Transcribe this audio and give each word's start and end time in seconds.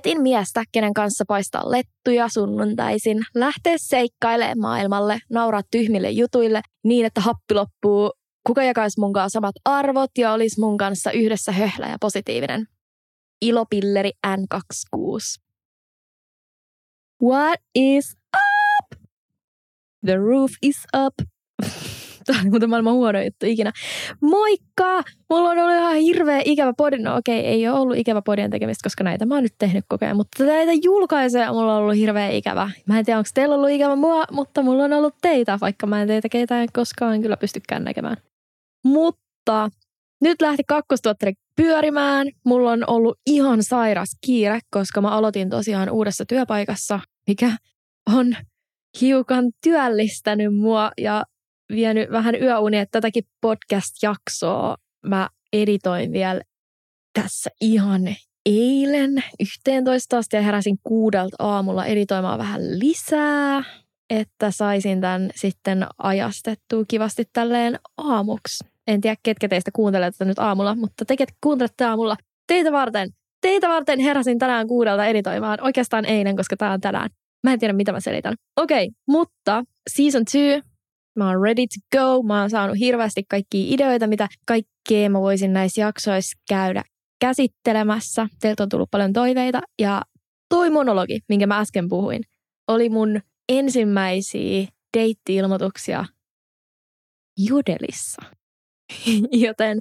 Etin 0.00 0.22
miestä, 0.22 0.64
kenen 0.72 0.94
kanssa 0.94 1.24
paistaa 1.28 1.70
lettuja 1.70 2.28
sunnuntaisin, 2.28 3.18
lähteä 3.34 3.74
seikkailemaan 3.76 4.58
maailmalle, 4.58 5.18
nauraa 5.30 5.62
tyhmille 5.70 6.10
jutuille 6.10 6.60
niin, 6.84 7.06
että 7.06 7.20
happi 7.20 7.54
loppuu, 7.54 8.12
kuka 8.46 8.62
jakaisi 8.62 9.00
mun 9.00 9.12
kanssa 9.12 9.36
samat 9.36 9.54
arvot 9.64 10.10
ja 10.18 10.32
olisi 10.32 10.60
mun 10.60 10.76
kanssa 10.76 11.12
yhdessä 11.12 11.52
höhlä 11.52 11.88
ja 11.88 11.96
positiivinen. 12.00 12.66
Ilopilleri 13.40 14.10
N26. 14.26 15.42
What 17.22 17.60
is 17.74 18.16
up? 18.36 19.00
The 20.06 20.16
roof 20.16 20.50
is 20.62 20.86
up. 21.06 21.14
Tämä 22.30 22.42
oli 22.42 22.50
muuten 22.50 22.70
maailman 22.70 22.94
huono 22.94 23.22
juttu 23.22 23.46
ikinä. 23.46 23.72
Moikka! 24.20 25.02
Mulla 25.30 25.50
on 25.50 25.58
ollut 25.58 25.76
ihan 25.76 25.94
hirveä 25.96 26.42
ikävä 26.44 26.72
podi. 26.76 26.98
No 26.98 27.16
okei, 27.16 27.46
ei 27.46 27.68
ole 27.68 27.78
ollut 27.78 27.96
ikävä 27.96 28.22
podien 28.22 28.50
tekemistä, 28.50 28.82
koska 28.82 29.04
näitä 29.04 29.26
mä 29.26 29.34
oon 29.34 29.42
nyt 29.42 29.54
tehnyt 29.58 29.84
koko 29.88 30.04
ajan. 30.04 30.16
Mutta 30.16 30.44
näitä 30.44 30.72
julkaisuja 30.84 31.52
mulla 31.52 31.76
on 31.76 31.82
ollut 31.82 31.96
hirveä 31.96 32.28
ikävä. 32.28 32.70
Mä 32.86 32.98
en 32.98 33.04
tiedä, 33.04 33.18
onko 33.18 33.30
teillä 33.34 33.54
ollut 33.54 33.70
ikävä 33.70 33.96
mua, 33.96 34.24
mutta 34.32 34.62
mulla 34.62 34.84
on 34.84 34.92
ollut 34.92 35.14
teitä, 35.22 35.58
vaikka 35.60 35.86
mä 35.86 36.02
en 36.02 36.08
teitä 36.08 36.28
keitä 36.28 36.62
en 36.62 36.68
koskaan 36.72 37.22
kyllä 37.22 37.36
pystykään 37.36 37.84
näkemään. 37.84 38.16
Mutta 38.84 39.70
nyt 40.20 40.42
lähti 40.42 40.62
kakkostuottari 40.66 41.32
pyörimään. 41.56 42.28
Mulla 42.44 42.70
on 42.72 42.84
ollut 42.86 43.18
ihan 43.26 43.62
sairas 43.62 44.16
kiire, 44.26 44.58
koska 44.70 45.00
mä 45.00 45.10
aloitin 45.10 45.50
tosiaan 45.50 45.90
uudessa 45.90 46.24
työpaikassa, 46.26 47.00
mikä 47.28 47.52
on 48.16 48.36
hiukan 49.00 49.44
työllistänyt 49.64 50.54
mua 50.54 50.90
ja 50.98 51.24
vienyt 51.70 52.10
vähän 52.10 52.34
yöunia. 52.34 52.86
Tätäkin 52.86 53.24
podcast-jaksoa 53.40 54.76
mä 55.06 55.28
editoin 55.52 56.12
vielä 56.12 56.40
tässä 57.12 57.50
ihan 57.60 58.02
eilen 58.46 59.24
11 59.40 60.18
asti 60.18 60.36
ja 60.36 60.42
heräsin 60.42 60.78
kuudelta 60.82 61.36
aamulla 61.38 61.86
editoimaan 61.86 62.38
vähän 62.38 62.78
lisää, 62.78 63.64
että 64.10 64.50
saisin 64.50 65.00
tämän 65.00 65.30
sitten 65.34 65.86
ajastettua 65.98 66.84
kivasti 66.88 67.24
tälleen 67.32 67.78
aamuksi. 67.96 68.64
En 68.86 69.00
tiedä, 69.00 69.16
ketkä 69.22 69.48
teistä 69.48 69.70
kuuntelee 69.74 70.10
tätä 70.10 70.24
nyt 70.24 70.38
aamulla, 70.38 70.74
mutta 70.74 71.04
te, 71.04 71.16
ketkä 71.16 71.36
kuuntelette 71.42 71.84
aamulla, 71.84 72.16
teitä 72.46 72.72
varten, 72.72 73.10
teitä 73.40 73.68
varten 73.68 74.00
heräsin 74.00 74.38
tänään 74.38 74.66
kuudelta 74.66 75.06
editoimaan. 75.06 75.58
Oikeastaan 75.62 76.04
eilen, 76.04 76.36
koska 76.36 76.56
tämä 76.56 76.72
on 76.72 76.80
tänään. 76.80 77.10
Mä 77.44 77.52
en 77.52 77.58
tiedä, 77.58 77.72
mitä 77.72 77.92
mä 77.92 78.00
selitän. 78.00 78.34
Okei, 78.56 78.84
okay, 78.84 78.94
mutta 79.08 79.64
season 79.90 80.24
2, 80.24 80.69
mä 81.16 81.28
oon 81.28 81.42
ready 81.42 81.62
to 81.66 81.98
go. 81.98 82.22
Mä 82.22 82.40
oon 82.40 82.50
saanut 82.50 82.78
hirveästi 82.78 83.22
kaikkia 83.28 83.74
ideoita, 83.74 84.06
mitä 84.06 84.28
kaikkea 84.46 85.10
mä 85.10 85.20
voisin 85.20 85.52
näissä 85.52 85.80
jaksoissa 85.80 86.38
käydä 86.48 86.82
käsittelemässä. 87.20 88.26
Teiltä 88.40 88.62
on 88.62 88.68
tullut 88.68 88.90
paljon 88.90 89.12
toiveita 89.12 89.60
ja 89.80 90.02
toi 90.48 90.70
monologi, 90.70 91.18
minkä 91.28 91.46
mä 91.46 91.58
äsken 91.58 91.88
puhuin, 91.88 92.22
oli 92.68 92.88
mun 92.88 93.20
ensimmäisiä 93.48 94.66
deitti-ilmoituksia 94.96 96.04
Jodelissa. 97.38 98.22
Joten 99.46 99.78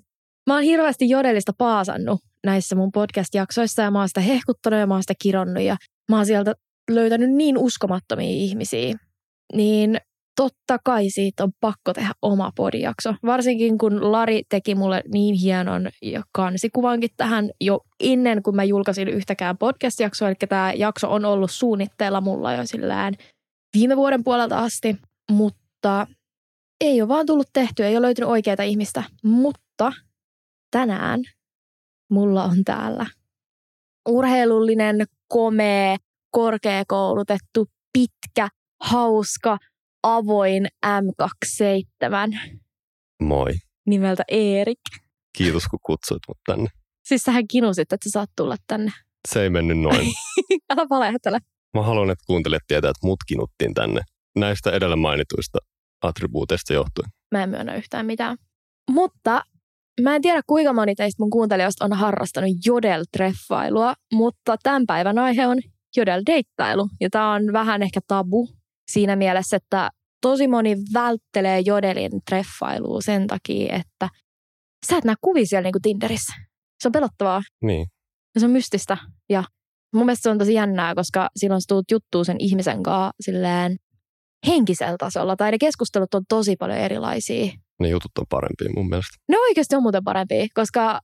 mä 0.47 0.53
oon 0.53 0.63
hirveästi 0.63 1.09
Jodelista 1.09 1.51
paasannut 1.57 2.19
näissä 2.45 2.75
mun 2.75 2.91
podcast-jaksoissa 2.91 3.81
ja 3.81 3.91
mä 3.91 3.99
oon 3.99 4.07
sitä 4.07 4.21
hehkuttanut 4.21 4.79
ja 4.79 4.87
mä 4.87 4.93
oon 4.93 5.03
sitä 5.03 5.13
kironnut 5.21 5.63
ja 5.63 5.77
mä 6.11 6.15
oon 6.15 6.25
sieltä 6.25 6.53
löytänyt 6.91 7.31
niin 7.31 7.57
uskomattomia 7.57 8.29
ihmisiä. 8.29 8.93
Niin 9.53 9.97
totta 10.39 10.77
kai 10.85 11.09
siitä 11.09 11.43
on 11.43 11.51
pakko 11.59 11.93
tehdä 11.93 12.11
oma 12.21 12.51
podijakso. 12.55 13.15
Varsinkin 13.25 13.77
kun 13.77 14.11
Lari 14.11 14.43
teki 14.49 14.75
mulle 14.75 15.03
niin 15.13 15.35
hienon 15.35 15.89
kansikuvankin 16.31 17.09
tähän 17.17 17.49
jo 17.61 17.79
ennen 17.99 18.43
kuin 18.43 18.55
mä 18.55 18.63
julkaisin 18.63 19.07
yhtäkään 19.07 19.57
podcast-jaksoa. 19.57 20.27
Eli 20.27 20.35
tämä 20.49 20.73
jakso 20.75 21.13
on 21.13 21.25
ollut 21.25 21.51
suunnitteilla 21.51 22.21
mulla 22.21 22.53
jo 22.53 22.65
sillään 22.65 23.13
viime 23.73 23.97
vuoden 23.97 24.23
puolelta 24.23 24.59
asti, 24.59 24.97
mutta 25.31 26.07
ei 26.81 27.01
ole 27.01 27.07
vaan 27.07 27.25
tullut 27.25 27.47
tehtyä, 27.53 27.87
ei 27.87 27.97
ole 27.97 28.05
löytynyt 28.05 28.29
oikeita 28.29 28.63
ihmistä. 28.63 29.03
Mutta 29.23 29.91
tänään 30.71 31.19
mulla 32.11 32.43
on 32.43 32.63
täällä 32.65 33.05
urheilullinen, 34.09 35.05
komea, 35.27 35.97
korkeakoulutettu, 36.31 37.67
pitkä, 37.93 38.49
hauska, 38.83 39.57
avoin 40.03 40.67
M27. 40.85 42.39
Moi. 43.21 43.51
Nimeltä 43.85 44.23
Eerik. 44.27 44.79
Kiitos 45.37 45.67
kun 45.67 45.79
kutsuit 45.85 46.19
mut 46.27 46.37
tänne. 46.45 46.67
Siis 47.05 47.21
sähän 47.21 47.47
kinusit, 47.47 47.93
että 47.93 48.09
sä 48.09 48.09
saat 48.09 48.29
tulla 48.35 48.55
tänne. 48.67 48.91
Se 49.27 49.43
ei 49.43 49.49
mennyt 49.49 49.79
noin. 49.79 50.07
Älä 50.71 50.85
valehtele. 50.89 51.39
Mä 51.73 51.83
haluan, 51.83 52.09
että 52.09 52.23
kuuntelijat 52.27 52.63
tietää, 52.67 52.89
että 52.89 53.07
mut 53.07 53.19
kinuttiin 53.27 53.73
tänne 53.73 54.01
näistä 54.35 54.71
edellä 54.71 54.95
mainituista 54.95 55.59
attribuuteista 56.01 56.73
johtuen. 56.73 57.09
Mä 57.31 57.43
en 57.43 57.49
myönnä 57.49 57.75
yhtään 57.75 58.05
mitään. 58.05 58.37
Mutta 58.91 59.43
mä 60.01 60.15
en 60.15 60.21
tiedä 60.21 60.41
kuinka 60.47 60.73
moni 60.73 60.95
teistä 60.95 61.23
mun 61.23 61.29
kuuntelijoista 61.29 61.85
on 61.85 61.93
harrastanut 61.93 62.49
jodel-treffailua, 62.65 63.93
mutta 64.13 64.55
tämän 64.63 64.85
päivän 64.87 65.19
aihe 65.19 65.47
on 65.47 65.57
jodel-deittailu. 65.97 66.89
Ja 67.01 67.09
tää 67.09 67.29
on 67.31 67.53
vähän 67.53 67.83
ehkä 67.83 67.99
tabu 68.07 68.49
siinä 68.91 69.15
mielessä, 69.15 69.57
että 69.57 69.89
tosi 70.21 70.47
moni 70.47 70.75
välttelee 70.93 71.59
jodelin 71.59 72.11
treffailua 72.29 73.01
sen 73.01 73.27
takia, 73.27 73.75
että 73.75 74.09
sä 74.87 74.97
et 74.97 75.03
näe 75.03 75.15
kuvia 75.21 75.45
siellä 75.45 75.63
niin 75.63 75.73
kuin 75.73 75.81
Tinderissä. 75.81 76.33
Se 76.83 76.87
on 76.87 76.91
pelottavaa. 76.91 77.41
Niin. 77.61 77.87
Ja 78.35 78.41
se 78.41 78.45
on 78.45 78.51
mystistä. 78.51 78.97
Ja 79.29 79.43
mun 79.93 80.05
mielestä 80.05 80.23
se 80.23 80.29
on 80.29 80.37
tosi 80.37 80.53
jännää, 80.53 80.95
koska 80.95 81.29
silloin 81.35 81.61
sä 81.61 81.65
tuut 81.67 81.91
juttuun 81.91 82.25
sen 82.25 82.35
ihmisen 82.39 82.83
kanssa 82.83 83.11
silleen 83.21 83.77
henkisellä 84.47 84.95
tasolla. 84.99 85.35
Tai 85.35 85.51
ne 85.51 85.57
keskustelut 85.57 86.13
on 86.13 86.23
tosi 86.29 86.55
paljon 86.55 86.79
erilaisia. 86.79 87.51
Ne 87.79 87.89
jutut 87.89 88.11
on 88.19 88.25
parempia 88.29 88.69
mun 88.75 88.89
mielestä. 88.89 89.17
Ne 89.27 89.37
oikeasti 89.39 89.75
on 89.75 89.81
muuten 89.81 90.03
parempia, 90.03 90.45
koska 90.53 90.99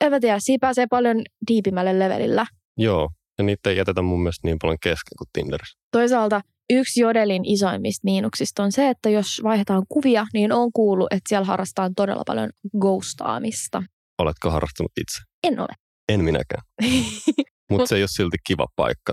en 0.00 0.10
mä 0.10 0.20
tiedä, 0.20 0.38
siinä 0.40 0.58
pääsee 0.60 0.86
paljon 0.90 1.22
diipimmälle 1.48 1.98
levelillä. 1.98 2.46
Joo, 2.76 3.08
ja 3.38 3.44
niitä 3.44 3.70
ei 3.70 3.76
jätetä 3.76 4.02
mun 4.02 4.20
mielestä 4.20 4.48
niin 4.48 4.56
paljon 4.62 4.78
kesken 4.82 5.16
kuin 5.18 5.28
Tinderissä. 5.32 5.78
Toisaalta 5.92 6.40
yksi 6.70 7.00
Jodelin 7.00 7.44
isoimmista 7.44 8.00
miinuksista 8.04 8.62
on 8.62 8.72
se, 8.72 8.88
että 8.88 9.10
jos 9.10 9.40
vaihdetaan 9.42 9.82
kuvia, 9.88 10.26
niin 10.32 10.52
on 10.52 10.72
kuullut, 10.72 11.12
että 11.12 11.28
siellä 11.28 11.44
harrastetaan 11.44 11.94
todella 11.94 12.22
paljon 12.26 12.50
ghostaamista. 12.80 13.82
Oletko 14.18 14.50
harrastanut 14.50 14.92
itse? 15.00 15.18
En 15.44 15.60
ole. 15.60 15.74
En 16.08 16.24
minäkään. 16.24 16.62
Mutta 17.70 17.86
se 17.86 17.96
ei 17.96 18.02
ole 18.02 18.08
silti 18.08 18.36
kiva 18.46 18.66
paikka. 18.76 19.12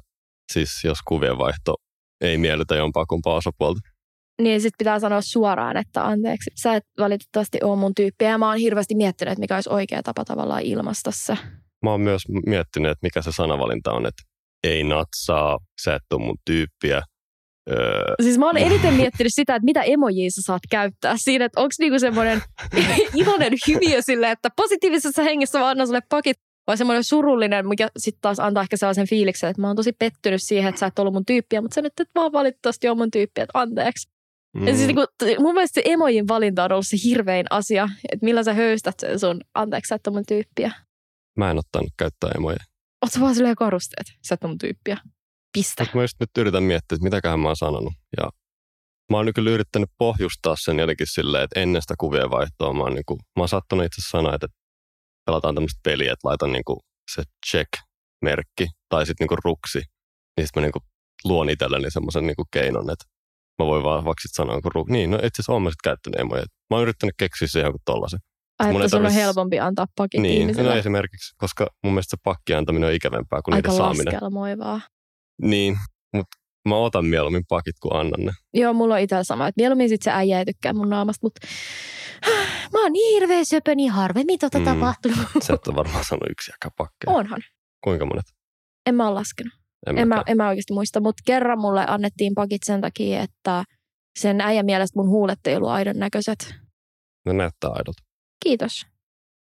Siis 0.53 0.69
jos 0.83 0.97
kuvien 1.07 1.37
vaihto 1.37 1.75
ei 2.21 2.37
miellytä 2.37 2.75
jompaa 2.75 3.05
kumpaa 3.05 3.35
osapuolta. 3.35 3.79
Niin 4.41 4.61
sitten 4.61 4.77
pitää 4.77 4.99
sanoa 4.99 5.21
suoraan, 5.21 5.77
että 5.77 6.07
anteeksi, 6.07 6.49
sä 6.61 6.75
et 6.75 6.83
valitettavasti 6.97 7.57
ole 7.63 7.79
mun 7.79 7.95
tyyppi. 7.95 8.25
Ja 8.25 8.37
mä 8.37 8.49
oon 8.49 8.57
hirveästi 8.57 8.95
miettinyt, 8.95 9.31
että 9.31 9.39
mikä 9.39 9.55
olisi 9.55 9.69
oikea 9.69 10.03
tapa 10.03 10.25
tavallaan 10.25 10.61
ilmaista 10.61 11.11
se. 11.13 11.37
Mä 11.83 11.91
oon 11.91 12.01
myös 12.01 12.21
miettinyt, 12.45 12.91
että 12.91 13.05
mikä 13.05 13.21
se 13.21 13.31
sanavalinta 13.31 13.91
on, 13.91 14.05
että 14.05 14.23
ei 14.63 14.83
natsaa, 14.83 15.59
sä 15.83 15.95
et 15.95 16.01
ole 16.13 16.25
mun 16.25 16.37
tyyppiä, 16.45 17.01
Öö. 17.71 18.15
Siis 18.21 18.37
mä 18.37 18.45
oon 18.45 18.57
eniten 18.67 18.93
miettinyt 18.93 19.33
sitä, 19.33 19.55
että 19.55 19.65
mitä 19.65 19.81
emojia 19.81 20.31
sä 20.31 20.41
saat 20.41 20.61
käyttää 20.69 21.15
siinä, 21.17 21.45
että 21.45 21.61
onko 21.61 21.71
niinku 21.79 21.99
semmoinen 21.99 22.41
iloinen 23.15 23.53
hyviö 23.67 24.01
sille, 24.01 24.31
että 24.31 24.49
positiivisessa 24.55 25.23
hengessä 25.23 25.59
vaan 25.59 25.71
annan 25.71 25.87
sulle 25.87 26.01
pakit, 26.09 26.37
vai 26.67 26.77
semmoinen 26.77 27.03
surullinen, 27.03 27.67
mikä 27.67 27.89
sitten 27.97 28.21
taas 28.21 28.39
antaa 28.39 28.63
ehkä 28.63 28.77
sellaisen 28.77 29.07
fiiliksen, 29.07 29.49
että 29.49 29.61
mä 29.61 29.67
oon 29.67 29.75
tosi 29.75 29.93
pettynyt 29.93 30.43
siihen, 30.43 30.69
että 30.69 30.79
sä 30.79 30.85
et 30.85 30.99
ollut 30.99 31.13
mun 31.13 31.25
tyyppiä, 31.25 31.61
mutta 31.61 31.75
sä 31.75 31.81
nyt 31.81 31.99
et 31.99 32.09
vaan 32.15 32.31
valitettavasti 32.31 32.89
ole 32.89 32.97
mun 32.97 33.11
tyyppiä, 33.11 33.43
että 33.43 33.59
anteeksi. 33.59 34.09
Mm. 34.55 34.67
Ja 34.67 34.75
siis 34.75 34.87
niinku, 34.87 35.05
mun 35.39 35.53
mielestä 35.53 35.81
se 35.81 35.81
emojin 35.85 36.27
valinta 36.27 36.63
on 36.63 36.71
ollut 36.71 36.87
se 36.87 36.97
hirvein 37.03 37.45
asia, 37.49 37.89
että 38.11 38.25
millä 38.25 38.43
sä 38.43 38.53
höystät 38.53 38.95
sen 38.99 39.19
sun, 39.19 39.41
anteeksi 39.53 39.89
sä 39.89 39.95
et 39.95 40.07
ole 40.07 40.15
mun 40.15 40.25
tyyppiä. 40.27 40.71
Mä 41.37 41.51
en 41.51 41.57
ottanut 41.57 41.89
käyttää 41.97 42.29
emoja. 42.35 42.57
Oot 43.01 43.21
vaan 43.21 43.35
silleen 43.35 43.55
korusteet, 43.55 44.07
sä 44.27 44.33
et 44.33 44.43
ole 44.43 44.51
mun 44.51 44.57
tyyppiä. 44.57 44.97
Pistä. 45.57 45.85
Mä 45.93 46.01
just 46.01 46.19
nyt 46.19 46.29
yritän 46.37 46.63
miettiä, 46.63 46.95
että 46.95 47.03
mitäköhän 47.03 47.39
mä 47.39 47.47
oon 47.49 47.55
sanonut. 47.55 47.93
Ja 48.17 48.29
mä 49.11 49.17
oon 49.17 49.33
kyllä 49.35 49.51
yrittänyt 49.51 49.89
pohjustaa 49.97 50.55
sen 50.59 50.79
jotenkin 50.79 51.07
silleen, 51.09 51.43
että 51.43 51.59
ennen 51.59 51.81
sitä 51.81 51.93
kuvien 51.97 52.29
vaihtoa 52.29 52.73
mä 52.73 52.83
oon, 52.83 52.93
niin 52.93 53.05
kuin, 53.05 53.19
mä 53.35 53.41
oon 53.41 53.49
sattunut 53.49 53.85
itse 53.85 54.01
sanoa, 54.09 54.35
että 54.35 54.47
pelataan 55.25 55.55
tämmöistä 55.55 55.79
peliä, 55.83 56.13
että 56.13 56.27
laitan 56.27 56.51
niin 56.51 56.63
kuin 56.65 56.79
se 57.15 57.23
check-merkki 57.49 58.67
tai 58.89 59.05
sitten 59.05 59.23
niin 59.23 59.27
kuin 59.27 59.39
ruksi. 59.43 59.81
Niin 60.37 60.47
sitten 60.47 60.61
mä 60.61 60.65
niin 60.65 60.71
kuin 60.71 60.83
luon 61.23 61.49
itselleni 61.49 61.91
semmoisen 61.91 62.27
niin 62.27 62.35
kuin 62.35 62.47
keinon, 62.51 62.89
että 62.89 63.05
mä 63.61 63.65
voin 63.65 63.83
vaan 63.83 64.05
vaikka 64.05 64.21
sanoa, 64.27 64.61
kun 64.61 64.71
ru- 64.75 64.91
niin, 64.91 65.11
no 65.11 65.17
itse 65.17 65.27
asiassa 65.27 65.53
oon 65.53 65.61
mä 65.61 65.69
sitten 65.69 65.89
käyttänyt 65.89 66.19
emoja. 66.19 66.43
Mä 66.69 66.75
oon 66.77 66.83
yrittänyt 66.83 67.15
keksiä 67.17 67.47
se 67.47 67.59
jonkun 67.59 67.81
tollasen. 67.85 68.19
Ai, 68.59 68.75
että 68.75 68.89
sun 68.89 69.05
on 69.05 69.11
helpompi 69.11 69.59
antaa 69.59 69.85
pakit 69.95 70.21
niin, 70.21 70.41
ihmiselle. 70.41 70.69
no 70.69 70.75
esimerkiksi, 70.77 71.35
koska 71.37 71.67
mun 71.83 71.93
mielestä 71.93 72.09
se 72.09 72.21
pakki 72.23 72.53
antaminen 72.53 72.87
on 72.89 72.95
ikävempää 72.95 73.41
kuin 73.41 73.55
Aika 73.55 73.69
niiden 73.69 73.77
saaminen. 73.77 74.13
laskelmoivaa. 74.13 74.81
Niin, 75.41 75.77
mutta 76.13 76.37
mä 76.69 76.77
otan 76.77 77.05
mieluummin 77.05 77.43
pakit 77.49 77.75
kuin 77.81 77.95
annan 77.95 78.25
ne. 78.25 78.31
Joo, 78.53 78.73
mulla 78.73 78.93
on 78.93 78.99
itsellä 78.99 79.23
sama. 79.23 79.47
Että 79.47 79.61
mieluummin 79.61 79.89
sit 79.89 80.01
se 80.01 80.11
äijä 80.11 80.39
ei 80.39 80.45
tykkää 80.45 80.73
mun 80.73 80.89
naamasta, 80.89 81.25
mutta 81.25 81.47
mä 82.73 82.81
oon 82.83 82.91
niin 82.93 83.13
hirveä 83.21 83.43
söpö, 83.43 83.75
niin 83.75 83.91
harvemmin 83.91 84.39
tota 84.39 84.59
Mm. 84.59 84.65
tapahtuu. 84.65 85.11
Sä 85.43 85.53
et 85.53 85.67
ole 85.67 85.75
varmaan 85.75 86.05
saanut 86.05 86.29
yksiäkään 86.29 86.71
pakkeja. 86.77 87.17
Onhan. 87.17 87.41
Kuinka 87.83 88.05
monet? 88.05 88.25
En 88.85 88.95
mä 88.95 89.07
ole 89.07 89.13
laskenut. 89.13 89.53
En, 89.87 89.97
En 89.97 90.07
mä, 90.07 90.23
en 90.27 90.37
mä 90.37 90.47
oikeasti 90.49 90.73
muista, 90.73 90.99
mutta 90.99 91.21
kerran 91.25 91.59
mulle 91.59 91.85
annettiin 91.87 92.33
pakit 92.35 92.61
sen 92.65 92.81
takia, 92.81 93.21
että 93.21 93.63
sen 94.19 94.41
äijän 94.41 94.65
mielestä 94.65 94.99
mun 94.99 95.09
huulet 95.09 95.39
ei 95.47 95.55
ollut 95.55 95.69
aidon 95.69 95.97
näköiset. 95.99 96.55
Ne 97.25 97.33
näyttää 97.33 97.69
aidolta. 97.69 98.03
Kiitos. 98.43 98.85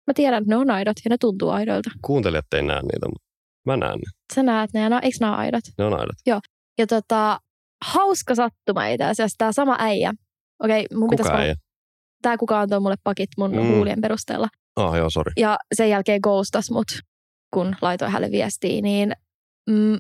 Mä 0.07 0.15
tiedän, 0.15 0.43
että 0.43 0.49
ne 0.51 0.57
on 0.57 0.71
aidot 0.71 0.97
ja 1.05 1.09
ne 1.09 1.17
tuntuu 1.19 1.49
aidoilta. 1.51 1.91
Kuuntelijat 2.03 2.55
ei 2.55 2.63
näe 2.63 2.83
niitä, 2.83 3.07
mutta 3.09 3.29
mä 3.67 3.77
näen 3.77 3.99
ne. 3.99 4.11
Sä 4.35 4.43
näet 4.43 4.71
ne 4.75 4.81
ja 4.81 4.89
na- 4.89 5.01
eikö 5.01 5.17
nämä 5.21 5.37
aidot? 5.37 5.61
Ne 5.79 5.85
on 5.85 5.93
aidot. 5.95 6.41
Ja 6.79 6.87
tota, 6.87 7.39
hauska 7.85 8.35
sattuma 8.35 8.87
itse 8.87 9.05
asiassa, 9.05 9.35
tämä 9.39 9.53
sama 9.53 9.77
äijä. 9.79 10.13
Okei, 10.65 10.87
mun 10.95 11.11
pitäisi 11.11 11.31
Kuka 11.31 11.39
val- 11.43 11.47
ei? 11.49 11.55
Tää 12.23 12.37
kuka 12.37 12.61
antoi 12.61 12.81
mulle 12.81 12.97
pakit 13.05 13.29
mun 13.39 13.53
Mm. 13.53 13.69
huulien 13.75 14.01
perusteella. 14.01 14.49
Ah, 14.77 14.97
joo, 14.97 15.11
sori. 15.11 15.33
Ja 15.37 15.59
sen 15.75 15.91
jälkeen 15.91 16.21
ghostas 16.23 16.71
mut, 16.71 16.87
kun 17.55 17.77
laitoin 17.83 18.11
hänelle 18.11 18.33
viestiä, 18.37 18.83
niin 18.83 19.13
mm, 19.71 19.99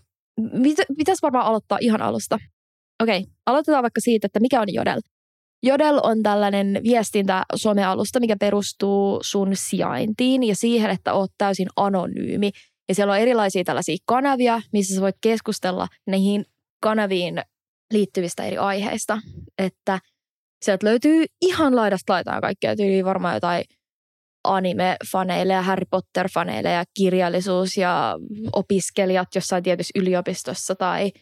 mit, 0.53 0.76
pitäisi 0.99 1.23
varmaan 1.23 1.47
aloittaa 1.47 1.79
ihan 1.81 2.03
alusta. 2.03 2.38
Okei, 3.03 3.25
aloitetaan 3.47 3.82
vaikka 3.82 4.00
siitä, 4.00 4.26
että 4.26 4.41
mikä 4.41 4.61
on 4.61 4.73
Jodel. 4.73 5.00
Jodel 5.62 6.00
on 6.03 6.23
tällainen 6.23 6.81
viestintä 6.82 7.44
somealusta, 7.56 8.20
mikä 8.20 8.37
perustuu 8.41 9.19
sun 9.23 9.49
sijaintiin 9.55 10.43
ja 10.43 10.56
siihen, 10.56 10.91
että 10.91 11.12
oot 11.12 11.31
täysin 11.38 11.69
anonyymi. 11.76 12.50
Ja 12.88 12.94
siellä 12.94 13.12
on 13.12 13.19
erilaisia 13.19 13.64
tällaisia 13.64 13.96
kanavia, 14.06 14.61
missä 14.73 14.94
sä 14.94 15.00
voit 15.00 15.17
keskustella 15.20 15.88
niihin 16.06 16.44
kanaviin 16.82 17.43
liittyvistä 17.93 18.44
eri 18.44 18.58
aiheista. 18.58 19.19
Että 19.58 19.99
sieltä 20.64 20.87
löytyy 20.87 21.25
ihan 21.43 21.76
laidasta 21.76 22.12
laitaan 22.12 22.40
kaikkea 22.40 22.76
tyyliä 22.76 23.05
varmaan 23.05 23.34
jotain 23.34 23.64
anime-faneille 24.49 25.52
ja 25.52 25.62
Harry 25.62 25.84
Potter-faneille 25.90 26.69
ja 26.69 26.84
kirjallisuus 26.94 27.76
ja 27.76 28.19
opiskelijat 28.52 29.28
jossain 29.35 29.62
tietyssä 29.62 30.00
yliopistossa 30.00 30.75
tai 30.75 31.12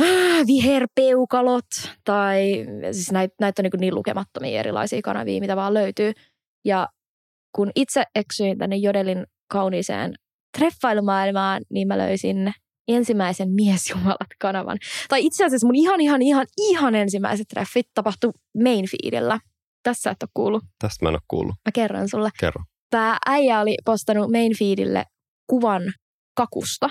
ah, 0.00 0.46
viherpeukalot 0.46 1.66
tai 2.04 2.66
siis 2.92 3.12
näitä, 3.12 3.34
näitä 3.40 3.62
on 3.62 3.64
niin, 3.72 3.80
niin 3.80 3.94
lukemattomia 3.94 4.60
erilaisia 4.60 5.02
kanavia, 5.02 5.40
mitä 5.40 5.56
vaan 5.56 5.74
löytyy. 5.74 6.12
Ja 6.64 6.88
kun 7.56 7.70
itse 7.74 8.04
eksyin 8.14 8.58
tänne 8.58 8.76
Jodelin 8.76 9.26
kauniiseen 9.52 10.14
treffailumaailmaan, 10.58 11.62
niin 11.70 11.88
mä 11.88 11.98
löysin 11.98 12.52
ensimmäisen 12.88 13.48
Miesjumalat-kanavan. 13.50 14.78
Tai 15.08 15.26
itse 15.26 15.44
asiassa 15.44 15.66
mun 15.66 15.74
ihan, 15.74 16.00
ihan, 16.00 16.22
ihan, 16.22 16.46
ihan 16.56 16.94
ensimmäiset 16.94 17.48
treffit 17.48 17.86
tapahtui 17.94 18.32
main 18.64 18.86
feedillä. 18.90 19.40
Tässä 19.82 20.10
et 20.10 20.22
ole 20.22 20.30
kuullut. 20.34 20.64
Tästä 20.78 21.04
mä 21.04 21.08
en 21.08 21.14
ole 21.14 21.20
kuullut. 21.28 21.54
Mä 21.64 21.72
kerron 21.72 22.08
sulle. 22.08 22.30
Kerro. 22.40 22.62
Tämä 22.90 23.18
äijä 23.26 23.60
oli 23.60 23.76
postannut 23.84 24.30
main 24.30 24.58
feedille 24.58 25.04
kuvan 25.46 25.82
kakusta. 26.36 26.90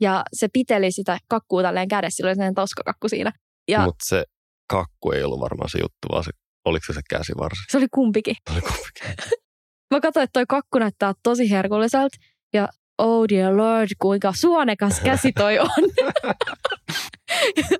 Ja 0.00 0.24
se 0.32 0.48
piteli 0.52 0.92
sitä 0.92 1.18
kakkua 1.28 1.62
tälleen 1.62 1.88
kädessä, 1.88 2.16
sillä 2.16 2.28
oli 2.28 2.34
sellainen 2.34 2.54
toskakakku 2.54 3.08
siinä. 3.08 3.32
Ja 3.68 3.84
Mutta 3.84 4.04
se 4.08 4.24
kakku 4.70 5.12
ei 5.12 5.22
ollut 5.22 5.40
varmaan 5.40 5.70
se 5.70 5.78
juttu, 5.78 6.08
vaan 6.12 6.24
se, 6.24 6.30
oliko 6.64 6.84
se 6.86 6.92
se 6.92 7.00
käsivarsi? 7.10 7.62
se 7.70 7.78
oli 7.78 7.86
kumpikin. 7.94 8.36
Se 8.50 8.52
oli 8.52 8.60
kumpikin. 8.60 9.14
Mä 9.94 10.00
katsoin, 10.00 10.24
että 10.24 10.32
toi 10.32 10.44
kakku 10.48 10.78
näyttää 10.78 11.12
tosi 11.22 11.50
herkulliselta. 11.50 12.16
Ja 12.54 12.68
oh 12.98 13.28
dear 13.28 13.56
lord, 13.56 13.88
kuinka 13.98 14.32
suonekas 14.32 15.00
käsi 15.00 15.32
toi 15.32 15.58
on. 15.58 15.68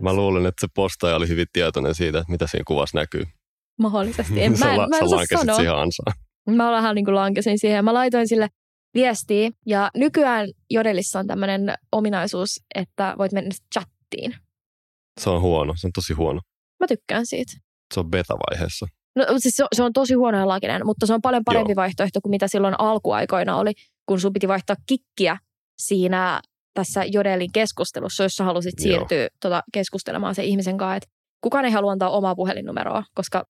Mä 0.00 0.14
luulen, 0.14 0.46
että 0.46 0.60
se 0.60 0.66
postaaja 0.74 1.16
oli 1.16 1.28
hyvin 1.28 1.46
tietoinen 1.52 1.94
siitä, 1.94 2.18
että 2.18 2.32
mitä 2.32 2.46
siinä 2.46 2.64
kuvassa 2.66 2.98
näkyy. 2.98 3.24
Mahdollisesti. 3.78 4.42
En, 4.42 4.52
mä, 4.58 4.72
en- 4.72 4.78
la- 4.80 4.88
mä 4.88 4.96
en 4.98 5.04
osaa 5.04 5.24
sanoa. 5.38 5.56
siihen 5.56 5.74
ansaan. 5.74 6.12
Mä 6.50 6.72
vähän 6.72 6.94
niin 6.94 7.04
kuin 7.04 7.14
lankesin 7.14 7.58
siihen. 7.58 7.84
Mä 7.84 7.94
laitoin 7.94 8.28
sille 8.28 8.48
viestiä. 8.94 9.50
Ja 9.66 9.90
nykyään 9.96 10.48
Jodelissa 10.70 11.18
on 11.18 11.26
tämmöinen 11.26 11.74
ominaisuus, 11.92 12.60
että 12.74 13.14
voit 13.18 13.32
mennä 13.32 13.50
chattiin. 13.74 14.34
Se 15.20 15.30
on 15.30 15.40
huono, 15.40 15.74
se 15.76 15.86
on 15.86 15.90
tosi 15.94 16.12
huono. 16.12 16.40
Mä 16.80 16.86
tykkään 16.86 17.26
siitä. 17.26 17.52
Se 17.94 18.00
on 18.00 18.10
beta-vaiheessa. 18.10 18.86
No 19.16 19.24
siis 19.38 19.56
se, 19.56 19.62
on- 19.64 19.68
se 19.74 19.82
on 19.82 19.92
tosi 19.92 20.14
huono 20.14 20.38
ja 20.38 20.48
laginen, 20.48 20.86
mutta 20.86 21.06
se 21.06 21.14
on 21.14 21.22
paljon 21.22 21.44
parempi 21.44 21.72
Joo. 21.72 21.76
vaihtoehto 21.76 22.20
kuin 22.20 22.30
mitä 22.30 22.48
silloin 22.48 22.74
alkuaikoina 22.78 23.56
oli, 23.56 23.72
kun 24.06 24.20
sun 24.20 24.32
piti 24.32 24.48
vaihtaa 24.48 24.76
kikkiä 24.86 25.36
siinä 25.78 26.40
tässä 26.74 27.04
Jodelin 27.04 27.52
keskustelussa, 27.52 28.22
jos 28.22 28.32
sä 28.36 28.44
halusit 28.44 28.74
Joo. 28.78 28.82
siirtyä 28.82 29.28
tota, 29.40 29.62
keskustelemaan 29.72 30.34
sen 30.34 30.44
ihmisen 30.44 30.78
kanssa. 30.78 30.96
Et 30.96 31.06
kukaan 31.40 31.64
ei 31.64 31.70
halua 31.70 31.92
antaa 31.92 32.10
omaa 32.10 32.34
puhelinnumeroa, 32.34 33.04
koska 33.14 33.44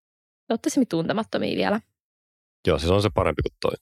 te 0.47 0.53
olette 0.53 0.71
semmi 0.71 0.87
tuntemattomia 0.87 1.57
vielä. 1.57 1.81
Joo, 2.67 2.79
siis 2.79 2.91
on 2.91 3.03
se 3.03 3.11
parempi 3.15 3.43
kuin 3.43 3.57
toi. 3.61 3.73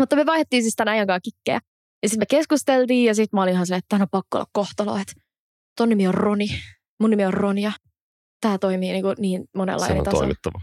Mutta 0.00 0.16
me 0.16 0.26
vaihdettiin 0.26 0.62
siis 0.62 0.74
tämän 0.76 1.06
kanssa 1.06 1.20
kikkejä. 1.20 1.60
Ja 2.02 2.08
sitten 2.08 2.20
me 2.22 2.26
keskusteltiin 2.38 3.04
ja 3.04 3.14
sitten 3.14 3.38
mä 3.38 3.42
olin 3.42 3.54
ihan 3.54 3.66
silleen, 3.66 3.78
että 3.78 3.88
tämä 3.88 4.02
on 4.02 4.08
pakko 4.10 4.38
olla 4.38 4.46
kohtalo, 4.52 4.96
että 4.96 5.12
ton 5.76 5.88
nimi 5.88 6.08
on 6.08 6.14
Roni, 6.14 6.48
mun 7.00 7.10
nimi 7.10 7.24
on 7.24 7.34
Ronja. 7.34 7.72
Tämä 8.40 8.58
toimii 8.58 8.92
niin, 8.92 9.02
kuin 9.02 9.16
niin 9.18 9.44
monella 9.56 9.86
Se 9.86 9.90
eri 9.90 9.98
on 9.98 10.04
tasolla 10.04 10.22
toimittava. 10.22 10.60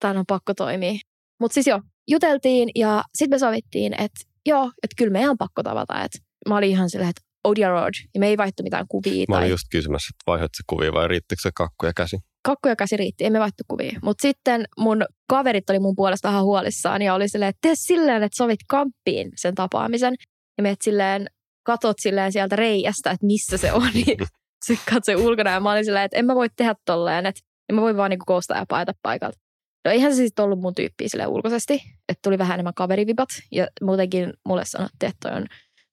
tämän 0.00 0.16
on 0.16 0.24
pakko 0.26 0.54
toimia. 0.54 0.94
Mutta 1.40 1.54
siis 1.54 1.66
joo, 1.66 1.80
juteltiin 2.08 2.70
ja 2.74 3.04
sitten 3.14 3.36
me 3.36 3.38
sovittiin, 3.38 3.92
että 3.92 4.20
joo, 4.46 4.64
että 4.82 4.94
kyllä 4.98 5.12
meidän 5.12 5.30
on 5.30 5.38
pakko 5.38 5.62
tavata. 5.62 6.04
Et 6.04 6.12
mä 6.48 6.56
olin 6.56 6.70
ihan 6.70 6.90
silleen, 6.90 7.10
että 7.10 7.22
oh 7.44 7.56
dear 7.56 7.74
lord, 7.74 7.94
ja 8.14 8.20
me 8.20 8.26
ei 8.28 8.36
vaihtu 8.36 8.62
mitään 8.62 8.86
kuvia 8.88 9.24
Mä 9.28 9.34
tai 9.34 9.42
olin 9.42 9.50
just 9.50 9.64
kysymässä, 9.70 10.08
että 10.14 10.30
vaihdat 10.30 10.50
se 10.56 10.62
kuvia 10.66 10.92
vai 10.92 11.08
riittikö 11.08 11.42
se 11.42 11.50
kakku 11.54 11.86
ja 11.86 11.92
käsi? 11.96 12.16
kakku 12.42 12.68
ja 12.68 12.76
käsi 12.76 12.96
riitti, 12.96 13.24
emme 13.24 13.40
vaihtu 13.40 13.62
kuvia. 13.68 13.98
Mutta 14.02 14.22
sitten 14.22 14.64
mun 14.78 15.04
kaverit 15.28 15.70
oli 15.70 15.78
mun 15.78 15.96
puolesta 15.96 16.28
vähän 16.28 16.44
huolissaan 16.44 17.02
ja 17.02 17.14
oli 17.14 17.28
silleen, 17.28 17.48
että 17.48 17.58
tee 17.62 17.74
silleen, 17.74 18.22
että 18.22 18.36
sovit 18.36 18.60
kamppiin 18.68 19.32
sen 19.36 19.54
tapaamisen. 19.54 20.14
Ja 20.58 20.62
meet 20.62 20.82
silleen, 20.82 21.26
katot 21.66 21.96
silleen 21.98 22.32
sieltä 22.32 22.56
reiästä, 22.56 23.10
että 23.10 23.26
missä 23.26 23.56
se 23.56 23.72
on. 23.72 23.90
Niin 23.94 24.18
sitten 24.64 24.94
katsoi 24.94 25.16
ulkona 25.16 25.50
ja 25.50 25.60
mä 25.60 25.72
olin 25.72 25.84
silleen, 25.84 26.04
että 26.04 26.16
en 26.16 26.26
mä 26.26 26.34
voi 26.34 26.48
tehdä 26.56 26.74
tolleen, 26.84 27.26
että 27.26 27.40
en 27.68 27.74
mä 27.74 27.82
voi 27.82 27.96
vaan 27.96 28.10
niinku 28.10 28.24
koostaa 28.26 28.58
ja 28.58 28.64
paeta 28.68 28.92
paikalta. 29.02 29.38
No 29.84 29.90
eihän 29.90 30.12
se 30.14 30.16
sitten 30.16 30.44
ollut 30.44 30.60
mun 30.60 30.74
tyyppiä 30.74 31.08
sille 31.08 31.26
ulkoisesti, 31.26 31.72
että 32.08 32.20
tuli 32.22 32.38
vähän 32.38 32.54
enemmän 32.54 32.74
kaverivibat 32.74 33.28
ja 33.52 33.66
muutenkin 33.82 34.32
mulle 34.48 34.64
sanottiin, 34.64 35.10
että 35.10 35.28
toi 35.30 35.36
on, 35.40 35.46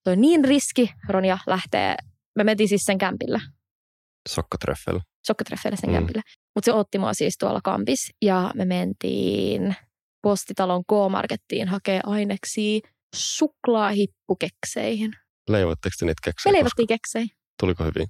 toi 0.03 0.13
on 0.13 0.21
niin 0.21 0.45
riski, 0.45 0.89
Ronja 1.09 1.37
lähtee, 1.47 1.95
me 2.35 2.43
mentiin 2.43 2.67
siis 2.69 2.81
sen 2.85 2.97
kämpillä, 2.97 3.39
Sokkatreffeillä. 4.29 5.01
sokkatreffeille 5.27 5.77
sen 5.77 5.89
Mm. 5.89 5.93
kämpillä. 5.95 6.21
Mutta 6.55 6.65
se 6.65 6.73
otti 6.73 6.99
mua 6.99 7.13
siis 7.13 7.37
tuolla 7.39 7.59
kampis 7.63 8.11
ja 8.21 8.51
me 8.55 8.65
mentiin 8.65 9.75
postitalon 10.23 10.83
K-markettiin 10.85 11.67
hakee 11.67 11.99
aineksia 12.03 12.79
suklaahippukekseihin. 13.15 15.11
Leivoitteko 15.49 15.93
te 15.99 16.05
niitä 16.05 16.19
Me 16.25 16.31
keksejä? 16.31 16.53
leivottiin 16.53 16.87
keksejä. 16.87 17.25
Tuliko 17.59 17.83
hyvin? 17.83 18.07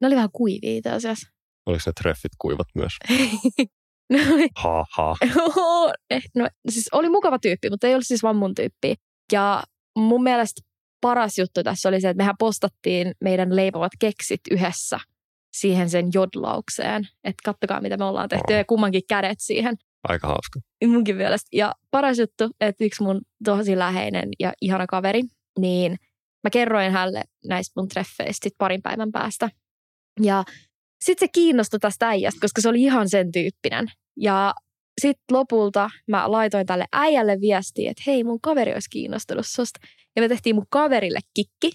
Ne 0.00 0.06
oli 0.06 0.14
vähän 0.16 0.30
kuivia 0.32 0.76
itse 0.76 0.90
asiassa. 0.90 1.28
Oliko 1.66 1.82
ne 1.86 1.92
treffit 2.00 2.32
kuivat 2.38 2.66
myös? 2.74 2.92
Ha, 4.62 4.84
ha. 4.96 5.16
no, 6.34 6.48
siis 6.68 6.88
oli 6.92 7.08
mukava 7.08 7.38
tyyppi, 7.38 7.70
mutta 7.70 7.86
ei 7.86 7.94
ollut 7.94 8.06
siis 8.06 8.22
vaan 8.22 8.36
mun 8.36 8.54
tyyppi. 8.54 8.94
Ja 9.32 9.62
mun 9.98 10.22
mielestä 10.22 10.62
paras 11.00 11.38
juttu 11.38 11.62
tässä 11.62 11.88
oli 11.88 12.00
se, 12.00 12.08
että 12.08 12.22
mehän 12.22 12.34
postattiin 12.38 13.12
meidän 13.20 13.56
leipovat 13.56 13.92
keksit 14.00 14.40
yhdessä 14.50 15.00
siihen 15.52 15.90
sen 15.90 16.06
jodlaukseen. 16.14 17.08
Että 17.24 17.42
kattokaa, 17.44 17.80
mitä 17.80 17.96
me 17.96 18.04
ollaan 18.04 18.28
tehty 18.28 18.52
Oh. 18.52 18.56
ja 18.58 18.64
kummankin 18.64 19.02
kädet 19.08 19.38
siihen. 19.40 19.74
Aika 20.08 20.28
hauska. 20.28 20.60
munkin 20.86 21.16
mielestä. 21.16 21.48
Ja 21.52 21.74
paras 21.90 22.18
juttu, 22.18 22.50
että 22.60 22.84
yksi 22.84 23.02
mun 23.02 23.20
tosi 23.44 23.78
läheinen 23.78 24.28
ja 24.40 24.52
ihana 24.60 24.86
kaveri, 24.86 25.22
niin 25.58 25.96
mä 26.44 26.50
kerroin 26.52 26.92
hänelle 26.92 27.22
näistä 27.48 27.80
mun 27.80 27.88
treffeistä 27.88 28.48
parin 28.58 28.82
päivän 28.82 29.12
päästä. 29.12 29.50
Ja 30.22 30.44
sitten 31.04 31.28
se 31.28 31.32
kiinnostui 31.32 31.80
tästä 31.80 32.08
äijästä, 32.08 32.40
koska 32.40 32.60
se 32.60 32.68
oli 32.68 32.82
ihan 32.82 33.08
sen 33.08 33.32
tyyppinen. 33.32 33.86
Ja 34.16 34.54
sitten 35.00 35.36
lopulta 35.36 35.90
mä 36.06 36.30
laitoin 36.32 36.66
tälle 36.66 36.84
äijälle 36.92 37.40
viestiä, 37.40 37.90
että 37.90 38.02
hei, 38.06 38.24
mun 38.24 38.40
kaveri 38.40 38.72
olisi 38.72 38.90
kiinnostunut 38.90 39.46
susta. 39.46 39.80
Ja 40.16 40.22
me 40.22 40.28
tehtiin 40.28 40.54
mun 40.54 40.66
kaverille 40.70 41.18
kikki. 41.34 41.70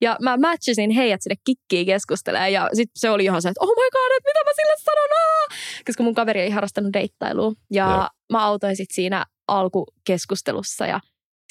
Ja 0.00 0.16
mä 0.22 0.36
matchasin 0.36 0.90
heidät 0.90 1.22
sinne 1.22 1.36
kikkiin 1.44 1.86
keskustelemaan. 1.86 2.52
Ja 2.52 2.68
sitten 2.72 3.00
se 3.00 3.10
oli 3.10 3.24
ihan 3.24 3.42
se, 3.42 3.48
että 3.48 3.64
oh 3.64 3.68
my 3.68 3.90
god, 3.92 4.16
että 4.16 4.30
mitä 4.30 4.40
mä 4.44 4.50
sille 4.56 4.74
sanon? 4.78 5.08
Aa! 5.10 5.56
Koska 5.86 6.02
mun 6.02 6.14
kaveri 6.14 6.40
ei 6.40 6.50
harrastanut 6.50 6.92
deittailua. 6.92 7.52
Ja 7.70 7.90
Joo. 7.90 8.08
mä 8.32 8.44
autoin 8.44 8.76
sitten 8.76 8.94
siinä 8.94 9.26
alkukeskustelussa. 9.48 10.86
Ja 10.86 11.00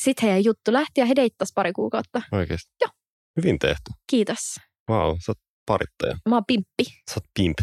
sitten 0.02 0.28
heidän 0.28 0.44
juttu 0.44 0.74
lähti 0.74 1.02
ja 1.02 1.06
he 1.06 1.16
deittas 1.16 1.52
pari 1.56 1.74
kuukautta. 1.74 2.22
Oikeasti. 2.32 2.72
Joo. 2.82 2.92
Hyvin 3.38 3.60
tehty. 3.60 3.92
Kiitos. 4.10 4.56
Vau, 4.90 5.10
wow, 5.10 5.18
sä 5.26 5.32
oot 5.32 5.38
parittaja. 5.72 6.16
Mä 6.30 6.36
oon 6.36 6.44
pimppi. 6.48 6.84
Sä 6.84 7.16
oot 7.16 7.30
pimp. 7.34 7.58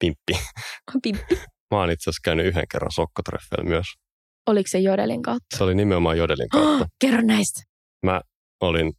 Pimppi. 0.00 0.32
Mä 0.32 0.92
oon 0.94 1.00
pimppi. 1.02 1.34
Mä 1.70 1.78
oon 1.80 1.90
itse 1.90 2.10
asiassa 2.10 2.20
käynyt 2.24 2.46
yhden 2.46 2.64
kerran 2.72 2.92
sokkatreffeillä 2.92 3.68
myös. 3.68 3.86
Oliko 4.46 4.68
se 4.68 4.78
Jodelin 4.78 5.22
kautta? 5.22 5.56
Se 5.56 5.64
oli 5.64 5.74
nimenomaan 5.74 6.18
Jodelin 6.18 6.48
kautta. 6.48 6.86
Kerro 7.02 7.22
näistä. 7.22 7.60
Olin 8.60 8.92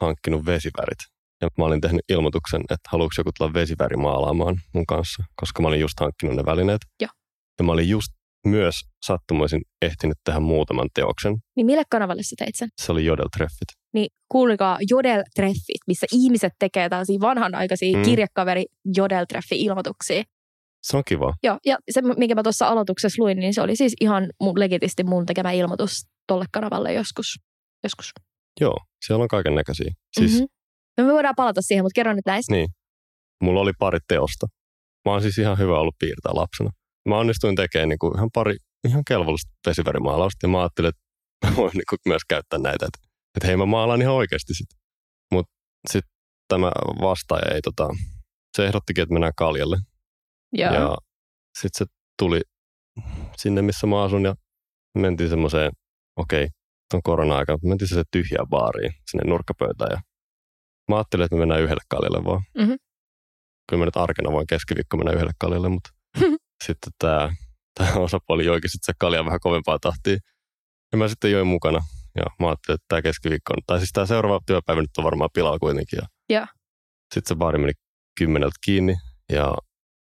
hankkinut 0.00 0.46
vesivärit. 0.46 0.98
Ja 1.40 1.48
mä 1.58 1.64
olin 1.64 1.80
tehnyt 1.80 2.00
ilmoituksen, 2.08 2.60
että 2.60 2.88
haluatko 2.92 3.14
joku 3.18 3.30
tulla 3.38 3.54
vesiväri 3.54 3.96
maalaamaan 3.96 4.56
mun 4.74 4.86
kanssa, 4.86 5.24
koska 5.36 5.62
mä 5.62 5.68
olin 5.68 5.80
just 5.80 6.00
hankkinut 6.00 6.36
ne 6.36 6.44
välineet. 6.44 6.80
Joo. 7.00 7.10
Ja 7.58 7.64
mä 7.64 7.72
olin 7.72 7.88
just 7.88 8.08
myös 8.46 8.74
sattumoisin 9.06 9.62
ehtinyt 9.82 10.18
tehdä 10.24 10.40
muutaman 10.40 10.88
teoksen. 10.94 11.36
Niin 11.56 11.66
mille 11.66 11.82
kanavalle 11.90 12.22
sä 12.22 12.36
teit 12.38 12.54
sen? 12.54 12.68
Se 12.82 12.92
oli 12.92 13.04
Jodel-treffit. 13.04 13.81
Niin 13.94 14.08
kuulikaa 14.28 14.78
Jodel-treffit, 14.90 15.82
missä 15.86 16.06
ihmiset 16.12 16.52
tekee 16.58 16.88
tällaisia 16.88 17.20
vanhanaikaisia 17.20 17.96
Mm. 17.98 18.02
kirjakaveri 18.02 18.64
Jodel-treffi-ilmoituksia. 18.96 20.22
Se 20.82 20.96
on 20.96 21.02
kiva. 21.06 21.34
Joo, 21.42 21.58
ja 21.66 21.76
se, 21.90 22.02
minkä 22.16 22.34
mä 22.34 22.42
tuossa 22.42 22.66
aloituksessa 22.68 23.22
luin, 23.22 23.38
niin 23.38 23.54
se 23.54 23.62
oli 23.62 23.76
siis 23.76 23.94
ihan 24.00 24.30
mun, 24.40 24.58
legitisti 24.58 25.04
mun 25.04 25.26
tekemä 25.26 25.52
ilmoitus 25.52 26.02
tolle 26.26 26.44
kanavalle 26.52 26.92
joskus. 26.92 27.26
joskus. 27.84 28.10
Joo, 28.60 28.76
siellä 29.06 29.22
on 29.22 29.28
kaiken 29.28 29.54
näköisiä. 29.54 29.90
Siis 30.20 30.32
Mhm. 30.34 30.44
No 30.98 31.04
me 31.04 31.12
voidaan 31.12 31.34
palata 31.36 31.62
siihen, 31.62 31.84
mutta 31.84 31.94
kerron 31.94 32.16
nyt 32.16 32.26
näistä. 32.26 32.52
Niin. 32.52 32.68
mulla 33.42 33.60
oli 33.60 33.72
pari 33.78 33.98
teosta. 34.08 34.46
Mä 35.04 35.12
oon 35.12 35.22
siis 35.22 35.38
ihan 35.38 35.58
hyvä 35.58 35.78
ollut 35.80 35.94
piirtää 35.98 36.32
lapsena. 36.34 36.70
Mä 37.08 37.18
onnistuin 37.18 37.56
tekemään 37.56 37.88
niinku 37.88 38.12
ihan 38.16 38.28
pari 38.34 38.56
ihan 38.88 39.02
kelvollista 39.08 39.50
vesivärimaalausta 39.68 40.38
ja 40.46 40.48
mä 40.48 40.60
ajattelin, 40.60 40.88
että 40.88 41.00
mä 41.50 41.56
voin 41.56 41.70
niinku 41.74 41.96
myös 42.06 42.22
käyttää 42.28 42.58
näitä, 42.58 42.86
että, 42.86 43.08
että 43.36 43.46
hei 43.46 43.56
mä 43.56 43.66
maalaan 43.66 44.02
ihan 44.02 44.14
oikeasti 44.14 44.54
sit. 44.54 44.66
Mutta 45.32 45.52
sitten 45.90 46.12
tämä 46.48 46.70
vastaaja 47.00 47.54
ei 47.54 47.60
tota, 47.62 47.88
se 48.56 48.66
ehdottikin, 48.66 49.02
että 49.02 49.12
mennään 49.12 49.32
kaljalle. 49.36 49.76
Joo. 50.52 50.74
Ja 50.74 50.96
sitten 51.60 51.86
se 51.86 51.94
tuli 52.18 52.40
sinne, 53.36 53.62
missä 53.62 53.86
mä 53.86 54.02
asun 54.02 54.24
ja 54.24 54.34
mentiin 54.98 55.30
semmoiseen, 55.30 55.72
okei, 56.16 56.48
on 56.94 57.02
korona-aika, 57.02 57.52
mutta 57.52 57.68
mentiin 57.68 57.88
se 57.88 58.02
tyhjään 58.10 58.48
baariin 58.48 58.92
sinne 59.10 59.30
nurkkapöytään 59.30 59.90
ja 59.90 60.00
mä 60.88 60.96
ajattelin, 60.96 61.24
että 61.24 61.36
me 61.36 61.38
mennään 61.38 61.62
yhdelle 61.62 61.82
kaljalle 61.88 62.24
vaan. 62.24 62.42
Mhm. 62.58 62.72
Kyllä 63.68 63.80
mä 63.80 63.84
nyt 63.84 63.96
arkena 63.96 64.32
voin 64.32 64.46
keskiviikko 64.46 64.96
mennä 64.96 65.12
yhdelle 65.12 65.32
kaljalle, 65.38 65.68
mutta 65.68 65.90
sitten 66.66 66.92
tämä, 66.98 67.34
tämä 67.78 67.92
osapuoli 67.92 68.44
joikin 68.44 68.70
sitten 68.70 68.94
se 68.94 68.96
kalja 68.98 69.24
vähän 69.24 69.40
kovempaa 69.40 69.78
tahtia. 69.78 70.16
Ja 70.92 70.98
mä 70.98 71.08
sitten 71.08 71.32
join 71.32 71.46
mukana 71.46 71.80
ja 72.16 72.22
mä 72.40 72.46
ajattelin, 72.48 72.74
että 72.74 72.84
tämä 72.88 73.02
keskiviikko 73.02 73.54
tai 73.66 73.78
siis 73.78 73.90
tämä 73.92 74.06
seuraava 74.06 74.40
työpäivä 74.46 74.80
nyt 74.80 74.98
on 74.98 75.04
varmaan 75.04 75.30
pilalla 75.34 75.58
kuitenkin. 75.58 75.98
Ja 76.02 76.06
Joo. 76.28 76.46
Sitten 77.14 77.28
se 77.28 77.34
baari 77.34 77.58
meni 77.58 77.72
kymmeneltä 78.18 78.56
kiinni 78.64 78.94
ja 79.32 79.54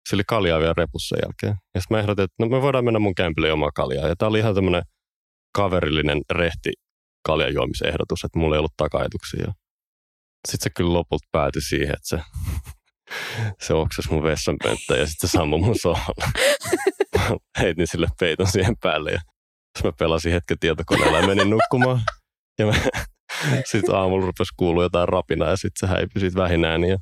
se 0.09 0.17
oli 0.17 0.23
kaljaa 0.26 0.61
vielä 0.61 0.75
repussa 0.76 1.17
jälkeen. 1.23 1.55
Ja 1.75 1.81
sitten 1.81 1.97
mä 1.97 2.00
ehdotin, 2.00 2.25
että 2.25 2.37
no 2.38 2.49
me 2.49 2.62
voidaan 2.62 2.85
mennä 2.85 2.99
mun 2.99 3.14
kämpille 3.14 3.49
juomaan 3.49 3.73
kaljaa. 3.75 4.09
Ja 4.09 4.17
tää 4.17 4.29
oli 4.29 4.38
ihan 4.38 4.55
tämmöinen 4.55 4.83
kaverillinen 5.55 6.21
rehti 6.33 6.73
kaljan 7.26 7.55
juomisehdotus, 7.55 8.25
että 8.25 8.38
mulla 8.38 8.57
ei 8.57 8.59
ollut 8.59 8.76
takaetuksia. 8.76 9.52
Sitten 10.49 10.64
se 10.64 10.71
kyllä 10.71 10.93
lopulta 10.93 11.29
päätyi 11.33 11.62
siihen, 11.62 11.95
että 11.95 12.09
se, 12.09 12.21
se 13.67 13.75
oksasi 13.75 14.11
mun 14.11 14.23
vessanpönttä 14.23 14.97
ja 14.97 15.07
sitten 15.07 15.31
se 15.31 15.33
sammui 15.33 15.61
mun 15.61 15.79
sohvalla. 15.79 16.31
Heitin 17.61 17.87
sille 17.87 18.07
peiton 18.21 18.47
siihen 18.47 18.76
päälle 18.83 19.11
ja 19.11 19.21
mä 19.85 19.93
pelasin 19.99 20.33
hetken 20.33 20.59
tietokoneella 20.59 21.19
ja 21.19 21.27
menin 21.27 21.50
nukkumaan. 21.50 22.00
Ja 22.59 22.67
mä, 22.67 22.73
sitten 23.65 23.95
aamulla 23.95 24.27
rupesi 24.27 24.55
kuulua 24.57 24.83
jotain 24.83 25.09
rapinaa 25.09 25.50
ja 25.50 25.57
sitten 25.57 25.89
se 25.89 25.95
häipyi 25.95 26.21
siitä 26.21 26.41
vähinään. 26.41 26.85
Ja, 26.85 26.99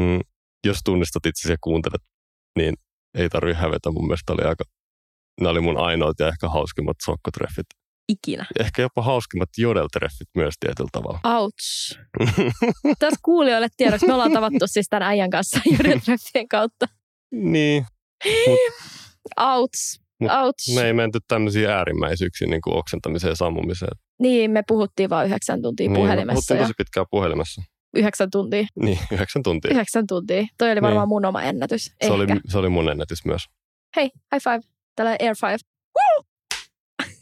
mm, 0.00 0.20
jos 0.66 0.78
tunnistat 0.84 1.26
itse 1.26 1.52
ja 1.52 1.56
kuuntelet, 1.60 2.02
niin 2.58 2.74
ei 3.18 3.28
tarvi 3.28 3.52
hävetä. 3.52 3.90
Mun 3.90 4.06
mielestä 4.06 4.32
oli 4.32 4.42
aika, 4.42 4.64
nämä 5.40 5.50
oli 5.50 5.60
mun 5.60 5.78
ainoat 5.78 6.20
ja 6.20 6.28
ehkä 6.28 6.48
hauskimmat 6.48 6.96
sokkotreffit. 7.04 7.66
Ikinä. 8.08 8.46
Ehkä 8.58 8.82
jopa 8.82 9.02
hauskimmat 9.02 9.48
jodeltreffit 9.58 10.28
myös 10.34 10.54
tietyllä 10.60 10.90
tavalla. 10.92 11.20
Ouch. 11.24 11.98
Tässä 12.98 13.20
kuulijoille 13.22 13.68
tiedoksi, 13.76 14.06
me 14.06 14.12
ollaan 14.14 14.32
tavattu 14.32 14.66
siis 14.66 14.86
tämän 14.90 15.08
äijän 15.08 15.30
kanssa 15.30 15.60
Jodel-treffien 15.72 16.48
kautta. 16.50 16.86
niin, 17.32 17.86
Ouch. 19.40 20.05
Mut 20.20 20.30
Ouch. 20.42 20.74
me 20.74 20.82
ei 20.86 20.92
menty 20.92 21.18
tämmöisiin 21.28 21.68
äärimmäisyyksiin 21.70 22.50
niin 22.50 22.60
kuin 22.60 22.76
oksentamiseen 22.76 23.30
ja 23.30 23.34
sammumiseen. 23.36 23.98
Niin, 24.20 24.50
me 24.50 24.62
puhuttiin 24.68 25.10
vain 25.10 25.26
yhdeksän 25.28 25.62
tuntia 25.62 25.88
Niin, 25.88 25.94
puhelimessa. 25.96 26.32
puhuttiin 26.34 26.56
ja 26.58 26.62
tosi 26.62 26.72
pitkään 26.78 27.06
puhelimessa. 27.10 27.62
yhdeksän 27.94 28.30
tuntia. 28.30 28.66
Niin, 28.82 28.98
yhdeksän 29.12 29.42
tuntia. 29.42 29.70
Yhdeksän 29.70 30.06
tuntia. 30.06 30.46
Toi 30.58 30.72
oli 30.72 30.82
varmaan 30.82 31.04
Niin. 31.04 31.08
mun 31.08 31.24
oma 31.24 31.42
ennätys. 31.42 31.84
Se 31.84 31.92
Ehkä. 32.00 32.14
oli, 32.14 32.26
se 32.48 32.58
oli 32.58 32.68
mun 32.68 32.88
ennätys 32.90 33.24
myös. 33.24 33.42
Hei, 33.96 34.04
high 34.04 34.42
five. 34.44 34.60
Tällä 34.96 35.10
air 35.10 35.36
five. 35.36 35.56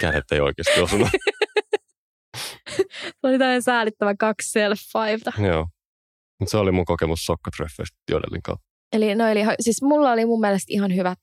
Kädet 0.00 0.24
ei 0.32 0.40
oikeasti 0.40 0.80
osunut. 0.80 1.08
Se 2.70 3.28
oli 3.28 3.38
tämmöinen 3.38 3.62
säälittävä 3.62 4.14
kaksi 4.18 4.50
self 4.50 4.78
fiveta. 4.92 5.32
Joo. 5.46 5.66
Mutta 6.40 6.50
se 6.50 6.56
oli 6.56 6.72
mun 6.72 6.84
kokemus 6.84 7.26
sokkotreffeistä 7.26 7.96
Jodelin 8.10 8.42
kautta. 8.42 8.66
Eli, 8.92 9.14
no, 9.14 9.26
eli 9.28 9.40
siis 9.60 9.82
mulla 9.82 10.12
oli 10.12 10.26
mun 10.26 10.40
mielestä 10.40 10.66
ihan 10.68 10.94
hyvät 10.96 11.18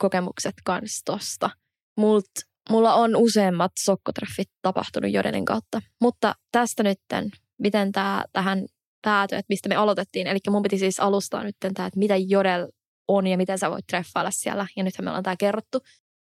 kokemukset 0.00 0.54
kans 0.64 1.02
tosta. 1.04 1.50
Mult, 1.96 2.30
mulla 2.70 2.94
on 2.94 3.16
useimmat 3.16 3.72
sokkotreffit 3.78 4.50
tapahtunut 4.62 5.12
Jodelin 5.12 5.44
kautta. 5.44 5.80
Mutta 6.00 6.34
tästä 6.52 6.82
nytten, 6.82 7.30
miten 7.58 7.92
tää 7.92 8.24
tähän 8.32 8.66
päätyi, 9.02 9.38
että 9.38 9.46
mistä 9.48 9.68
me 9.68 9.74
aloitettiin. 9.74 10.26
Eli 10.26 10.38
mun 10.50 10.62
piti 10.62 10.78
siis 10.78 11.00
alustaa 11.00 11.42
nytten 11.42 11.74
tää, 11.74 11.86
että 11.86 11.98
mitä 11.98 12.16
Jodel 12.16 12.68
on 13.08 13.26
ja 13.26 13.36
miten 13.36 13.58
sä 13.58 13.70
voit 13.70 13.86
treffailla 13.86 14.30
siellä. 14.30 14.66
Ja 14.76 14.84
nythän 14.84 15.04
me 15.04 15.10
ollaan 15.10 15.22
tää 15.22 15.36
kerrottu. 15.36 15.78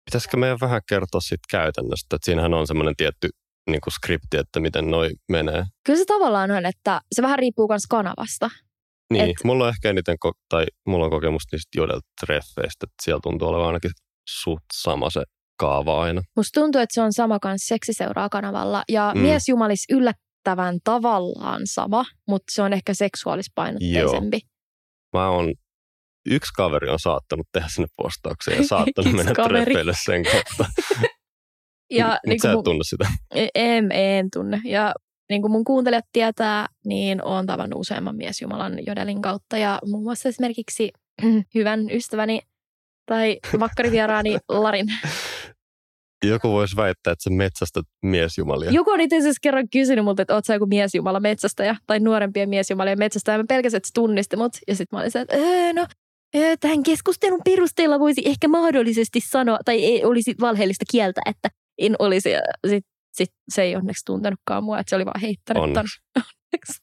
Pitäisikö 0.05 0.37
meidän 0.37 0.59
vähän 0.61 0.81
kertoa 0.89 1.21
siitä 1.21 1.47
käytännöstä, 1.51 2.17
että 2.17 2.25
siinähän 2.25 2.55
on 2.55 2.67
semmoinen 2.67 2.97
tietty 2.97 3.29
niin 3.71 3.81
kuin 3.81 3.93
skripti, 3.93 4.37
että 4.37 4.61
miten 4.61 4.91
noi 4.91 5.11
menee. 5.29 5.65
Kyllä 5.87 5.99
se 5.99 6.05
tavallaan 6.05 6.51
on, 6.51 6.67
että 6.67 7.01
se 7.13 7.23
vähän 7.23 7.39
riippuu 7.39 7.69
myös 7.69 7.87
kanavasta. 7.89 8.51
Niin, 9.11 9.25
Et- 9.25 9.37
mulla 9.45 9.65
on 9.65 9.71
ehkä 9.71 9.91
eniten, 9.91 10.17
ko- 10.27 10.39
tai 10.49 10.67
mulla 10.87 11.05
on 11.05 11.11
kokemusta 11.11 11.57
niistä 11.57 11.81
Jodel-treffeistä, 11.81 12.85
että 12.85 12.95
siellä 13.03 13.21
tuntuu 13.23 13.49
olevan 13.49 13.67
ainakin 13.67 13.91
suht 14.29 14.65
sama 14.75 15.11
se 15.11 15.23
kaava 15.59 16.03
aina. 16.03 16.23
Musta 16.37 16.61
tuntuu, 16.61 16.81
että 16.81 16.95
se 16.95 17.01
on 17.03 17.13
sama 17.13 17.39
kanssa 17.39 17.69
seksiseuraa 17.69 18.29
kanavalla. 18.29 18.83
Ja 18.89 19.13
Mm. 19.15 19.21
miesjumalis 19.21 19.85
yllättävän 19.91 20.79
tavallaan 20.85 21.61
sama, 21.65 22.05
mutta 22.29 22.53
se 22.55 22.63
on 22.63 22.73
ehkä 22.73 22.95
seksuaalispainotteisempi. 22.95 24.41
Mä 25.13 25.29
oon, 25.29 25.55
yksi 26.27 26.53
kaveri 26.57 26.89
on 26.89 26.99
saattanut 26.99 27.47
tehdä 27.53 27.69
sinne 27.69 27.89
postauksen 27.97 28.57
ja 28.57 28.69
saattanut 28.69 29.13
mennä 29.13 29.33
kaveri. 29.33 29.65
treffeille 29.65 29.93
sen 30.05 30.23
kautta. 30.25 30.65
Ja 31.93 32.07
Mutta 32.07 32.21
niin 32.27 32.41
sä 32.41 32.49
et 32.51 32.55
mun, 32.55 32.65
tunne 32.65 32.85
sitä. 32.85 33.09
en, 33.55 33.93
en 33.93 34.29
tunne. 34.33 34.61
Ja 34.65 34.95
niin 35.31 35.43
kuin 35.43 35.53
mun 35.53 35.65
kuuntelijat 35.65 36.05
tietää, 36.13 36.67
niin 36.85 37.25
oon 37.25 37.47
tavannut 37.47 37.81
useamman 37.81 38.17
miesjumalan 38.17 38.87
jodelin 38.87 39.23
kautta. 39.23 39.57
Ja 39.57 39.79
muun 39.87 40.03
muassa 40.03 40.29
esimerkiksi 40.29 40.93
hyvän 41.55 41.91
ystäväni 41.91 42.41
tai 43.07 43.39
vakkarivieraani 43.61 44.39
Larin. 44.49 44.87
Joku 46.25 46.49
voisi 46.49 46.77
väittää, 46.77 47.13
että 47.13 47.23
sä 47.23 47.31
metsästät 47.31 47.85
miesjumalia. 48.03 48.71
Joku 48.71 48.91
on 48.91 49.01
itse 49.01 49.17
asiassa 49.17 49.39
kerran 49.43 49.69
kysynyt 49.69 50.05
multa, 50.05 50.23
että 50.23 50.35
oot 50.35 50.45
sä 50.45 50.55
joku 50.55 50.67
miesjumala 50.67 51.21
metsästäjä 51.21 51.77
tai 51.87 52.01
nuorempien 52.01 52.49
miesjumalien 52.49 52.99
metsästäjä. 52.99 53.39
Mä 53.39 53.45
pelkäsin, 53.49 53.77
että 53.77 53.87
se 53.87 53.93
tunnisti 53.93 54.37
mut. 54.37 54.53
Ja 54.69 54.75
sitten 54.75 54.97
mä 54.97 55.01
olin 55.01 55.11
se, 55.11 55.21
että 55.21 55.37
öö, 55.37 55.73
no, 55.73 55.87
öö, 56.37 56.57
tähän 56.61 56.83
keskustelun 56.83 57.41
perusteella 57.45 57.99
voisi 57.99 58.23
ehkä 58.25 58.49
mahdollisesti 58.49 59.21
sanoa, 59.21 59.59
tai 59.65 59.85
ei 59.85 60.05
olisi 60.05 60.35
valheellista 60.41 60.85
kieltä, 60.91 61.21
että 61.27 61.49
en 61.79 61.97
olisi. 61.99 62.31
Ja 62.31 62.41
sit, 62.69 62.85
sit 63.13 63.29
se 63.55 63.63
ei 63.63 63.77
onneksi 63.77 64.05
tuntenutkaan 64.05 64.65
mua, 64.65 64.79
että 64.79 64.91
se 64.91 64.97
oli 64.97 65.05
vaan 65.07 65.21
heittänyt 65.21 65.61
ton. 65.61 65.69
Onneksi. 65.69 66.01
Onneksi. 66.17 66.83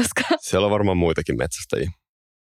Koska 0.00 0.36
Siellä 0.40 0.64
on 0.66 0.70
varmaan 0.70 0.96
muitakin 0.96 1.36
metsästäjiä. 1.38 1.90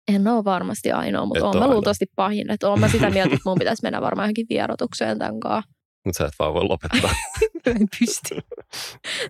en 0.07 0.27
ole 0.27 0.43
varmasti 0.43 0.91
ainoa, 0.91 1.25
mutta 1.25 1.45
oon 1.45 1.55
mä 1.55 1.61
ainoa. 1.61 1.73
luultavasti 1.73 2.05
pahin. 2.15 2.51
Että 2.51 2.69
oon 2.69 2.79
mä 2.79 2.87
sitä 2.87 3.09
mieltä, 3.15 3.35
että 3.35 3.49
mun 3.49 3.59
pitäisi 3.59 3.83
mennä 3.83 4.01
varmaan 4.01 4.25
johonkin 4.25 4.45
vierotukseen 4.49 5.19
tämän 5.19 5.39
kanssa. 5.39 5.71
Mutta 6.05 6.17
sä 6.17 6.25
et 6.25 6.33
vaan 6.39 6.53
voi 6.53 6.63
lopettaa. 6.63 7.11
en 7.65 7.87
pysty. 7.99 8.35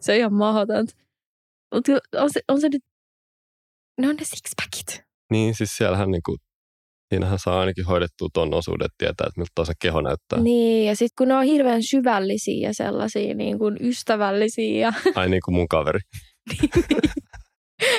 se 0.02 0.12
on 0.12 0.18
ihan 0.18 0.34
mahdotonta. 0.34 0.94
Mutta 1.74 1.92
on 2.22 2.30
se, 2.34 2.42
on 2.48 2.62
se 2.62 2.70
nyt, 2.70 2.84
ne 4.02 4.08
on 4.10 4.16
ne 4.16 4.24
sixpackit. 4.26 5.04
niin, 5.32 5.56
siis 5.56 5.78
siellähän 5.78 6.12
niinku, 6.12 6.38
siinähän 7.14 7.40
saa 7.40 7.60
ainakin 7.60 7.86
hoidettua 7.86 8.28
ton 8.34 8.54
osuuden, 8.54 8.86
että 8.86 8.96
tietää, 8.98 9.28
että 9.28 9.40
miltä 9.40 9.52
toisen 9.56 9.76
keho 9.82 10.02
näyttää. 10.02 10.40
Niin, 10.40 10.88
ja 10.88 10.96
sitten 10.96 11.14
kun 11.18 11.28
ne 11.28 11.36
on 11.36 11.44
hirveän 11.44 11.84
syvällisiä 11.84 12.68
ja 12.68 12.74
sellaisia 12.74 13.34
niin 13.34 13.60
kuin 13.60 13.78
ystävällisiä 13.82 14.80
ja 14.80 14.94
Ai 15.16 15.30
niin 15.30 15.42
kuin 15.46 15.56
mun 15.56 15.68
kaveri. 15.68 16.00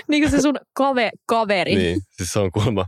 niin 0.09 0.23
kuin 0.23 0.31
se 0.31 0.41
sun 0.41 0.55
kave, 0.77 1.11
kaveri. 1.27 1.77
Niin, 1.77 2.01
siis 2.17 2.33
se 2.33 2.39
on 2.39 2.51
kuulemma 2.53 2.85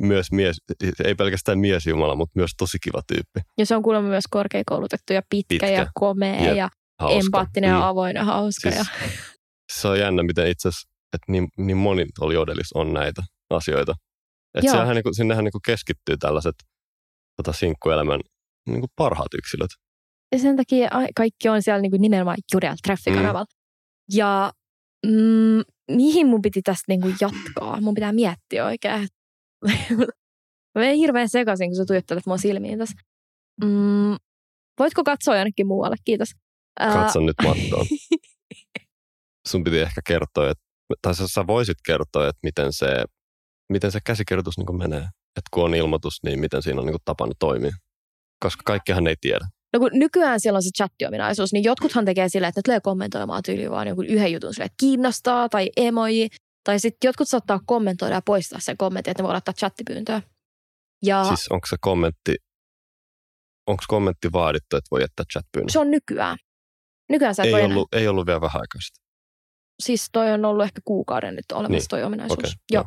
myös 0.00 0.32
mies, 0.32 0.56
ei 1.04 1.14
pelkästään 1.14 1.58
miesjumala, 1.58 2.16
mutta 2.16 2.32
myös 2.38 2.50
tosi 2.58 2.78
kiva 2.82 3.00
tyyppi. 3.08 3.40
Ja 3.58 3.66
se 3.66 3.76
on 3.76 3.82
kuulemma 3.82 4.08
myös 4.08 4.24
korkeakoulutettu 4.30 5.12
ja 5.12 5.22
pitkä, 5.30 5.48
Pitkä. 5.48 5.68
ja 5.68 5.86
komea 5.94 6.44
Jep. 6.44 6.56
ja 6.56 6.68
Hauska. 7.00 7.18
empaattinen 7.26 7.68
ja 7.68 7.88
avoin 7.88 8.16
ja 8.16 8.24
hauska. 8.24 8.70
Siis, 8.70 8.86
ja, 9.02 9.08
se 9.72 9.88
on 9.88 9.98
jännä, 9.98 10.22
miten 10.22 10.48
itse 10.48 10.68
asiassa, 10.68 10.88
että 11.12 11.32
niin, 11.32 11.48
niin 11.58 11.76
moni 11.76 12.06
oli 12.20 12.34
on 12.74 12.92
näitä 12.92 13.22
asioita. 13.50 13.94
Että 14.56 14.66
Joo. 14.66 14.72
siellähän 14.72 14.94
niinku, 14.94 15.14
sinnehän 15.14 15.44
niinku 15.44 15.60
keskittyy 15.66 16.16
tällaiset 16.16 16.54
tota, 17.36 17.52
sinkkuelämän 17.52 18.20
niinku 18.68 18.86
parhaat 18.96 19.34
yksilöt. 19.34 19.70
ja 20.32 20.38
sen 20.38 20.56
takia 20.56 20.88
ai- 20.90 21.08
kaikki 21.16 21.48
on 21.48 21.62
siellä 21.62 21.80
niin 21.82 21.90
kuin 21.90 22.00
nimenomaan 22.02 22.36
Judel 22.54 22.74
Traffic-kanavalla. 22.86 23.46
Ja 24.12 24.52
mm, 25.06 25.62
mihin 25.96 26.26
mun 26.26 26.42
piti 26.42 26.62
tästä 26.62 26.84
niin 26.88 27.00
kuin 27.00 27.14
jatkaa? 27.20 27.80
Mun 27.80 27.94
pitää 27.94 28.12
miettiä 28.12 28.66
oikein. 28.66 29.08
Mä 30.74 30.80
menen 30.80 30.96
hirveän 30.96 31.28
sekaisin, 31.28 31.68
kun 31.70 31.76
sä 31.76 31.84
tuijottelet 31.86 32.26
mua 32.26 32.36
silmiin 32.38 32.78
tässä. 32.78 32.94
Mm, 33.64 34.16
voitko 34.78 35.04
katsoa 35.04 35.36
jonnekin 35.36 35.66
muualle? 35.66 35.96
Kiitos. 36.04 36.28
Ää, 36.80 36.92
Katso 36.92 37.20
nyt 37.20 37.36
mattoon. 37.46 37.86
sun 39.48 39.64
piti 39.64 39.78
ehkä 39.78 40.00
kertoa, 40.06 40.50
että, 40.50 40.64
tai 41.02 41.14
sä 41.14 41.46
voisit 41.46 41.76
kertoa, 41.86 42.28
että 42.28 42.40
miten 42.42 42.72
se, 42.72 42.86
miten 43.68 43.92
se 43.92 44.00
käsikirjoitus 44.00 44.58
niin 44.58 44.78
menee. 44.78 45.08
Että 45.36 45.48
kun 45.50 45.64
on 45.64 45.74
ilmoitus, 45.74 46.22
niin 46.22 46.40
miten 46.40 46.62
siinä 46.62 46.80
on 46.80 46.86
niin 46.86 46.96
tapana 47.04 47.32
toimia. 47.38 47.72
Koska 48.40 48.62
kaikkihan 48.64 49.06
ei 49.06 49.16
tiedä. 49.20 49.46
No 49.72 49.80
kun 49.80 49.90
nykyään 49.92 50.40
siellä 50.40 50.56
on 50.56 50.62
se 50.62 50.70
chattiominaisuus, 50.76 51.52
niin 51.52 51.64
jotkuthan 51.64 52.04
tekee 52.04 52.28
sillä, 52.28 52.48
että 52.48 52.58
ne 52.58 52.62
tulee 52.62 52.80
kommentoimaan 52.80 53.42
tyyliin 53.42 53.70
vaan 53.70 53.86
jonkun 53.86 54.06
yhden 54.06 54.32
jutun 54.32 54.54
sille, 54.54 54.64
että 54.64 54.76
kiinnostaa 54.80 55.48
tai 55.48 55.70
emoji. 55.76 56.28
Tai 56.64 56.80
sitten 56.80 57.08
jotkut 57.08 57.28
saattaa 57.28 57.60
kommentoida 57.66 58.14
ja 58.14 58.22
poistaa 58.22 58.60
sen 58.60 58.76
kommentin, 58.76 59.10
että 59.10 59.22
ne 59.22 59.26
voi 59.26 59.32
laittaa 59.32 59.54
chattipyyntöä. 59.54 60.22
Ja 61.04 61.24
Siis 61.24 61.48
onko 61.50 61.66
se 61.66 61.76
kommentti, 61.80 62.34
onko 63.66 63.84
kommentti 63.88 64.32
vaadittu, 64.32 64.76
että 64.76 64.88
voi 64.90 65.00
jättää 65.00 65.24
chat-pyynnön? 65.32 65.70
se 65.70 65.78
on 65.78 65.90
nykyään. 65.90 66.38
Nykyään 67.08 67.34
sä 67.34 67.42
Ei 67.42 67.52
voi 67.52 67.60
enää. 67.60 67.74
ollut, 67.74 67.94
ei 67.94 68.08
ollut 68.08 68.26
vielä 68.26 68.40
vähän 68.40 68.60
aikaa 68.60 68.80
sitten. 68.80 69.04
Siis 69.82 70.08
toi 70.12 70.32
on 70.32 70.44
ollut 70.44 70.64
ehkä 70.64 70.80
kuukauden 70.84 71.34
nyt 71.34 71.44
olemassa 71.52 71.72
Niin, 71.72 71.88
toi 71.88 72.02
ominaisuus. 72.02 72.38
Okei, 72.38 72.52
Joo. 72.72 72.84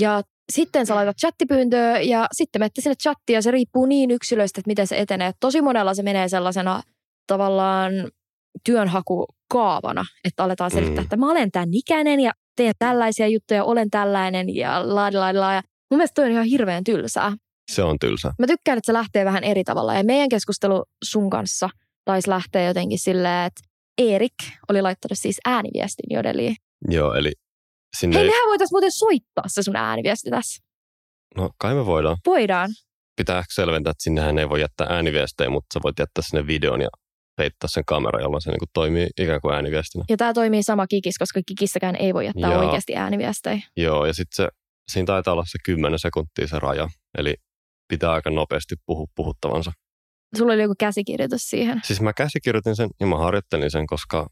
Ja 0.00 0.22
sitten 0.52 0.86
sä 0.86 0.94
laitat 0.94 1.16
chattipyyntöä 1.16 2.00
ja 2.00 2.26
sitten 2.32 2.60
menette 2.60 2.80
sinne 2.80 2.94
chattiin 3.02 3.34
ja 3.34 3.42
se 3.42 3.50
riippuu 3.50 3.86
niin 3.86 4.10
yksilöistä, 4.10 4.60
että 4.60 4.68
miten 4.70 4.86
se 4.86 4.98
etenee. 4.98 5.32
Tosi 5.40 5.62
monella 5.62 5.94
se 5.94 6.02
menee 6.02 6.28
sellaisena 6.28 6.82
tavallaan 7.26 7.92
työnhakukaavana, 8.94 10.04
että 10.24 10.44
aletaan 10.44 10.70
selittää, 10.70 10.96
Mm. 11.00 11.02
että 11.04 11.16
mä 11.16 11.30
olen 11.30 11.50
tämän 11.50 11.68
ikäinen 11.72 12.20
ja 12.20 12.32
teen 12.56 12.74
tällaisia 12.78 13.28
juttuja, 13.28 13.64
olen 13.64 13.90
tällainen 13.90 14.56
ja 14.56 14.94
laadilaa. 14.94 15.54
Ja 15.54 15.62
mun 15.90 15.98
mielestä 15.98 16.14
toi 16.14 16.24
on 16.24 16.30
ihan 16.30 16.44
hirveän 16.44 16.84
tylsää. 16.84 17.32
Se 17.72 17.82
on 17.82 17.98
tylsä. 17.98 18.32
Mä 18.38 18.46
tykkään, 18.46 18.78
että 18.78 18.86
se 18.86 18.92
lähtee 18.92 19.24
vähän 19.24 19.44
eri 19.44 19.64
tavalla. 19.64 19.94
Ja 19.94 20.04
meidän 20.04 20.28
keskustelu 20.28 20.84
sun 21.04 21.30
kanssa 21.30 21.68
taisi 22.04 22.30
lähteä 22.30 22.66
jotenkin 22.66 22.98
silleen, 22.98 23.46
että 23.46 23.60
Erik 23.98 24.34
oli 24.68 24.82
laittanut 24.82 25.18
siis 25.18 25.38
ääniviestin 25.44 26.06
jodeliin. 26.16 26.56
Joo, 26.88 27.14
eli 27.14 27.32
sinne 28.00 28.16
Hei, 28.16 28.24
ei, 28.24 28.30
mehän 28.30 28.48
voitaisiin 28.48 28.74
muuten 28.74 28.92
soittaa 28.92 29.44
se 29.46 29.62
sun 29.62 29.76
ääniviesti 29.76 30.30
tässä. 30.30 30.62
no 31.36 31.50
kai 31.58 31.74
me 31.74 31.86
voidaan. 31.86 32.16
Voidaan. 32.26 32.70
Pitää 33.16 33.38
ehkä 33.38 33.54
selventää, 33.54 33.90
että 33.90 34.04
sinnehän 34.04 34.38
ei 34.38 34.48
voi 34.48 34.60
jättää 34.60 34.86
ääniviestejä, 34.90 35.50
mutta 35.50 35.74
sä 35.74 35.80
voit 35.82 35.98
jättää 35.98 36.24
sinne 36.28 36.46
videon 36.46 36.80
ja 36.80 36.88
peittää 37.36 37.68
sen 37.68 37.84
kamera, 37.86 38.20
jolloin 38.20 38.42
se 38.42 38.50
niin 38.50 38.58
toimii 38.72 39.06
ikään 39.20 39.40
kuin 39.40 39.54
ääniviestinä. 39.54 40.04
Ja 40.08 40.16
tämä 40.16 40.32
toimii 40.34 40.62
sama 40.62 40.86
Kikis, 40.86 41.18
koska 41.18 41.40
Kikissäkään 41.46 41.96
ei 41.96 42.14
voi 42.14 42.26
jättää 42.26 42.52
Joo. 42.52 42.64
oikeasti 42.64 42.96
ääniviestejä. 42.96 43.62
Joo, 43.76 44.06
ja 44.06 44.14
sitten 44.14 44.36
se, 44.44 44.48
siinä 44.92 45.06
taitaa 45.06 45.32
olla 45.32 45.44
se 45.46 45.58
10 45.64 45.98
sekuntia 45.98 46.46
se 46.46 46.58
raja, 46.58 46.88
eli 47.18 47.34
pitää 47.88 48.12
aika 48.12 48.30
nopeasti 48.30 48.74
puhua 48.86 49.06
puhuttavansa. 49.16 49.72
Sulla 50.38 50.52
oli 50.52 50.62
joku 50.62 50.74
käsikirjoitus 50.78 51.42
siihen. 51.42 51.80
Siis 51.84 52.00
mä 52.00 52.12
käsikirjoitin 52.12 52.76
sen 52.76 52.90
ja 53.00 53.06
mä 53.06 53.18
harjoittelin 53.18 53.70
sen, 53.70 53.86
koska, 53.86 54.28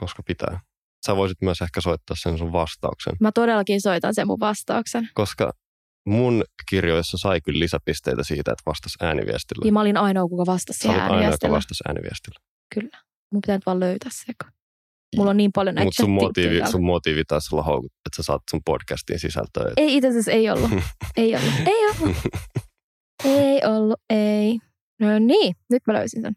koska 0.00 0.22
pitää. 0.26 0.60
Sä 1.06 1.16
voisit 1.16 1.42
myös 1.42 1.60
ehkä 1.62 1.80
soittaa 1.80 2.16
sen 2.20 2.38
sun 2.38 2.52
vastauksen, 2.52 3.14
Mä 3.20 3.32
todellakin 3.32 3.80
soitan 3.80 4.14
sen 4.14 4.26
mun 4.26 4.40
vastauksen. 4.40 5.08
koska 5.14 5.52
mun 6.06 6.44
kirjoissa 6.70 7.18
sai 7.18 7.40
kyllä 7.40 7.58
lisäpisteitä 7.58 8.24
siitä, 8.24 8.52
että 8.52 8.62
vastasi 8.66 8.96
ääniviestillä. 9.00 9.66
Ja 9.66 9.72
mä 9.72 9.80
olin 9.80 9.96
ainoa, 9.96 10.28
kuka 10.28 10.46
vastasi 10.46 10.76
Sä 10.78 10.82
siihen 10.82 10.94
olit 10.94 11.02
ainoa, 11.04 11.16
ääniviestillä. 11.18 11.54
vastasi 11.54 11.84
ääniviestillä. 11.88 12.38
Kyllä. 12.74 12.98
Mun 13.32 13.40
pitää 13.40 13.56
nyt 13.56 13.66
vaan 13.66 13.80
löytää 13.80 14.10
se. 14.12 14.32
Mulla 15.16 15.30
on 15.30 15.36
niin 15.36 15.52
paljon 15.52 15.74
näitä 15.74 15.84
Mutta 15.84 16.02
sun 16.02 16.10
motiivi, 16.10 16.70
sun 16.70 16.84
motiivi 16.84 17.24
taisi 17.24 17.54
olla 17.54 17.62
houkut, 17.62 17.92
että 18.06 18.16
sä 18.16 18.22
saat 18.22 18.42
sun 18.50 18.60
podcastiin 18.64 19.18
sisältöä. 19.18 19.72
Ei 19.76 19.96
itse 19.96 20.08
asiassa 20.08 20.30
ei 20.32 20.50
ollut. 20.50 20.70
Ei 21.16 21.34
ollut. 21.36 21.52
Ei 21.66 21.86
ollut. 22.00 22.16
ei 23.24 23.60
ollut. 23.66 24.00
Ei. 24.10 24.58
No 25.00 25.18
niin, 25.18 25.54
nyt 25.70 25.82
mä 25.86 25.92
löysin 25.94 26.22
sen. 26.22 26.36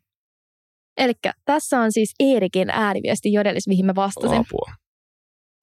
Eli 0.99 1.13
tässä 1.45 1.79
on 1.79 1.91
siis 1.91 2.13
Eerikin 2.19 2.69
ääniviesti 2.69 3.33
jodelis, 3.33 3.67
mihin 3.67 3.85
mä 3.85 3.95
vastasin. 3.95 4.39
Apua. 4.39 4.73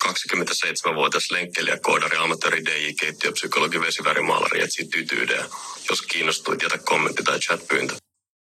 27-vuotias 0.04 1.30
lenkkelijä, 1.30 1.78
koodari, 1.82 2.16
amatööri, 2.16 2.64
DJ, 2.64 2.92
keittiöpsykologi, 3.00 3.80
vesivärimaalari 3.80 4.62
etsii 4.62 4.88
tytyydeä. 4.88 5.44
Jos 5.90 6.02
kiinnostuit, 6.02 6.62
jätä 6.62 6.78
kommentti 6.78 7.22
tai 7.22 7.38
chat-pyyntö. 7.38 7.94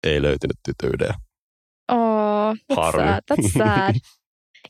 Ei 0.06 0.22
löytynyt 0.22 0.56
tytyydeä. 0.64 1.14
Oh, 1.92 2.54
that's 2.54 2.76
Harmi. 2.76 3.02
sad, 3.02 3.20
that's 3.32 3.52
sad. 3.58 3.94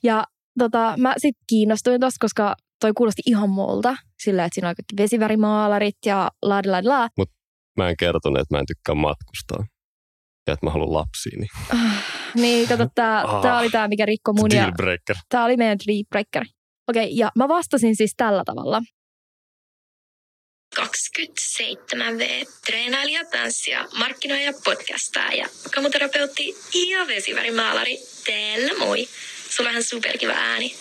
Ja 0.03 0.25
tota, 0.59 0.95
mä 0.97 1.15
sit 1.19 1.37
kiinnostuin 1.47 2.01
tosta, 2.01 2.17
koska 2.21 2.55
toi 2.81 2.93
kuulosti 2.97 3.23
ihan 3.27 3.51
multa. 3.51 3.97
Sillä, 4.23 4.45
että 4.45 4.55
siinä 4.55 4.69
on 4.69 4.75
kaikki 4.75 4.97
vesivärimaalarit 5.03 5.97
ja 6.07 6.31
la 6.43 6.61
la 6.67 6.81
la. 6.85 7.09
Mä 7.77 7.89
en 7.89 7.97
kertonut, 7.97 8.41
että 8.41 8.55
mä 8.55 8.59
en 8.59 8.67
tykkää 8.67 8.95
matkustaa. 8.95 9.76
Ja 10.47 10.53
että 10.53 10.67
mä 10.67 10.71
haluan 10.71 10.93
lapsia, 10.93 11.39
niin 11.39 11.51
Niin, 12.35 12.69
kato, 12.69 12.89
tää, 12.95 13.23
Ah. 13.23 13.43
tää 13.43 13.59
oli 13.59 13.71
tää, 13.71 13.89
mikä 13.89 14.07
rikko 14.07 14.33
mun 14.33 14.51
ja 14.55 14.73
tää 15.29 15.45
oli 15.45 15.57
meidän 15.57 15.79
dealbreaker. 15.87 16.45
Okei, 16.89 17.05
okay, 17.05 17.15
ja 17.17 17.31
mä 17.37 17.49
vastasin 17.49 17.97
siis 17.97 18.15
tällä 18.17 18.43
tavalla. 18.47 18.83
27V, 20.81 22.47
treenailija, 22.67 23.25
tanssija, 23.25 23.89
markkinoija, 23.99 24.53
podcastaaja, 24.65 25.49
kamuterapeutti 25.75 26.55
ja 26.91 27.07
vesivärimaalari. 27.07 27.97
Teillä 28.27 28.79
moi. 28.79 29.07
Sulla 29.51 29.69
on 29.69 29.73
ihan 29.73 29.83
superkiva 29.83 30.33
ääni. 30.33 30.75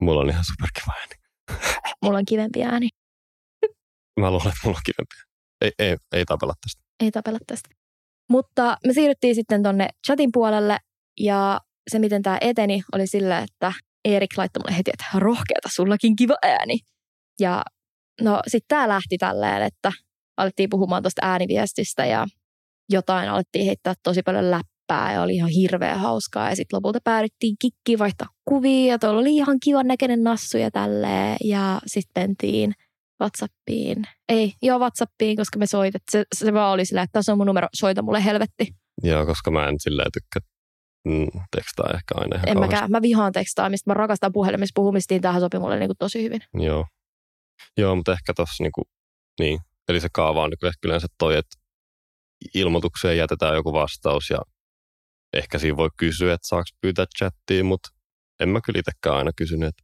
Mulla 0.00 0.20
on 0.20 0.30
ihan 0.30 0.44
superkiva 0.44 0.92
ääni. 0.98 1.14
Mulla 2.02 2.18
on 2.18 2.24
kivempi 2.24 2.62
ääni. 2.62 2.88
Mä 4.20 4.30
luulen, 4.30 4.48
että 4.48 4.60
mulla 4.64 4.76
on 4.78 4.82
kivempi. 4.86 5.14
Ei, 5.60 5.72
ei, 5.78 5.96
ei 6.12 6.24
tapella 6.24 6.54
tästä. 6.66 6.82
Ei 7.00 7.10
tapella 7.10 7.38
tästä. 7.46 7.68
Mutta 8.30 8.76
me 8.86 8.92
siirryttiin 8.92 9.34
sitten 9.34 9.62
tonne 9.62 9.88
chatin 10.06 10.30
puolelle 10.32 10.78
ja 11.20 11.60
se, 11.90 11.98
miten 11.98 12.22
tämä 12.22 12.38
eteni, 12.40 12.82
oli 12.92 13.06
sillä, 13.06 13.38
että 13.38 13.72
Erik 14.04 14.30
laittoi 14.36 14.60
mulle 14.60 14.76
heti, 14.76 14.90
että 14.94 15.18
rohkeata, 15.18 15.68
sullakin 15.74 16.16
kiva 16.16 16.34
ääni. 16.42 16.78
Ja 17.40 17.62
no 18.20 18.40
sitten 18.46 18.68
tämä 18.68 18.88
lähti 18.88 19.18
tälleen, 19.18 19.62
että 19.62 19.92
alettiin 20.36 20.70
puhumaan 20.70 21.02
tuosta 21.02 21.26
ääniviestistä 21.26 22.06
ja 22.06 22.26
jotain 22.92 23.28
alettiin 23.28 23.66
heittää 23.66 23.94
tosi 24.02 24.22
paljon 24.22 24.50
läppää 24.50 25.12
ja 25.12 25.22
oli 25.22 25.34
ihan 25.34 25.50
hirveän 25.50 25.98
hauskaa. 25.98 26.50
Ja 26.50 26.56
sitten 26.56 26.76
lopulta 26.76 26.98
päädyttiin 27.04 27.56
kikkiin 27.60 27.98
vaihtaa 27.98 28.28
kuvia 28.48 28.92
ja 28.92 28.98
tuolla 28.98 29.20
oli 29.20 29.36
ihan 29.36 29.56
kivan 29.64 29.86
näköinen 29.86 30.22
nassu 30.22 30.58
ja 30.58 30.70
tälleen. 30.70 31.36
Ja 31.44 31.80
sitten 31.86 32.22
mentiin 32.22 32.72
Whatsappiin. 33.22 34.04
Ei, 34.28 34.52
joo 34.62 34.78
Whatsappiin, 34.78 35.36
koska 35.36 35.58
me 35.58 35.66
soitet. 35.66 36.02
Se, 36.10 36.24
se 36.34 36.52
vaan 36.54 36.72
oli 36.72 36.84
sillä, 36.84 37.02
että 37.02 37.12
tässä 37.12 37.32
on 37.32 37.38
mun 37.38 37.46
numero, 37.46 37.68
soita 37.74 38.02
mulle 38.02 38.24
helvetti. 38.24 38.74
Joo, 39.02 39.26
koska 39.26 39.50
mä 39.50 39.68
en 39.68 39.74
silleen 39.80 40.10
tykkää 40.12 40.50
mm, 41.08 41.40
tekstaa 41.56 41.90
ehkä 41.94 42.14
aina 42.16 42.36
ihan 42.36 42.48
En 42.48 42.54
kauheasti. 42.54 42.74
mäkään. 42.74 42.90
Mä 42.90 43.02
vihaan 43.02 43.32
tekstaamista. 43.32 43.90
Mä 43.90 43.94
rakastan 43.94 44.32
puhelimessa 44.32 44.72
puhumista, 44.74 45.14
niin 45.14 45.22
tähän 45.22 45.40
sopii 45.40 45.60
mulle 45.60 45.78
niin 45.78 45.88
kuin 45.88 45.98
tosi 45.98 46.22
hyvin. 46.22 46.40
Joo. 46.54 46.86
Joo, 47.76 47.96
mutta 47.96 48.12
ehkä 48.12 48.34
tossa 48.34 48.62
niinku, 48.64 48.82
niin. 49.40 49.58
Eli 49.88 50.00
se 50.00 50.08
kaava 50.12 50.42
on 50.42 50.50
niinku 50.50 50.66
ehkä 50.66 50.88
yleensä 50.88 51.06
toi, 51.18 51.36
että 51.36 51.56
ilmoitukseen 52.54 53.18
jätetään 53.18 53.54
joku 53.54 53.72
vastaus 53.72 54.30
ja 54.30 54.38
ehkä 55.32 55.58
siinä 55.58 55.76
voi 55.76 55.88
kysyä, 55.96 56.34
että 56.34 56.46
saako 56.48 56.64
pyytää 56.80 57.06
chattiin, 57.18 57.66
mutta 57.66 57.88
en 58.40 58.48
mä 58.48 58.60
kyllä 58.64 58.78
itsekään 58.78 59.16
aina 59.16 59.30
kysynyt. 59.36 59.74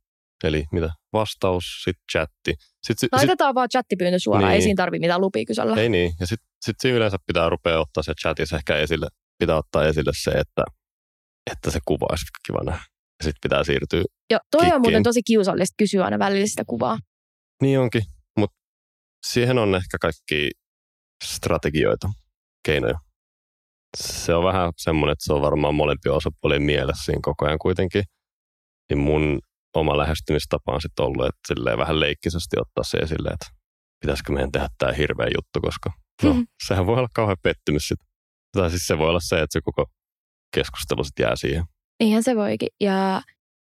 Eli 0.45 0.64
mitä? 0.73 0.90
Vastaus, 1.12 1.64
sitten 1.85 2.05
chatti. 2.12 2.55
Sitten, 2.87 3.01
sit, 3.01 3.12
Laitetaan 3.12 3.55
vaan 3.55 3.69
chattipyyntö 3.69 4.19
suoraan, 4.19 4.49
Niin. 4.49 4.55
ei 4.55 4.62
siinä 4.62 4.77
tarvitse 4.83 5.01
mitään 5.05 5.21
lupia 5.21 5.45
kysellä. 5.47 5.77
ei 5.77 5.88
niin. 5.88 6.12
Ja 6.21 6.27
sitten 6.27 6.49
sit 6.64 6.77
siinä 6.81 6.97
yleensä 6.97 7.16
pitää 7.27 7.49
rupea 7.49 7.81
ottaa 7.81 8.03
se 8.03 8.12
chatissa 8.21 8.57
ehkä 8.57 8.77
esille. 8.77 9.07
Pitää 9.38 9.57
ottaa 9.57 9.85
esille 9.87 10.12
se, 10.23 10.31
että, 10.31 10.64
että 11.51 11.71
se 11.71 11.79
kuva 11.85 12.07
olisi 12.11 12.25
kiva 12.47 12.64
nähdä. 12.64 12.85
Ja 13.21 13.25
sitten 13.25 13.40
pitää 13.43 13.64
siirtyä. 13.64 14.03
Joo, 14.31 14.40
toi 14.51 14.59
Kikkiin. 14.61 14.75
on 14.75 14.81
muuten 14.81 15.03
tosi 15.03 15.23
kiusallista 15.23 15.75
kysyä 15.79 16.05
aina 16.05 16.19
välillä 16.19 16.47
sitä 16.47 16.62
kuvaa. 16.66 16.99
Niin 17.62 17.79
onkin, 17.81 18.03
mutta 18.38 18.57
siihen 19.27 19.59
on 19.59 19.75
ehkä 19.75 19.99
kaikki 20.01 20.51
strategioita, 21.25 22.09
keinoja. 22.66 22.99
Se 23.97 24.35
on 24.35 24.45
vähän 24.45 24.73
semmoinen, 24.77 25.12
että 25.12 25.25
se 25.25 25.33
on 25.33 25.43
varmaan 25.43 25.75
molempia 25.75 26.12
osapuolien 26.12 26.62
mielessä 26.62 27.05
siinä 27.05 27.21
koko 27.23 27.47
ajan 27.47 27.59
kuitenkin. 27.59 28.05
Niin 28.90 28.99
mun 28.99 29.40
oma 29.74 29.96
lähestymistapa 29.96 30.72
on 30.72 30.80
sitten 30.80 31.04
ollut, 31.06 31.26
että 31.26 31.40
silleen 31.48 31.78
vähän 31.78 32.00
leikkisesti 32.00 32.56
ottaa 32.61 32.85
se 32.85 32.98
esille, 32.98 33.28
että 33.28 33.46
pitäisikö 34.00 34.33
meidän 34.33 34.52
tehdä 34.52 34.68
tämä 34.78 34.92
hirveä 34.92 35.26
juttu, 35.37 35.61
koska 35.61 35.92
no, 36.22 36.33
Mhm. 36.35 36.42
sehän 36.66 36.87
voi 36.87 36.96
olla 36.98 37.09
kauhean 37.14 37.37
pettymys 37.42 37.88
sitten. 37.88 38.06
Tai 38.56 38.70
siis 38.70 38.87
se 38.87 38.98
voi 38.98 39.09
olla 39.09 39.20
se, 39.20 39.37
että 39.37 39.52
se 39.52 39.61
koko 39.64 39.87
keskustelu 40.56 41.04
sitten 41.04 41.24
jää 41.24 41.37
siihen 41.37 41.64
Niinhän 42.00 42.22
se 42.22 42.37
voikin. 42.37 42.68
Ja 42.80 43.22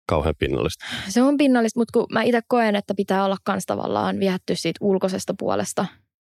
kauhean 0.09 0.35
pinnallista. 0.39 0.85
se 1.09 1.21
on 1.21 1.37
pinnallista, 1.37 1.79
mutta 1.79 1.91
kun 1.99 2.05
mä 2.13 2.23
itse 2.23 2.41
koen, 2.47 2.75
että 2.75 2.93
pitää 2.97 3.25
olla 3.25 3.37
kans 3.45 3.65
tavallaan 3.65 4.19
viehätty 4.19 4.55
siitä 4.55 4.77
ulkoisesta 4.81 5.33
puolesta. 5.39 5.85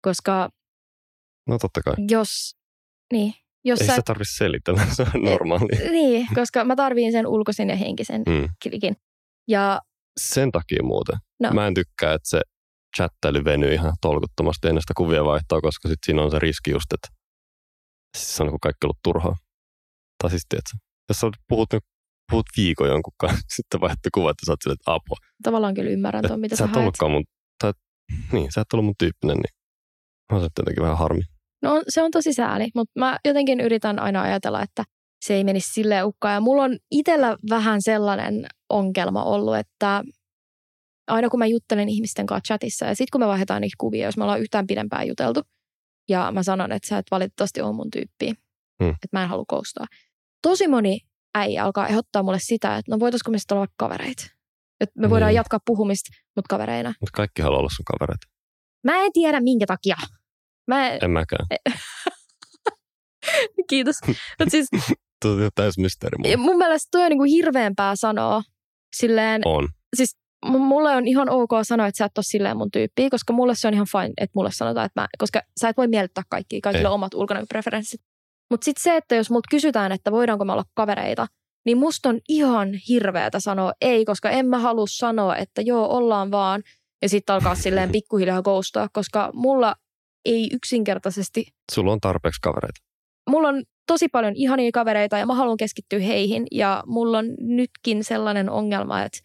Koska 0.05 0.49
No 1.49 1.59
totta 1.59 1.81
kai. 1.83 1.94
jos, 2.11 2.57
niin, 3.12 3.35
jos 3.64 3.81
Ei 3.81 3.87
sä, 3.87 3.92
sitä 3.92 4.03
tarvitse 4.03 4.37
selitellä, 4.37 4.87
se 4.96 5.03
on 5.14 5.23
normaali. 5.25 5.90
niin, 5.90 6.27
koska 6.35 6.64
mä 6.64 6.77
tarviin 6.77 7.12
sen 7.12 7.27
ulkoisen 7.27 7.68
ja 7.68 7.77
henkisen 7.77 8.23
Mm. 8.29 8.49
klikin. 8.62 8.96
Ja 9.48 9.81
Sen 10.20 10.53
takia 10.53 10.83
muuten. 10.83 11.18
No. 11.40 11.50
Mä 11.53 11.66
en 11.66 11.74
tykkää, 11.74 12.14
että 12.14 12.29
se 12.29 12.40
chattailu 12.96 13.44
venyy 13.44 13.74
ihan 13.74 13.92
tolkuttomasti 14.00 14.68
ennen 14.68 14.83
sitä 14.83 14.94
kuvia 14.96 15.24
vaihtoa, 15.24 15.61
koska 15.61 15.88
sit 15.88 15.98
siinä 16.07 16.22
on 16.22 16.31
se 16.31 16.38
riski 16.38 16.70
just, 16.70 16.92
että 16.94 17.09
siis 18.16 18.37
se 18.37 18.42
on 18.42 18.46
niin 18.46 18.53
kuin 18.53 18.61
kaikki 18.61 18.87
ollut 18.87 18.98
turhaa. 19.05 19.37
Tai 20.22 20.31
siis 20.31 20.42
tiedätkö, 20.48 20.76
jos 21.09 21.18
sä 21.20 21.31
puhut 21.48 21.68
puhut 22.31 22.46
viikon 22.57 22.88
jonkun 22.88 23.12
kanssa, 23.20 23.40
sitten 23.57 23.81
vaihdattu 23.81 24.09
kuvat 24.14 24.37
ja 24.42 24.46
sä 24.46 24.53
oot 24.53 24.62
silleen, 24.62 24.79
että 24.81 24.92
apua. 24.92 25.16
Tavallaan 25.42 25.74
kyllä 25.74 25.90
ymmärrän 25.90 26.24
tuon, 26.26 26.40
mitä 26.40 26.57
sä 26.57 26.59
sä 26.59 26.64
et 26.64 26.70
haet. 26.70 26.83
ollutkaan 26.83 27.11
mun, 27.11 27.24
tai, 27.62 27.72
niin, 28.33 28.53
sä 28.53 28.61
et 28.61 28.72
ollut 28.72 28.85
mun 28.85 28.94
tyyppinen, 28.98 29.37
niin 29.37 29.55
on 30.33 30.40
se 30.40 30.48
jotenkin 30.59 30.83
vähän 30.83 30.98
harmi. 30.98 31.22
No 31.62 31.74
on- 31.74 31.83
se 31.88 32.03
on 32.03 32.11
tosi 32.11 32.33
sääli, 32.33 32.68
mutta 32.74 33.00
mä 33.00 33.18
jotenkin 33.24 33.61
yritän 33.61 33.98
aina 33.98 34.22
ajatella, 34.22 34.62
että 34.62 34.85
se 35.24 35.35
ei 35.35 35.44
menisi 35.44 35.72
silleen 35.72 36.07
ukkaan. 36.07 36.35
Ja 36.35 36.40
mulla 36.40 36.62
on 36.62 36.76
itsellä 36.90 37.37
vähän 37.50 37.83
sellainen 37.83 38.46
ongelma 38.71 39.25
ollut, 39.25 39.57
että 39.57 40.03
aina 41.07 41.29
kun 41.29 41.39
mä 41.39 41.47
juttelen 41.47 41.89
ihmisten 41.89 42.27
kanssa 42.27 42.47
chatissa 42.47 42.87
ja 42.87 42.95
sitten 42.95 43.09
kun 43.13 43.21
me 43.21 43.27
vaihdetaan 43.27 43.61
niitä 43.61 43.75
kuvia, 43.79 44.07
jos 44.07 44.17
me 44.17 44.23
ollaan 44.25 44.41
yhtään 44.41 44.67
pidempään 44.67 45.09
juteltu 45.09 45.43
ja 46.09 46.33
mä 46.33 46.43
sanon, 46.43 46.73
että 46.73 46.89
sä 46.89 46.99
et 46.99 47.07
valitettavasti 47.11 47.61
ole 47.61 47.73
mun 47.75 47.91
tyyppi, 47.91 48.35
Hmm. 48.83 48.91
että 48.91 49.09
mä 49.13 49.23
en 49.23 49.29
halua 49.29 49.45
koustaa. 49.49 49.87
Tosi 50.43 50.69
moni 50.69 51.01
äijä 51.35 51.65
alkaa 51.65 51.89
ehdottaa 51.89 52.23
mulle 52.23 52.39
sitä, 52.41 52.77
että 52.77 52.93
no 52.93 53.01
voitaisiko 53.01 53.31
me 53.31 53.39
sitten 53.39 53.57
olla 53.59 53.67
kavereita. 53.77 54.27
Että 54.81 55.01
me 55.01 55.11
voidaan 55.11 55.29
Niin. 55.29 55.37
jatkaa 55.37 55.61
puhumista, 55.67 56.11
mutta 56.37 56.49
kavereina. 56.57 56.95
Mutta 57.01 57.17
kaikki 57.17 57.43
haluaa 57.43 57.61
olla 57.61 57.69
sun 57.77 57.85
kavereita. 57.85 58.27
Mä 58.85 59.05
en 59.05 59.13
tiedä 59.13 59.41
minkä 59.41 59.67
takia. 59.67 59.97
Mä, 60.67 60.89
En 60.89 61.11
mäkään. 61.11 61.47
kiitos. 63.71 63.97
Mutta 64.39 64.51
siis 64.51 64.67
Tuo 65.23 65.31
on 65.31 65.51
täys 65.55 65.79
mysteeri 65.79 66.37
mun 66.37 66.57
mielestä 66.59 66.89
toi 66.91 67.03
on 67.03 67.09
niinku 67.11 67.25
hirveämpää 67.25 67.97
sanoa 67.97 68.43
silleen, 68.96 69.42
On. 69.44 69.68
siis 69.96 70.16
mulle 70.46 70.96
on 70.96 71.07
ihan 71.07 71.31
ok 71.31 71.50
sanoa, 71.62 71.87
että 71.87 71.98
sä 71.98 72.05
et 72.05 72.18
ole 72.18 72.24
silleen 72.24 72.57
mun 72.57 72.70
tyyppi, 72.70 73.11
koska 73.11 73.33
mulle 73.33 73.55
se 73.55 73.68
on 73.68 73.74
ihan 73.74 73.87
fine, 73.92 74.12
että 74.16 74.33
mulle 74.35 74.50
sanotaan, 74.53 74.87
että 74.87 75.00
mä, 75.00 75.09
koska 75.18 75.42
sä 75.61 75.68
et 75.68 75.76
voi 75.76 75.88
miellyttää 75.88 76.24
kaikkia, 76.29 76.61
kaikilla 76.62 76.88
Ei. 76.88 76.90
on 76.90 76.94
omat 76.94 77.14
ulkonäköpreferenssit. 77.14 78.00
Mutta 78.50 78.64
sitten 78.64 78.83
se, 78.83 78.96
että 78.96 79.14
jos 79.14 79.31
multa 79.31 79.46
kysytään, 79.50 79.92
että 79.92 80.12
voidaanko 80.12 80.44
me 80.44 80.53
olla 80.53 80.64
kavereita, 80.74 81.26
niin 81.66 81.79
musta 81.79 82.09
on 82.09 82.20
ihan 82.29 82.68
hirveätä 82.88 83.40
sanoa 83.40 83.72
ei, 83.81 84.05
koska 84.05 84.31
en 84.31 84.46
mä 84.46 84.59
halua 84.59 84.87
sanoa, 84.88 85.37
että 85.37 85.61
joo, 85.62 85.88
ollaan 85.96 86.31
vaan. 86.31 86.62
Ja 87.03 87.09
sitten 87.09 87.35
alkaa 87.35 87.55
silleen 87.55 87.92
pikkuhiljaa 87.92 88.42
koustaa, 88.42 88.88
koska 88.92 89.31
mulla 89.35 89.74
ei 90.24 90.48
yksinkertaisesti 90.53 91.46
Sulla 91.72 91.92
on 91.92 92.00
tarpeeksi 92.00 92.40
kavereita. 92.42 92.81
mulla 93.31 93.48
on 93.48 93.62
tosi 93.92 94.09
paljon 94.09 94.37
ihania 94.37 94.70
kavereita 94.72 95.18
ja 95.18 95.26
mä 95.26 95.35
haluan 95.35 95.57
keskittyä 95.57 95.98
heihin. 95.98 96.46
Ja 96.50 96.83
mulla 96.87 97.18
on 97.18 97.26
nytkin 97.40 98.05
sellainen 98.05 98.50
ongelma, 98.50 99.03
että 99.03 99.18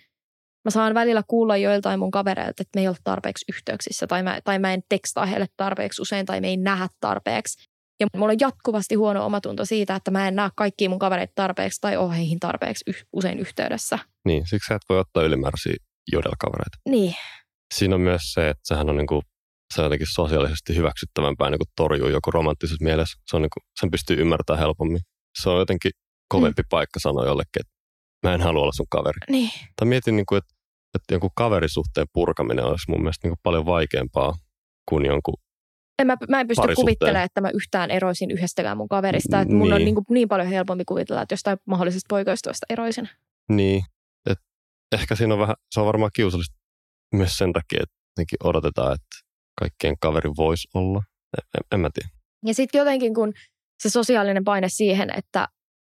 mä 0.66 0.72
saan 0.72 0.94
välillä 0.94 1.24
kuulla 1.28 1.58
joiltain 1.58 2.00
mun 2.00 2.12
kavereilta, 2.12 2.62
että 2.62 2.70
me 2.76 2.82
ei 2.82 2.88
ole 2.88 2.98
tarpeeksi 3.04 3.46
yhteyksissä 3.50 4.08
tai 4.08 4.24
mä, 4.24 4.40
tai 4.44 4.60
mä 4.60 4.74
en 4.74 4.84
tekstaa 4.90 5.26
heille 5.26 5.46
tarpeeksi 5.58 6.02
usein 6.02 6.26
tai 6.26 6.42
me 6.42 6.48
ei 6.48 6.58
nähdä 6.58 6.88
tarpeeksi. 7.00 7.70
Ja 8.00 8.08
mulla 8.18 8.32
on 8.32 8.40
jatkuvasti 8.40 8.96
huono 8.96 9.26
omatunto 9.26 9.66
siitä, 9.66 9.96
että 9.96 10.12
mä 10.12 10.28
en 10.28 10.36
näe 10.36 10.50
kaikkia 10.56 10.90
mun 10.90 11.00
kavereita 11.00 11.34
tarpeeksi 11.36 11.82
tai 11.82 11.98
ole 11.98 12.18
heihin 12.18 12.40
tarpeeksi 12.40 12.84
yh, 12.88 13.06
usein 13.14 13.40
yhteydessä. 13.40 14.00
Niin, 14.26 14.44
siksi 14.48 14.68
sä 14.68 14.76
et 14.76 14.82
voi 14.90 15.00
ottaa 15.00 15.24
ylimääräisiä 15.24 15.76
jodelkavereita. 16.12 16.78
Niin, 16.90 17.16
Siinä 17.74 17.96
on 17.96 18.02
myös 18.02 18.22
se, 18.34 18.50
että 18.50 18.62
sehän 18.64 18.90
on 18.90 18.98
niinku, 18.98 19.22
se 19.74 19.82
on 19.82 19.86
jotenkin 19.86 20.08
sosiaalisesti 20.14 20.76
hyväksyttävämpää 20.76 21.50
niinku 21.50 21.66
torjua 21.76 22.10
joku 22.10 22.32
romanttisessa 22.32 22.84
mielessä. 22.84 23.20
Se 23.28 23.36
on 23.36 23.42
niinku, 23.42 23.60
sen 23.80 23.92
pystyy 23.92 24.22
ymmärtämään 24.22 24.60
helpommin. 24.60 25.02
Se 25.42 25.50
on 25.50 25.60
jotenkin 25.60 25.92
kovempi 26.30 26.62
mm. 26.62 26.68
paikka 26.70 27.00
sanoa 27.00 27.26
jollekin, 27.26 27.60
että 27.60 27.74
mä 28.24 28.34
en 28.34 28.42
halua 28.42 28.62
olla 28.62 28.72
sun 28.72 28.86
kaveri. 28.90 29.20
niin. 29.30 29.50
Tai 29.76 29.88
mietin, 29.88 30.16
niinku, 30.16 30.36
että, 30.36 30.54
että 30.96 31.14
jonkun 31.14 31.30
kaverisuhteen 31.36 32.08
purkaminen 32.14 32.66
olisi 32.66 32.92
mun 32.92 33.02
mielestä 33.02 33.28
niinku 33.28 33.40
paljon 33.44 33.66
vaikeampaa 33.66 34.34
kuin 34.90 35.06
jonkun 35.06 35.34
En 36.00 36.08
mä, 36.08 36.18
mä 36.30 36.40
en 36.42 36.48
pysty 36.48 36.76
kuvittelemaan, 36.76 37.26
että 37.26 37.42
mä 37.42 37.50
yhtään 37.54 37.92
eroisin 37.92 38.32
yhdestäkään 38.32 38.78
mun 38.78 38.90
kaverista. 38.90 39.42
Että 39.42 39.54
mun 39.54 39.74
on 39.74 39.78
Niin. 39.80 39.86
niin, 39.86 39.96
kuin 39.96 40.06
niin 40.10 40.28
paljon 40.28 40.48
helpompi 40.48 40.86
kuvitella, 40.86 41.22
että 41.22 41.34
jostain 41.34 41.58
mahdollisesta 41.66 42.06
poikaystävästä 42.10 42.66
eroisin. 42.70 43.10
Niin, 43.50 43.84
että 44.30 44.44
ehkä 44.92 45.16
siinä 45.16 45.34
on 45.34 45.40
vähän, 45.40 45.56
se 45.72 45.80
on 45.80 45.86
varmaan 45.86 46.12
kiusallista 46.16 46.56
myös 47.14 47.38
sen 47.38 47.54
takia, 47.54 47.84
että 47.84 48.38
odotetaan, 48.44 48.94
että 48.94 49.25
kaikkien 49.60 49.96
kaveri 50.02 50.30
voisi 50.38 50.68
olla. 50.74 51.04
En, 51.38 51.44
en, 51.58 51.64
en 51.72 51.80
mä 51.80 51.90
tiedä. 51.94 52.10
Ja 52.46 52.54
sitten 52.54 52.80
jotenkin 52.80 53.14
kun 53.14 53.34
se 53.84 53.90
sosiaalinen 53.90 54.44
paine 54.44 54.70
siihen, 54.70 55.10
että 55.18 55.48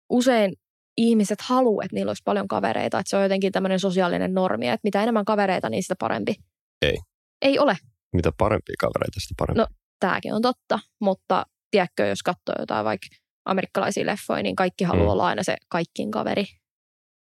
usein 0.09 0.53
ihmiset 0.97 1.41
haluaa, 1.41 1.85
että 1.85 1.95
niillä 1.95 2.09
olisi 2.09 2.21
paljon 2.25 2.47
kavereita, 2.47 2.99
että 2.99 3.09
se 3.09 3.17
on 3.17 3.23
jotenkin 3.23 3.51
tämmöinen 3.51 3.79
sosiaalinen 3.79 4.33
normi, 4.33 4.67
että 4.67 4.79
mitä 4.83 5.03
enemmän 5.03 5.25
kavereita, 5.25 5.69
niin 5.69 5.83
sitä 5.83 5.95
parempi. 5.99 6.35
Ei. 6.81 6.97
Ei 7.41 7.59
ole. 7.59 7.77
Mitä 8.13 8.31
parempia 8.37 8.75
kavereita, 8.79 9.19
sitä 9.19 9.33
parempi. 9.37 9.57
No. 9.59 9.67
Tämäkin 9.99 10.33
on 10.33 10.41
totta, 10.41 10.79
mutta 11.01 11.45
tiedätkö, 11.71 12.05
jos 12.07 12.23
katsoo 12.23 12.55
jotain 12.59 12.85
vaikka 12.85 13.07
amerikkalaisia 13.45 14.05
leffoja, 14.05 14.43
niin 14.43 14.55
kaikki 14.55 14.83
haluaa 14.83 15.05
Mm. 15.05 15.11
olla 15.11 15.25
aina 15.27 15.43
se 15.43 15.55
kaikkin 15.69 16.11
kaveri. 16.11 16.45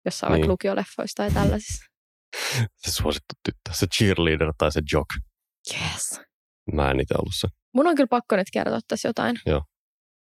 Jossain 0.05 0.31
Niin. 0.31 0.39
vaikka 0.39 0.51
lukioleffoissa 0.51 1.23
tai 1.23 1.31
tällaisissa. 1.31 1.85
Se 2.83 2.91
suosittu 2.91 3.35
tyttö, 3.45 3.71
se 3.79 3.87
cheerleader 3.97 4.53
tai 4.57 4.71
se 4.71 4.81
jock. 4.93 5.09
Yes. 5.73 6.21
Mä 6.73 6.91
en 6.91 6.99
itse 6.99 7.13
ollut 7.17 7.33
se. 7.39 7.47
Mun 7.73 7.87
on 7.87 7.95
kyllä 7.95 8.07
pakko 8.07 8.35
nyt 8.35 8.47
kertoa 8.53 8.79
tässä 8.87 9.09
jotain. 9.09 9.35
Joo. 9.45 9.61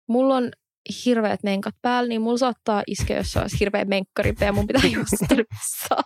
Mulla 0.08 0.36
on 0.36 0.50
hirveät 1.04 1.42
menkat 1.42 1.74
päällä, 1.82 2.08
niin 2.08 2.22
mulla 2.22 2.38
saattaa 2.38 2.82
iskeä, 2.86 3.16
jos 3.16 3.32
se 3.32 3.40
olisi 3.40 3.60
hirveä 3.60 3.84
menkkaripe 3.84 4.44
ja 4.44 4.52
mun 4.52 4.66
pitää 4.66 4.82
vessaan. 5.54 6.04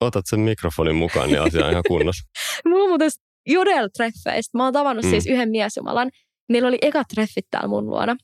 Otat 0.00 0.24
sen 0.28 0.40
mikrofonin 0.40 0.96
mukaan, 0.96 1.28
niin 1.28 1.40
asia 1.42 1.64
on 1.66 1.70
ihan 1.70 1.82
kunnossa. 1.88 2.24
Mulla 2.68 2.82
on 2.84 2.90
muuten 2.90 3.10
Jodel-treffeistä. 3.50 4.50
Mä 4.58 4.64
oon 4.64 4.72
tavannut 4.72 5.04
Mm. 5.04 5.10
siis 5.10 5.26
yhden 5.26 5.50
miesjumalan. 5.50 6.10
Meillä 6.48 6.68
oli 6.68 6.78
ekat 6.82 7.06
treffit 7.14 7.46
täällä 7.50 7.68
mun 7.68 7.86
luona. 7.86 8.16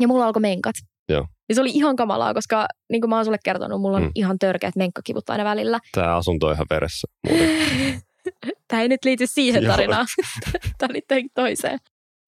Ja 0.00 0.08
mulla 0.08 0.26
alkoi 0.26 0.40
menkat. 0.40 0.74
Joo. 1.08 1.26
Ja 1.48 1.54
se 1.54 1.60
oli 1.60 1.70
ihan 1.70 1.96
kamalaa, 1.96 2.34
koska 2.34 2.66
niin 2.92 3.00
kuin 3.00 3.08
mä 3.10 3.16
oon 3.16 3.24
sulle 3.24 3.38
kertonut, 3.44 3.80
mulla 3.80 3.96
on 3.96 4.02
Mm. 4.02 4.06
mm. 4.06 4.12
ihan 4.14 4.38
törkeät 4.38 4.76
menkkakivut 4.76 5.30
aina 5.30 5.44
välillä. 5.44 5.78
Tää 5.94 6.16
asunto 6.16 6.46
on 6.46 6.54
ihan 6.54 6.66
veressä. 6.70 7.08
Tämä 8.68 8.82
ei 8.82 8.88
nyt 8.88 9.04
liity 9.04 9.26
siihen 9.26 9.66
tarinaan. 9.66 10.06
Tämä 10.78 10.92
liittyy 10.92 11.22
toiseen. 11.34 11.78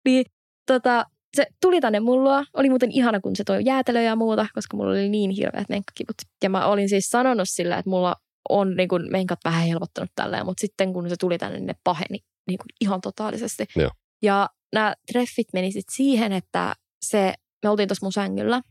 Niin, 0.04 0.24
tota, 0.66 1.06
se 1.36 1.46
tuli 1.60 1.80
tänne 1.80 2.00
mulla. 2.00 2.44
Oli 2.54 2.68
muuten 2.68 2.90
ihana, 2.90 3.20
kun 3.20 3.36
se 3.36 3.44
toi 3.44 3.62
jäätelöä 3.64 4.02
ja 4.02 4.16
muuta, 4.16 4.46
koska 4.54 4.76
mulla 4.76 4.90
oli 4.90 5.08
niin 5.08 5.30
hirveät 5.30 5.68
menkkakivut. 5.68 6.16
Ja 6.42 6.50
mä 6.50 6.66
olin 6.66 6.88
siis 6.88 7.10
sanonut 7.10 7.48
sillä, 7.48 7.78
että 7.78 7.90
mulla 7.90 8.16
on 8.48 8.76
niin 8.76 8.88
kun, 8.88 9.08
menkat 9.10 9.38
vähän 9.44 9.66
helpottanut 9.66 10.10
tälleen, 10.14 10.46
mutta 10.46 10.60
sitten 10.60 10.92
kun 10.92 11.08
se 11.08 11.16
tuli 11.20 11.38
tänne, 11.38 11.58
niin 11.58 11.66
ne 11.66 11.74
paheni 11.84 12.18
niin 12.48 12.58
kun, 12.58 12.66
ihan 12.80 13.00
totaalisesti. 13.00 13.66
Joo. 13.76 13.90
Ja 14.22 14.48
nämä 14.72 14.94
treffit 15.12 15.46
meni 15.52 15.72
sitten 15.72 15.94
siihen, 15.96 16.32
että 16.32 16.74
se, 17.02 17.34
me 17.62 17.70
oltiin 17.70 17.88
tuossa 17.88 18.06
mun 18.06 18.12
sängyllä. 18.12 18.62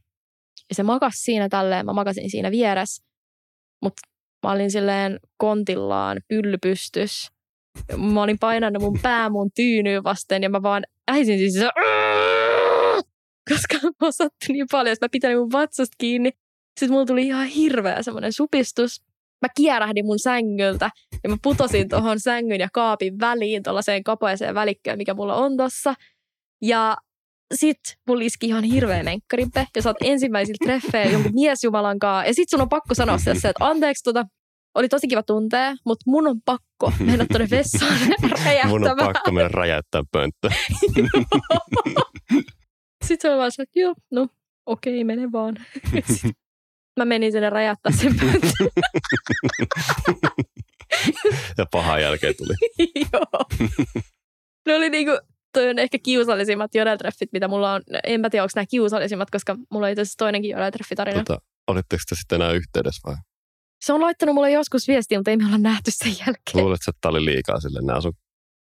Ja 0.69 0.75
se 0.75 0.83
makas 0.83 1.13
siinä 1.15 1.49
tälleen, 1.49 1.85
mä 1.85 1.93
makasin 1.93 2.31
siinä 2.31 2.51
vieressä. 2.51 3.03
Mutta 3.81 4.01
mä 4.43 4.51
olin 4.51 4.71
silleen 4.71 5.19
kontillaan, 5.37 6.21
pylly 6.27 6.57
pystys. 6.61 7.31
Mä 7.97 8.23
olin 8.23 8.39
painanut 8.39 8.83
mun 8.83 8.99
pää 9.01 9.29
mun 9.29 9.49
tyynyyn 9.55 10.03
vasten 10.03 10.43
ja 10.43 10.49
mä 10.49 10.63
vaan 10.63 10.83
äisin 11.11 11.37
siis 11.37 11.53
se, 11.53 11.69
koska 13.49 13.87
mä 14.01 14.11
sattui 14.11 14.53
niin 14.53 14.67
paljon, 14.71 14.93
että 14.93 15.05
mä 15.05 15.09
pitäin 15.11 15.37
mun 15.37 15.51
vatsasta 15.51 15.95
kiinni. 15.97 16.31
Sitten 16.79 16.91
mulla 16.91 17.05
tuli 17.05 17.27
ihan 17.27 17.47
hirveä 17.47 18.03
semmoinen 18.03 18.33
supistus. 18.33 19.01
Mä 19.41 19.47
kierähdin 19.57 20.05
mun 20.05 20.19
sängyltä 20.19 20.89
ja 21.23 21.29
mä 21.29 21.37
putosin 21.43 21.89
tuohon 21.89 22.19
sängyn 22.19 22.59
ja 22.59 22.67
kaapin 22.73 23.19
väliin, 23.19 23.63
tuollaiseen 23.63 24.03
kapeeseen 24.03 24.55
välikköön, 24.55 24.97
mikä 24.97 25.13
mulla 25.13 25.35
on 25.35 25.57
tossa. 25.57 25.93
Ja 26.61 26.97
sit 27.53 27.79
mulla 28.07 28.23
iski 28.23 28.45
ihan 28.45 28.63
hirveä 28.63 29.03
menkkaripe 29.03 29.67
ja 29.75 29.81
sä 29.81 29.89
oot 29.89 29.97
ensimmäisillä 30.03 30.57
treffeillä 30.65 31.11
jonkun 31.11 31.33
miesjumalan 31.33 31.99
kanssa. 31.99 32.27
Ja 32.27 32.33
sit 32.33 32.49
sun 32.49 32.61
on 32.61 32.69
pakko 32.69 32.95
sanoa 32.95 33.17
se, 33.17 33.31
että 33.31 33.51
anteeksi 33.59 34.03
tota, 34.03 34.25
oli 34.75 34.89
tosi 34.89 35.07
kiva 35.07 35.23
tuntea, 35.23 35.75
mutta 35.85 36.03
mun 36.07 36.27
on 36.27 36.41
pakko 36.45 36.93
mennä 36.99 37.25
tuonne 37.29 37.47
vessaan 37.49 37.97
räjähtämään. 38.45 38.69
Mun 38.69 38.87
on 38.87 38.97
pakko 38.97 39.31
mennä 39.31 39.49
räjäyttää 39.53 40.01
pönttö. 40.11 40.49
Sitten 43.05 43.21
se 43.21 43.29
oli 43.29 43.37
vaan 43.37 43.51
se, 43.51 43.61
että 43.61 43.79
joo, 43.79 43.93
no 44.11 44.27
okei, 44.65 45.03
mene 45.03 45.31
vaan. 45.31 45.55
Sitten 46.07 46.31
mä 46.99 47.05
menin 47.05 47.31
sinne 47.31 47.49
räjäyttää 47.49 47.91
sen 47.91 48.15
pöntön. 48.19 48.51
ja 51.57 51.65
pahan 51.71 52.01
jälkeen 52.01 52.33
tuli. 52.37 52.53
joo. 53.13 53.45
Ne 54.65 54.75
oli 54.75 54.89
niinku, 54.89 55.11
toi 55.53 55.69
on 55.69 55.79
ehkä 55.79 55.97
kiusallisimmat 56.03 56.75
jodeltreffit, 56.75 57.29
mitä 57.33 57.47
mulla 57.47 57.73
on. 57.73 57.81
En 58.03 58.21
mä 58.21 58.29
tiedä, 58.29 58.43
onko 58.43 58.51
nämä 58.55 58.65
kiusallisimmat, 58.65 59.29
koska 59.29 59.55
mulla 59.71 59.85
oli 59.85 59.91
itse 59.91 60.03
toinenkin 60.17 60.51
jodeltreffitarina. 60.51 61.23
Tota, 61.23 61.41
olitteko 61.67 62.01
te 62.09 62.15
sitten 62.15 62.41
enää 62.41 62.51
yhteydessä 62.53 63.01
vai? 63.07 63.15
Se 63.85 63.93
on 63.93 64.01
laittanut 64.01 64.35
mulle 64.35 64.51
joskus 64.51 64.87
viestiä, 64.87 65.17
mutta 65.19 65.31
ei 65.31 65.37
me 65.37 65.45
olla 65.45 65.57
nähty 65.57 65.91
sen 65.93 66.11
jälkeen. 66.11 66.35
Luuletko, 66.63 66.83
että 66.89 66.97
tämä 67.01 67.09
oli 67.09 67.25
liikaa 67.25 67.59
sille 67.59 67.79
nämä 67.83 68.01
sun 68.01 68.13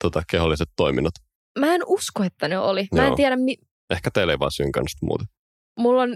tota, 0.03 0.23
keholliset 0.31 0.69
toiminnot? 0.75 1.13
Mä 1.59 1.75
en 1.75 1.81
usko, 1.87 2.23
että 2.23 2.47
ne 2.47 2.57
oli. 2.59 2.87
Mä 2.95 3.01
en 3.01 3.07
Joo. 3.07 3.15
tiedä, 3.15 3.35
mi- 3.35 3.57
Ehkä 3.89 4.09
teille 4.13 4.33
ei 4.33 4.39
vaan 4.39 4.51
synkannut 4.51 4.89
muuten. 5.01 5.27
mulla 5.79 6.01
on 6.01 6.15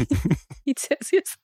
itse 0.66 0.88
asiassa. 1.04 1.34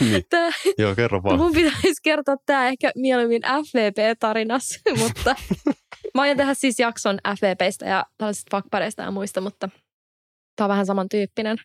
niin. 0.00 0.22
Tää, 0.30 0.50
Joo, 0.78 0.94
kerro 0.94 1.22
vaan. 1.22 1.38
mun 1.38 1.52
pitäisi 1.52 2.02
kertoa 2.02 2.36
tämä 2.46 2.68
ehkä 2.68 2.92
mieluummin 2.96 3.42
FVP-tarinassa, 3.42 4.80
mutta 5.02 5.36
mä 6.16 6.22
aion 6.22 6.36
tehdä 6.36 6.54
siis 6.54 6.78
jakson 6.78 7.18
FVPistä 7.38 7.86
ja 7.86 8.04
tällaisista 8.18 8.56
fakpareista 8.56 9.02
ja 9.02 9.10
muista, 9.10 9.40
mutta 9.40 9.68
tämä 10.56 10.66
on 10.66 10.68
vähän 10.68 10.86
samantyyppinen. 10.86 11.56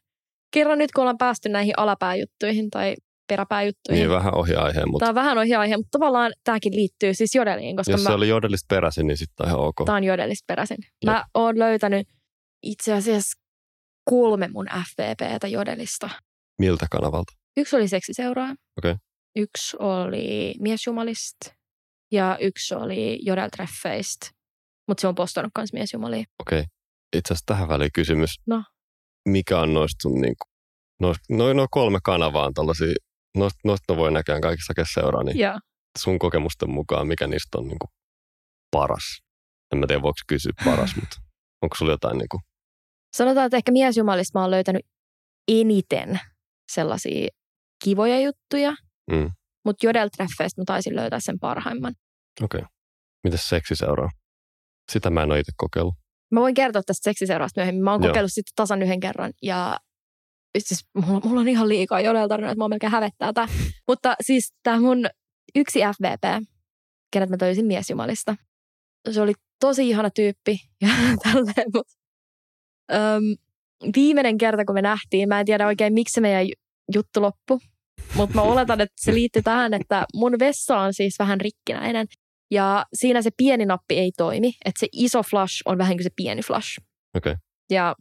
kerran 0.54 0.78
nyt 0.78 0.92
kun 0.92 1.02
ollaan 1.02 1.18
päästy 1.18 1.50
näihin 1.50 1.74
alapääjuttuihin 1.78 2.70
tai 2.70 2.96
peräpääjuttuihin. 3.28 4.02
Niin 4.02 4.10
vähän 4.10 4.36
ohi 4.36 4.56
aiheen, 4.56 4.92
mutta 4.92 5.06
Tämä 5.06 5.10
on 5.10 5.16
vähän 5.16 5.38
ohi 5.38 5.56
aihe, 5.56 5.78
mutta 5.78 6.00
tavallaan 6.00 6.34
tämäkin 6.44 6.76
liittyy 6.76 7.14
siis 7.14 7.36
jodeliin, 7.36 7.76
koska 7.76 7.92
jos 7.92 8.04
mä, 8.04 8.10
se 8.10 8.14
oli 8.14 8.28
jodelista 8.28 8.76
peräisin, 8.76 9.08
niin 9.08 9.18
sitten 9.18 9.46
on 9.46 9.50
ihan 9.50 9.60
ok. 9.60 9.76
tämä 9.86 9.96
on 9.96 10.04
jodelista 10.04 10.44
peräisin. 10.48 10.78
Jep. 10.82 11.14
Mä 11.14 11.24
oon 11.34 11.60
löytänyt 11.60 12.08
itse 12.64 12.94
asiassa 12.94 13.42
kolme 14.10 14.48
mun 14.48 14.68
FVPtä 14.68 15.48
jodelista. 15.48 16.10
Miltä 16.60 16.88
kanavalta? 16.92 17.34
Yksi 17.58 17.76
oli 17.76 17.88
seksiseuraa. 17.88 18.56
Okei. 18.78 18.96
Yksi 19.36 19.78
oli 19.80 20.54
miesjumalista. 20.60 21.54
Ja 22.12 22.38
yksi 22.42 22.76
oli 22.76 23.20
jodeltreffeistä. 23.22 24.30
Mutta 24.92 25.02
se 25.02 25.08
on 25.08 25.16
postannut 25.16 25.52
myös 25.58 25.74
miesjumalia. 25.74 26.24
Okei. 26.40 26.64
Itse 27.16 27.34
asiassa 27.34 27.46
tähän 27.46 27.70
väliin 27.70 27.92
kysymys. 27.94 28.30
No. 28.48 28.64
Mikä 29.28 29.60
on 29.60 29.74
noista 29.74 30.02
sun 30.02 30.22
niinku, 30.22 30.46
noista, 31.02 31.24
noin 31.30 31.58
no 31.58 31.68
kolme 31.72 32.00
kanavaa 32.04 32.46
on 32.46 32.54
tällaisia, 32.54 32.94
noista, 33.38 33.60
noista 33.66 33.94
no 33.94 33.98
voi 33.98 34.12
näkään 34.12 34.42
kaikissa 34.42 34.74
seuraa, 34.94 35.24
niin 35.24 35.38
Ja 35.38 35.60
sun 36.00 36.20
kokemusten 36.20 36.70
mukaan, 36.70 37.08
mikä 37.08 37.28
niistä 37.28 37.58
on 37.58 37.68
niinku 37.68 37.86
paras? 38.72 39.20
En 39.74 39.80
mä 39.80 39.88
tiedä, 39.88 40.02
voiko 40.02 40.18
kysyä 40.28 40.52
paras, 40.66 40.96
mutta 40.96 41.18
onko 41.62 41.76
sulla 41.76 41.92
jotain 41.92 42.18
niinku, 42.18 42.40
sanotaan, 43.18 43.46
että 43.46 43.58
ehkä 43.58 43.72
miesjumalista 43.72 44.40
mä 44.40 44.44
oon 44.44 44.52
löytänyt 44.52 44.82
eniten 45.48 46.20
sellaisia 46.72 47.28
kivoja 47.84 48.20
juttuja. 48.20 48.72
mm, 49.12 49.32
Mutta 49.66 49.86
jodeltreffeistä 49.86 50.62
mä 50.62 50.66
taisin 50.66 50.96
löytää 50.96 51.20
sen 51.20 51.40
parhaimman. 51.40 51.94
okei. 52.44 52.60
Okay. 52.60 52.70
Mitäs 53.24 53.50
seksi 53.50 53.76
seuraa? 53.76 54.10
Sitä 54.92 55.10
mä 55.10 55.24
en 55.24 55.32
ole 55.32 55.40
itse 55.40 55.52
kokeillut. 55.58 55.96
Mä 56.32 56.40
voin 56.42 56.54
kertoa 56.54 56.82
tästä 56.84 57.04
seksiseurasta 57.04 57.62
myöhemmin. 57.62 57.84
Mä 57.84 57.92
oon 57.92 58.04
Joo. 58.04 58.10
kokeillut 58.10 58.34
sitten 58.34 58.52
tasan 58.56 58.82
yhden 58.82 59.00
kerran 59.00 59.34
ja 59.42 59.80
siis 60.60 60.86
mulla, 60.94 61.22
mulla 61.26 61.42
on 61.42 61.48
ihan 61.48 61.70
liikaa 61.70 62.02
jodeltarinoita, 62.02 62.52
että 62.52 62.64
mä 62.64 62.68
melkein 62.68 62.92
hävettää 62.92 63.34
tää. 63.34 63.48
Mutta 63.88 64.16
siis 64.22 64.54
tämä 64.64 64.80
mun 64.80 65.06
yksi 65.56 65.80
FVP, 65.80 66.44
kenet 67.14 67.30
mä 67.30 67.38
löysin 67.42 67.66
miesjumalista. 67.66 68.36
Se 69.12 69.22
oli 69.22 69.34
tosi 69.60 69.90
ihana 69.90 70.10
tyyppi 70.10 70.58
ja 70.82 70.90
tälleen, 71.24 71.72
mutta 71.74 71.94
öm, 72.94 73.24
viimeinen 73.96 74.38
kerta 74.38 74.66
kun 74.66 74.76
me 74.76 74.82
nähtiin, 74.82 75.30
mä 75.30 75.40
en 75.40 75.46
tiedä 75.46 75.68
oikein 75.68 75.94
miksi 75.94 76.14
se 76.14 76.22
meidän 76.22 76.48
ju- 76.48 76.62
juttu 76.96 77.22
loppu, 77.22 77.60
mutta 78.16 78.36
mä 78.36 78.42
oletan, 78.42 78.82
että 78.82 78.96
se 79.02 79.14
liittyy 79.14 79.42
tähän, 79.42 79.74
että 79.74 80.06
mun 80.14 80.40
vessa 80.40 80.80
on 80.80 80.94
siis 80.94 81.16
vähän 81.20 81.42
rikkinäinen 81.42 82.08
ja 82.52 82.86
siinä 82.94 83.22
se 83.22 83.30
pieni 83.38 83.66
nappi 83.66 83.98
ei 83.98 84.12
toimi, 84.18 84.54
että 84.66 84.80
se 84.80 84.88
iso 84.92 85.24
flash 85.24 85.62
on 85.66 85.78
vähän 85.78 85.98
kuin 85.98 86.04
se 86.04 86.10
pieni 86.16 86.42
flash. 86.42 86.80
Okei. 87.18 87.36
Ja 87.72 87.96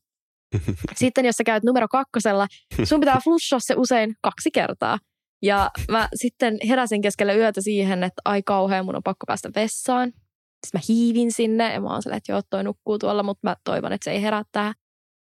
sitten 0.94 1.24
jos 1.24 1.36
sä 1.36 1.44
käyt 1.44 1.62
numero 1.62 1.88
kakkosella, 1.88 2.46
sun 2.84 3.00
pitää 3.00 3.20
flushaa 3.24 3.60
se 3.60 3.74
usein 3.76 4.14
kaksi 4.22 4.50
kertaa. 4.50 4.98
Ja 5.42 5.70
mä 5.90 6.08
sitten 6.14 6.58
heräsin 6.68 7.02
keskellä 7.02 7.34
yötä 7.34 7.60
siihen, 7.60 8.02
että 8.02 8.22
ai 8.24 8.42
kauhean, 8.42 8.84
mun 8.84 8.96
on 8.96 9.02
pakko 9.02 9.26
päästä 9.26 9.50
vessaan. 9.54 10.08
Sitten 10.66 10.80
mä 10.80 10.80
hiivin 10.88 11.32
sinne 11.32 11.72
ja 11.72 11.80
mä 11.80 11.92
oon 11.92 12.02
silleen, 12.02 12.16
että 12.16 12.32
joo, 12.32 12.40
toi 12.50 12.64
nukkuu 12.64 12.98
tuolla, 12.98 13.22
mutta 13.22 13.48
mä 13.48 13.56
toivon, 13.64 13.92
että 13.92 14.04
se 14.04 14.10
ei 14.10 14.22
herättää. 14.22 14.72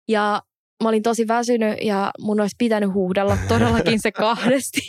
Ja 0.09 0.42
mä 0.83 0.88
olin 0.88 1.03
tosi 1.03 1.29
väsynyt 1.29 1.79
ja 1.83 2.11
mun 2.21 2.41
olisi 2.41 2.57
pitänyt 2.59 2.93
huudella 2.93 3.38
todellakin 3.49 4.01
se 4.01 4.12
kahdesti. 4.23 4.81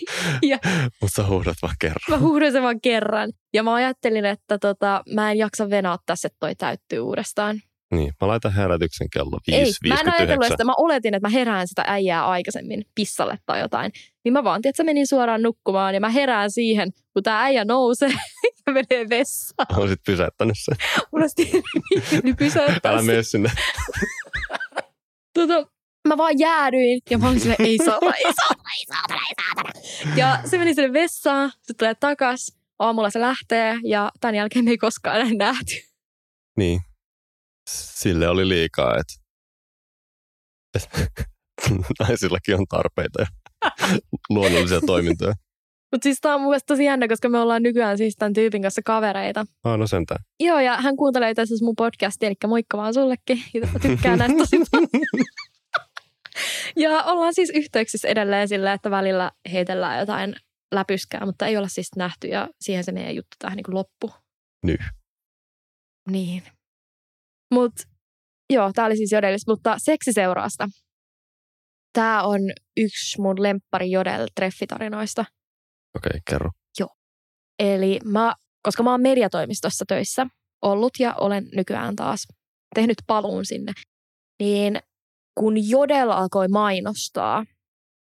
Ja 0.43 0.57
Mutta 1.01 1.15
sä 1.21 1.27
huudat 1.27 1.57
vaan 1.61 1.75
kerran. 1.81 1.99
mä 2.09 2.17
huudan 2.17 2.51
sen 2.51 2.63
vaan 2.63 2.81
kerran. 2.81 3.31
Ja 3.53 3.63
mä 3.63 3.73
ajattelin, 3.73 4.25
että 4.25 4.57
tota, 4.57 5.03
mä 5.13 5.31
en 5.31 5.37
jaksa 5.37 5.69
venaa 5.69 5.97
tässä, 6.05 6.25
että 6.27 6.37
toi 6.39 6.55
täyttyy 6.55 6.99
uudestaan. 6.99 7.61
Niin, 7.93 8.13
mä 8.21 8.27
laitan 8.27 8.53
herätyksen 8.53 9.07
kello 9.13 9.37
5.59. 9.51 9.55
Ei, 9.55 9.71
mä 9.87 9.95
en 9.99 10.13
ajatellut 10.13 10.47
sitä. 10.47 10.63
Mä 10.63 10.73
oletin, 10.77 11.13
että 11.13 11.27
mä 11.27 11.31
herään 11.31 11.67
sitä 11.67 11.83
äijää 11.87 12.27
aikaisemmin 12.27 12.85
pissalle 12.95 13.37
tai 13.45 13.59
jotain. 13.59 13.91
Niin 14.23 14.33
mä 14.33 14.43
vaan, 14.43 14.61
että 14.63 14.83
menin 14.83 15.07
suoraan 15.07 15.41
nukkumaan 15.41 15.93
ja 15.93 15.99
mä 15.99 16.09
herään 16.09 16.51
siihen, 16.51 16.91
kun 17.13 17.23
tää 17.23 17.41
äijä 17.41 17.65
nousee 17.65 18.09
ja 18.67 18.73
menee 18.73 19.09
vessaan. 19.09 19.79
Olisit 19.79 19.99
pysäyttänyt 20.05 20.55
sen. 20.59 20.75
Mun 21.11 21.21
olisi 21.21 21.63
niin 22.23 22.35
pysäyttää 22.35 22.91
Älä 22.91 23.01
mene 23.01 23.23
sinne. 23.23 23.51
tota, 25.33 25.67
mä 26.07 26.17
vaan 26.17 26.39
jäädyin 26.39 27.01
ja 27.09 27.17
mä 27.17 27.27
olin 27.27 27.39
silleen, 27.39 27.65
ei 27.65 27.77
saatana, 27.77 28.13
ei 28.15 28.33
saatana, 28.33 28.69
ei 28.79 28.85
saatana, 28.85 29.21
ei 29.29 29.45
saatana. 29.45 29.71
Ja 30.15 30.39
se 30.45 30.57
meni 30.57 30.73
sinne 30.73 30.93
vessaan, 30.93 31.51
se 31.61 31.73
tulee 31.73 31.95
takas, 31.95 32.57
aamulla 32.79 33.09
se 33.09 33.19
lähtee 33.19 33.77
ja 33.83 34.11
tämän 34.19 34.35
jälkeen 34.35 34.65
me 34.65 34.71
ei 34.71 34.77
koskaan 34.77 35.19
enää 35.19 35.33
nähty. 35.33 35.73
Niin. 36.57 36.81
Sille 37.69 38.27
oli 38.27 38.49
liikaa, 38.49 38.97
että 38.97 39.13
et, 40.75 40.89
naisillakin 41.99 42.55
on 42.55 42.65
tarpeita 42.69 43.21
ja 43.21 43.27
luonnollisia 44.29 44.81
toimintoja. 44.81 45.33
Mutta 45.91 46.03
siis 46.03 46.17
tää 46.21 46.35
on 46.35 46.41
mun 46.41 46.55
tosi 46.67 46.83
jännä, 46.83 47.07
koska 47.07 47.29
me 47.29 47.39
ollaan 47.39 47.63
nykyään 47.63 47.97
siis 47.97 48.15
tämän 48.15 48.33
tyypin 48.33 48.61
kanssa 48.61 48.81
kavereita. 48.85 49.45
Ah, 49.63 49.77
no 49.77 49.87
sentään. 49.87 50.23
Joo, 50.39 50.59
ja 50.59 50.77
hän 50.77 50.95
kuuntelee 50.95 51.33
tässä 51.33 51.65
mun 51.65 51.75
podcastia, 51.75 52.27
eli 52.27 52.35
moikka 52.47 52.77
vaan 52.77 52.93
sullekin. 52.93 53.43
Mä 53.73 53.79
tykkään 53.79 54.19
näistä 54.19 54.37
tosi 54.37 54.57
paljon. 54.71 54.89
Ja 56.75 57.03
ollaan 57.03 57.33
siis 57.33 57.51
yhteyksissä 57.55 58.07
edelleen 58.07 58.47
sillä, 58.47 58.73
että 58.73 58.91
välillä 58.91 59.31
heitellään 59.51 59.99
jotain 59.99 60.35
läpyskää, 60.73 61.25
mutta 61.25 61.47
ei 61.47 61.57
olla 61.57 61.67
siis 61.67 61.89
nähty 61.95 62.27
ja 62.27 62.49
siihen 62.61 62.83
se 62.83 62.91
meidän 62.91 63.15
juttu 63.15 63.35
tähän 63.39 63.55
niin 63.55 63.75
loppu. 63.75 64.11
Nyt. 64.65 64.81
Niin. 66.09 66.43
Mut 67.53 67.73
joo, 68.53 68.71
tää 68.73 68.85
oli 68.85 68.97
siis 68.97 69.11
jodellis, 69.11 69.47
mutta 69.47 69.75
seksiseuraasta. 69.77 70.69
Tää 71.93 72.23
on 72.23 72.39
yksi 72.77 73.21
mun 73.21 73.43
lemppari 73.43 73.91
jodel 73.91 74.27
treffitarinoista. 74.35 75.21
Okei, 75.95 76.09
okay, 76.09 76.19
kerro. 76.29 76.49
Eli 77.59 77.99
mä, 78.05 78.33
koska 78.63 78.83
mä 78.83 78.91
oon 78.91 79.01
mediatoimistossa 79.01 79.85
töissä 79.87 80.27
ollut 80.61 80.93
ja 80.99 81.15
olen 81.15 81.47
nykyään 81.55 81.95
taas 81.95 82.27
tehnyt 82.75 82.97
paluun 83.07 83.45
sinne, 83.45 83.71
niin 84.39 84.79
kun 85.39 85.69
Jodel 85.69 86.09
alkoi 86.09 86.47
mainostaa 86.47 87.45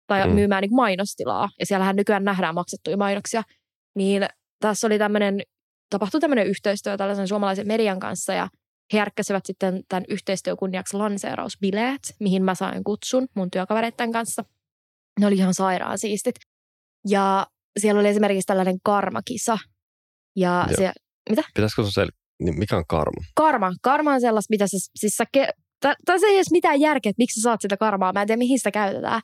tai 0.06 0.28
Mm. 0.28 0.35
myymään 0.35 0.61
niin 0.62 0.74
mainostilaa, 0.74 1.48
ja 1.59 1.66
siellähän 1.66 1.96
nykyään 1.96 2.24
nähdään 2.24 2.54
maksettuja 2.54 2.96
mainoksia, 2.96 3.42
niin 3.96 4.26
tässä 4.61 4.87
oli 4.87 4.98
tämmöinen, 4.98 5.40
tapahtui 5.90 6.20
tämmöinen 6.20 6.46
yhteistyö 6.46 6.96
tällaisen 6.96 7.28
suomalaisen 7.28 7.66
median 7.66 8.00
kanssa, 8.00 8.33
ja 8.33 8.48
he 8.92 8.98
järkkäsivät 8.98 9.46
sitten 9.46 9.83
tämän 9.88 10.04
yhteistyön 10.09 10.56
kunniaksi 10.56 10.96
lanseerausbileet, 10.96 12.14
mihin 12.20 12.42
mä 12.42 12.54
sain 12.54 12.85
kutsun 12.85 13.28
mun 13.35 13.50
työkavereiden 13.50 14.12
kanssa. 14.12 14.44
Ne 15.20 15.26
oli 15.26 15.35
ihan 15.37 15.54
sairaan 15.54 15.98
siistit. 15.98 16.35
Ja 17.09 17.46
siellä 17.78 18.00
oli 18.00 18.09
esimerkiksi 18.09 18.46
tällainen 18.46 18.76
karmakisa. 18.85 19.59
Ja 20.37 20.66
Joo. 20.68 20.76
se, 20.76 20.92
Pitäisikö 21.54 21.83
sun 21.83 21.92
sel... 21.92 22.09
Niin 22.42 22.59
mikä 22.59 22.76
on 22.76 22.85
karma? 22.88 23.24
karma, 23.37 23.72
karma 23.83 24.12
on 24.12 24.20
sellaista, 24.20 24.52
mitä 24.52 24.66
sä, 24.66 24.76
siis 24.94 25.16
sä 25.16 25.24
ke, 25.33 25.48
tässä 25.80 26.26
ei 26.26 26.34
edes 26.36 26.50
mitään 26.50 26.80
järkeä, 26.80 27.10
että 27.10 27.20
miksi 27.20 27.40
sä 27.40 27.44
saat 27.44 27.60
sitä 27.60 27.76
karmaa. 27.76 28.12
Mä 28.12 28.20
en 28.20 28.26
tiedä, 28.26 28.38
mihin 28.38 28.58
sitä 28.58 28.70
käytetään. 28.70 29.20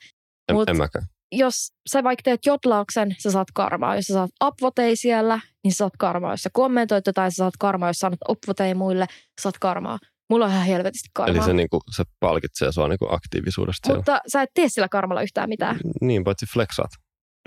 En, 0.48 0.56
Mut- 0.56 0.70
en 0.70 0.76
mäkään. 0.76 1.04
Jos 1.32 1.72
sä 1.92 2.04
vaikka 2.04 2.22
teet 2.22 2.46
jotlauksen, 2.46 3.16
sä 3.18 3.30
saat 3.30 3.48
karmaa. 3.54 3.96
Jos 3.96 4.04
sä 4.04 4.14
saat 4.14 4.30
upvotei 4.44 4.96
siellä, 4.96 5.40
niin 5.64 5.72
sä 5.72 5.76
saat 5.76 5.92
karmaa. 5.98 6.32
Jos 6.32 6.42
sä 6.42 6.50
kommentoit 6.52 7.06
jotain, 7.06 7.32
sä 7.32 7.36
saat 7.36 7.54
karmaa. 7.58 7.88
Jos 7.88 7.96
sä 7.96 8.06
annat 8.06 8.20
upvotei 8.28 8.74
muille, 8.74 9.06
sä 9.10 9.42
saat 9.42 9.58
karmaa. 9.58 9.98
Mulla 10.30 10.44
on 10.44 10.50
ihan 10.50 10.66
helvetisti 10.66 11.08
karmaa. 11.14 11.36
Eli 11.36 11.44
se, 11.44 11.52
niinku, 11.52 11.80
se 11.96 12.04
palkitsee 12.20 12.72
sua 12.72 12.88
niinku 12.88 13.06
aktiivisuudesta 13.10 13.86
siellä. 13.86 13.98
Mutta 13.98 14.20
sä 14.32 14.42
et 14.42 14.50
tee 14.54 14.68
sillä 14.68 14.88
karmalla 14.88 15.22
yhtään 15.22 15.48
mitään. 15.48 15.76
Niin, 16.00 16.24
paitsi 16.24 16.46
flexaat. 16.52 16.90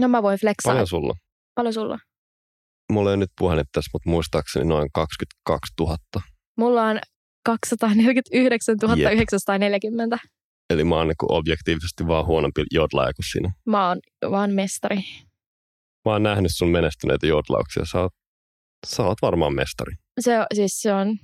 No 0.01 0.07
mä 0.07 0.23
voin 0.23 0.39
flexaa. 0.39 0.71
Paljon 0.71 0.87
sulla? 0.87 1.13
Paljon 1.55 1.73
sulla? 1.73 1.99
Mulla 2.91 3.11
ei 3.11 3.17
nyt 3.17 3.31
puhelin 3.39 3.65
tässä, 3.71 3.89
mutta 3.93 4.09
muistaakseni 4.09 4.65
noin 4.65 4.89
22 4.93 5.73
000. 5.79 5.97
Mulla 6.57 6.83
on 6.83 6.99
249 7.43 8.75
940. 8.81 10.17
Eli 10.69 10.83
mä 10.83 10.95
oon 10.95 11.07
niinku 11.07 11.25
objektiivisesti 11.29 12.07
vaan 12.07 12.25
huonompi 12.25 12.63
jodlaaja 12.71 13.13
kuin 13.13 13.25
sinä. 13.31 13.51
Mä 13.65 13.87
oon 13.87 13.99
vaan 14.31 14.51
mestari. 14.51 14.97
Mä 16.05 16.11
oon 16.11 16.23
nähnyt 16.23 16.51
sun 16.55 16.69
menestyneitä 16.69 17.27
jodlauksia. 17.27 17.85
Sä 17.85 18.01
oot, 18.01 18.11
sä 18.87 19.03
oot 19.03 19.17
varmaan 19.21 19.55
mestari. 19.55 19.93
Se, 20.19 20.31
siis 20.53 20.81
se 20.81 20.93
on... 20.93 21.17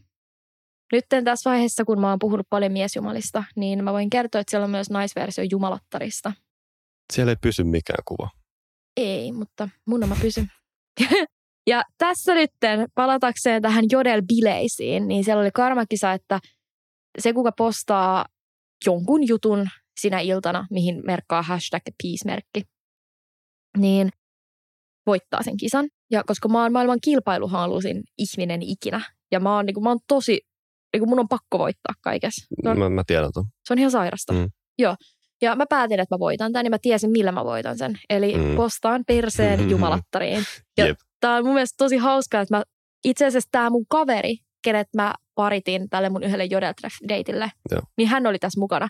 Nyt 0.91 1.05
tässä 1.23 1.49
vaiheessa, 1.49 1.85
kun 1.85 2.01
mä 2.01 2.09
oon 2.09 2.19
puhunut 2.19 2.47
paljon 2.49 2.71
miesjumalista, 2.71 3.43
niin 3.55 3.83
mä 3.83 3.93
voin 3.93 4.09
kertoa, 4.09 4.41
että 4.41 4.51
siellä 4.51 4.65
on 4.65 4.71
myös 4.71 4.89
naisversio 4.89 5.45
jumalattarista. 5.51 6.33
Siellä 7.13 7.31
ei 7.31 7.35
pysy 7.41 7.63
mikään 7.63 8.03
kuva. 8.05 8.29
Ei, 8.97 9.31
mutta 9.31 9.69
mun 9.87 10.03
oma 10.03 10.15
pysy. 10.21 10.45
ja 11.67 11.83
tässä 11.97 12.33
nytten 12.35 12.87
palatakseen 12.95 13.61
tähän 13.61 13.85
Jodel-bileisiin, 13.93 15.07
niin 15.07 15.23
siellä 15.23 15.41
oli 15.41 15.51
karmakisa, 15.53 16.11
että 16.13 16.39
se 17.19 17.33
kuka 17.33 17.51
postaa 17.51 18.25
jonkun 18.85 19.27
jutun 19.27 19.67
sinä 19.99 20.19
iltana, 20.19 20.67
mihin 20.71 21.01
merkkaa 21.05 21.41
hashtag 21.41 21.81
peace-merkki, 22.03 22.61
niin 23.77 24.09
voittaa 25.05 25.43
sen 25.43 25.57
kisan. 25.57 25.89
Ja 26.11 26.23
koska 26.23 26.47
mä 26.49 26.61
oon 26.63 26.71
maailman 26.73 26.99
kilpailuhalusin 27.03 28.03
ihminen 28.17 28.61
ikinä, 28.61 29.01
ja 29.31 29.39
mä 29.39 29.55
oon, 29.55 29.65
niin 29.65 29.73
kuin, 29.73 29.83
mä 29.83 29.89
oon 29.89 29.99
tosi, 30.07 30.31
niin 30.93 31.01
kuin 31.01 31.09
mun 31.09 31.19
on 31.19 31.27
pakko 31.27 31.59
voittaa 31.59 31.93
kaikessa. 32.01 32.45
On, 32.65 32.79
Mä, 32.79 32.89
mä 32.89 33.03
tiedän 33.07 33.31
ton. 33.33 33.45
se 33.67 33.73
on 33.73 33.79
ihan 33.79 33.91
sairasta. 33.91 34.33
Mm. 34.33 34.49
Joo. 34.79 34.95
Ja 35.41 35.55
mä 35.55 35.65
päätin, 35.69 35.99
että 35.99 36.15
mä 36.15 36.19
voitan 36.19 36.51
tämän 36.53 36.65
ja 36.65 36.69
mä 36.69 36.77
tiesin, 36.81 37.11
millä 37.11 37.31
mä 37.31 37.45
voitan 37.45 37.77
sen. 37.77 37.99
Eli 38.09 38.35
Mm. 38.37 38.43
mm. 38.43 38.55
postaan 38.55 39.03
perseen 39.07 39.69
jumalattariin. 39.71 40.43
Ja 40.77 40.85
Jep. 40.85 40.97
Tää 41.19 41.35
on 41.35 41.45
mun 41.45 41.53
mielestä 41.53 41.75
tosi 41.77 41.97
hauskaa, 41.97 42.41
että 42.41 42.57
mä, 42.57 42.63
itse 43.03 43.25
asiassa 43.25 43.49
tämä 43.51 43.69
mun 43.69 43.85
kaveri, 43.89 44.37
kenet 44.63 44.87
mä 44.95 45.13
paritin 45.35 45.89
tälle 45.89 46.09
mun 46.09 46.23
yhdelle 46.23 46.45
Joo. 47.71 47.81
niin 47.97 48.07
hän 48.07 48.27
oli 48.27 48.39
tässä 48.39 48.59
mukana. 48.59 48.87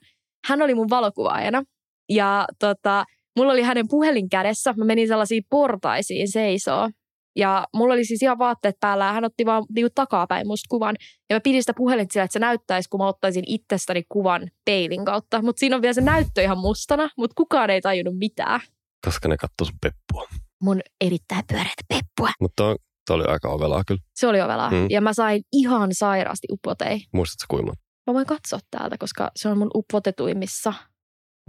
Hän 0.48 0.62
oli 0.62 0.76
mun 0.76 0.90
valokuvaajana 0.90 1.64
ja 2.10 2.46
tota, 2.60 3.06
mulla 3.38 3.52
oli 3.52 3.62
hänen 3.62 3.88
puhelin 3.90 4.30
kädessä. 4.30 4.74
Mä 4.78 4.86
menin 4.86 5.08
sellaisiin 5.08 5.44
portaisiin 5.50 6.32
seisoo. 6.32 6.90
Ja 7.38 7.66
mulla 7.74 7.94
oli 7.94 8.06
siis 8.06 8.24
ihan 8.24 8.38
vaatteet 8.38 8.76
päällä 8.80 9.06
ja 9.06 9.14
hän 9.14 9.26
otti 9.26 9.46
vaan 9.46 9.64
niinku 9.76 9.92
takapäin 9.96 10.48
musta 10.48 10.68
kuvan. 10.70 10.96
Ja 11.30 11.36
mä 11.36 11.40
pidin 11.40 11.62
sitä 11.62 11.74
puhelinta 11.78 12.14
sillä, 12.14 12.24
että 12.24 12.34
se 12.34 12.40
näyttäisi, 12.40 12.90
kun 12.90 13.00
mä 13.00 13.08
ottaisin 13.08 13.44
itsestäni 13.48 14.04
kuvan 14.10 14.48
peilin 14.66 15.06
kautta. 15.06 15.42
Mutta 15.42 15.60
siinä 15.60 15.76
on 15.76 15.82
vielä 15.82 15.94
se 15.94 16.02
näyttö 16.02 16.42
ihan 16.42 16.58
mustana, 16.58 17.10
mutta 17.18 17.34
kukaan 17.38 17.70
ei 17.70 17.82
tajunnut 17.82 18.18
mitään. 18.18 18.60
Koska 19.06 19.30
ne 19.30 19.38
katsoi 19.38 19.68
sun 19.68 19.78
peppua. 19.82 20.45
Mun 20.66 20.82
erittäin 21.02 21.44
pyöreitä 21.48 21.84
peppua. 21.90 22.30
Mutta 22.42 22.76
toi 23.08 23.16
oli 23.16 23.24
aika 23.28 23.50
ovelaa 23.50 23.84
kyllä. 23.88 24.02
Se 24.16 24.28
oli 24.28 24.42
ovelaa. 24.42 24.72
Mm. 24.72 24.88
Ja 24.90 25.02
mä 25.02 25.14
sain 25.14 25.44
ihan 25.52 25.90
sairaasti 25.94 26.48
upotei. 26.52 27.02
Muistatko 27.14 27.46
kuinka? 27.50 27.74
Mä 28.08 28.14
voin 28.14 28.26
katsoa 28.26 28.60
täältä, 28.72 28.96
koska 29.00 29.32
se 29.36 29.50
on 29.50 29.58
mun 29.58 29.72
upotetuimmissa. 29.76 30.74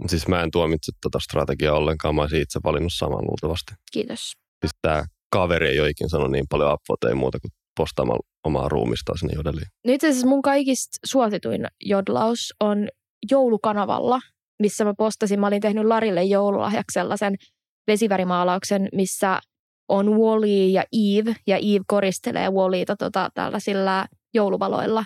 Siis 0.07 0.27
mä 0.27 0.43
en 0.43 0.51
tuomitse 0.51 0.91
tota 1.01 1.19
strategiaa 1.19 1.75
ollenkaan. 1.75 2.15
Mä 2.15 2.21
olisin 2.21 2.41
itse 2.41 2.59
valinnut 2.63 2.93
saman 2.95 3.25
luultavasti. 3.27 3.73
Kiitos. 3.91 4.31
Siis 4.61 4.75
tää 4.81 5.05
kaveri 5.29 5.67
ei 5.67 5.79
ole 5.79 5.89
ikinä 5.89 6.09
sanonut 6.09 6.31
niin 6.31 6.45
paljon 6.49 6.71
appoteja 6.71 7.15
muuta 7.15 7.39
kuin 7.39 7.51
postaamalla 7.77 8.27
omaa 8.43 8.69
ruumistaan 8.69 9.17
sinne 9.17 9.33
jodeliin. 9.35 9.67
No 9.85 9.93
itse 9.93 10.07
asiassa 10.07 10.27
mun 10.27 10.41
kaikista 10.41 10.97
suosituin 11.05 11.67
jodlaus 11.85 12.53
on 12.59 12.87
joulukanavalla, 13.31 14.19
missä 14.59 14.85
mä 14.85 14.93
postasin. 14.97 15.39
Mä 15.39 15.47
olin 15.47 15.61
tehnyt 15.61 15.85
Larille 15.85 16.23
joululahjaksi 16.23 16.93
sellaisen 16.93 17.35
vesivärimaalauksen, 17.87 18.89
missä 18.93 19.39
on 19.87 20.19
Wally 20.19 20.67
ja 20.67 20.83
Eve, 20.93 21.35
ja 21.47 21.57
Eve 21.57 21.83
koristelee 21.87 22.49
Wallyta 22.49 22.95
tota, 22.95 23.29
tällaisilla 23.33 24.05
jouluvaloilla. 24.33 25.05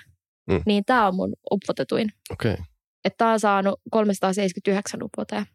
Mm. 0.50 0.62
Niin 0.66 0.84
tää 0.86 1.08
on 1.08 1.16
mun 1.16 1.34
upotetuin. 1.52 2.10
Okei. 2.32 2.54
Okay. 2.54 2.66
Että 3.06 3.18
tää 3.18 3.32
on 3.32 3.40
saanut 3.40 3.80
379 3.92 5.04
upotea. 5.04 5.46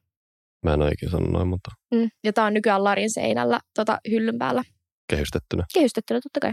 Mä 0.65 0.75
en 0.75 0.83
ole 0.83 0.91
ikinä 0.91 1.11
sanonut 1.11 1.33
noin 1.33 1.49
monta 1.49 1.71
Mm. 1.95 2.09
Ja 2.25 2.33
tää 2.33 2.45
on 2.45 2.55
nykyään 2.55 2.85
Larin 2.85 3.11
seinällä 3.11 3.61
tota, 3.75 3.99
hyllyn 4.11 4.39
päällä. 4.39 4.63
kehystettynä. 5.11 5.65
Kehystettynä 5.75 6.21
totta 6.21 6.41
kai. 6.41 6.53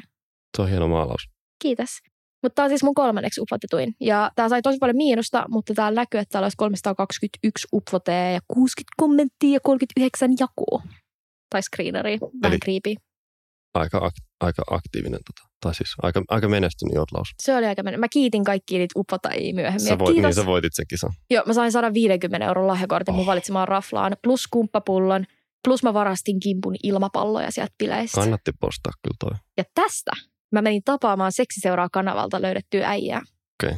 Se 0.58 0.62
on 0.62 0.70
hieno 0.70 0.88
maalaus. 0.88 1.22
Kiitos. 1.62 1.90
Mutta 2.44 2.56
tämä 2.56 2.64
on 2.64 2.70
siis 2.70 2.84
mun 2.84 2.94
kolmanneksi 2.94 3.42
upvotetuin. 3.42 3.96
Ja 4.00 4.32
tämä 4.36 4.50
sai 4.50 4.62
tosi 4.62 4.78
paljon 4.78 4.98
miinusta, 4.98 5.46
mutta 5.50 5.74
täällä 5.74 6.02
näkyy, 6.02 6.20
että 6.20 6.32
täällä 6.32 6.46
olisi 6.46 6.58
321 6.58 7.68
upvotea 7.74 8.32
ja 8.32 8.40
60 8.48 8.92
kommenttia 8.98 9.54
ja 9.54 9.60
39 9.60 10.32
jakua. 10.40 10.82
Tai 11.50 11.64
screeneria. 11.64 12.18
Vähän 12.44 12.60
creepy. 12.60 12.96
Aika, 13.74 14.00
ak- 14.00 14.26
aika 14.42 14.64
aktiivinen, 14.72 15.20
tota. 15.26 15.50
tai 15.62 15.76
siis 15.76 15.90
aika, 16.02 16.24
aika 16.30 16.48
menestynyt 16.48 16.96
jotlaus. 16.96 17.28
Se 17.44 17.56
oli 17.56 17.66
aika 17.66 17.84
mennyt. 17.84 18.00
Mä 18.00 18.08
kiitin 18.10 18.44
kaikkia 18.44 18.78
niitä 18.78 19.00
upvotajia 19.00 19.54
myöhemmin. 19.54 19.80
Sä, 19.88 20.00
voit, 20.00 20.14
Kiitos. 20.14 20.36
niin, 20.36 20.44
sä 20.44 20.46
voitit 20.46 20.72
sen 20.76 20.86
kisan. 20.90 21.12
Joo, 21.30 21.44
mä 21.48 21.54
sain 21.54 21.72
150 21.72 22.46
euron 22.48 22.68
lahjakortin 22.68 23.14
mun 23.14 23.22
Oh. 23.22 23.28
valitsemaan 23.28 23.68
raflaan. 23.68 24.16
Plus 24.24 24.48
kumppapullon. 24.48 25.26
Plus 25.68 25.84
mä 25.84 25.94
varastin 25.94 26.40
kimpun 26.40 26.76
ilmapalloja 26.84 27.52
sieltä 27.52 27.74
bileistä. 27.80 28.22
Kannatti 28.22 28.52
postaa 28.62 28.92
kyllä 29.04 29.16
toi. 29.20 29.40
Ja 29.58 29.64
tästä 29.76 30.12
mä 30.54 30.62
menin 30.62 30.82
tapaamaan 30.86 31.32
seksiseuraa 31.32 31.90
kanavalta 31.92 32.42
löydettyä 32.42 32.90
äijää. 32.90 33.22
Okei. 33.64 33.78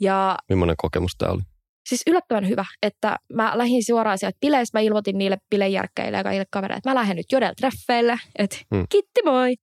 Ja 0.00 0.36
Millainen 0.48 0.76
kokemus 0.78 1.12
tää 1.18 1.30
oli? 1.30 1.42
siis 1.88 2.02
yllättävän 2.06 2.48
hyvä, 2.48 2.64
että 2.82 3.16
mä 3.32 3.58
lähdin 3.58 3.84
suoraan 3.86 4.18
sieltä 4.18 4.38
bileissä. 4.40 4.78
Mä 4.78 4.80
ilmoitin 4.82 5.18
niille 5.18 5.36
bilejärkkäille 5.50 6.16
ja 6.16 6.22
kaikille 6.24 6.46
kavereille, 6.50 6.78
että 6.78 6.90
mä 6.90 6.94
lähden 6.94 7.16
nyt 7.16 7.26
Jodel-treffeille. 7.32 8.18
Että 8.38 8.56
Hmm. 8.74 8.86
kitti 8.88 9.20
moi. 9.24 9.54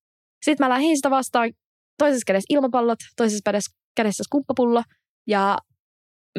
Sitten 0.45 0.65
mä 0.65 0.69
lähdin 0.69 0.95
sitä 0.97 1.09
vastaan 1.09 1.51
toisessa 1.97 2.23
kädessä 2.27 2.45
ilmapallot, 2.49 2.99
toisessa 3.15 3.41
kädessä, 3.45 3.71
kädessä 3.97 4.23
skumppapullo. 4.23 4.83
Ja 5.27 5.57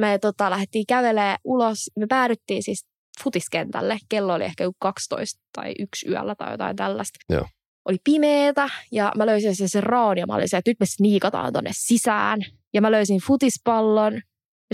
me 0.01 0.19
tota, 0.19 0.51
lähdettiin 0.51 0.85
kävelemään 0.89 1.39
ulos. 1.45 1.91
Me 1.99 2.07
päädyttiin 2.07 2.63
siis 2.63 2.87
futiskentälle. 3.23 3.99
Kello 4.09 4.35
oli 4.35 4.45
ehkä 4.45 4.65
joku 4.65 4.77
12 4.81 5.41
tai 5.57 5.73
yksi 5.79 6.09
yöllä 6.09 6.35
tai 6.35 6.53
jotain 6.53 6.77
tällaista. 6.77 7.19
Joo. 7.29 7.47
Oli 7.89 7.97
pimeetä 8.05 8.69
ja 8.93 9.13
mä 9.17 9.27
löysin 9.27 9.57
sen, 9.57 9.69
sen 9.69 9.83
raon 9.83 10.19
ja 10.19 10.27
mä 10.27 10.35
olin 10.35 10.49
se, 10.49 10.57
että 10.57 10.71
nyt 10.71 10.81
me 10.81 10.87
sniikataan 10.87 11.53
tonne 11.53 11.71
sisään. 11.73 12.41
Ja 12.75 12.81
mä 12.81 12.91
löysin 12.91 13.21
futispallon. 13.27 14.15
Ja 14.15 14.21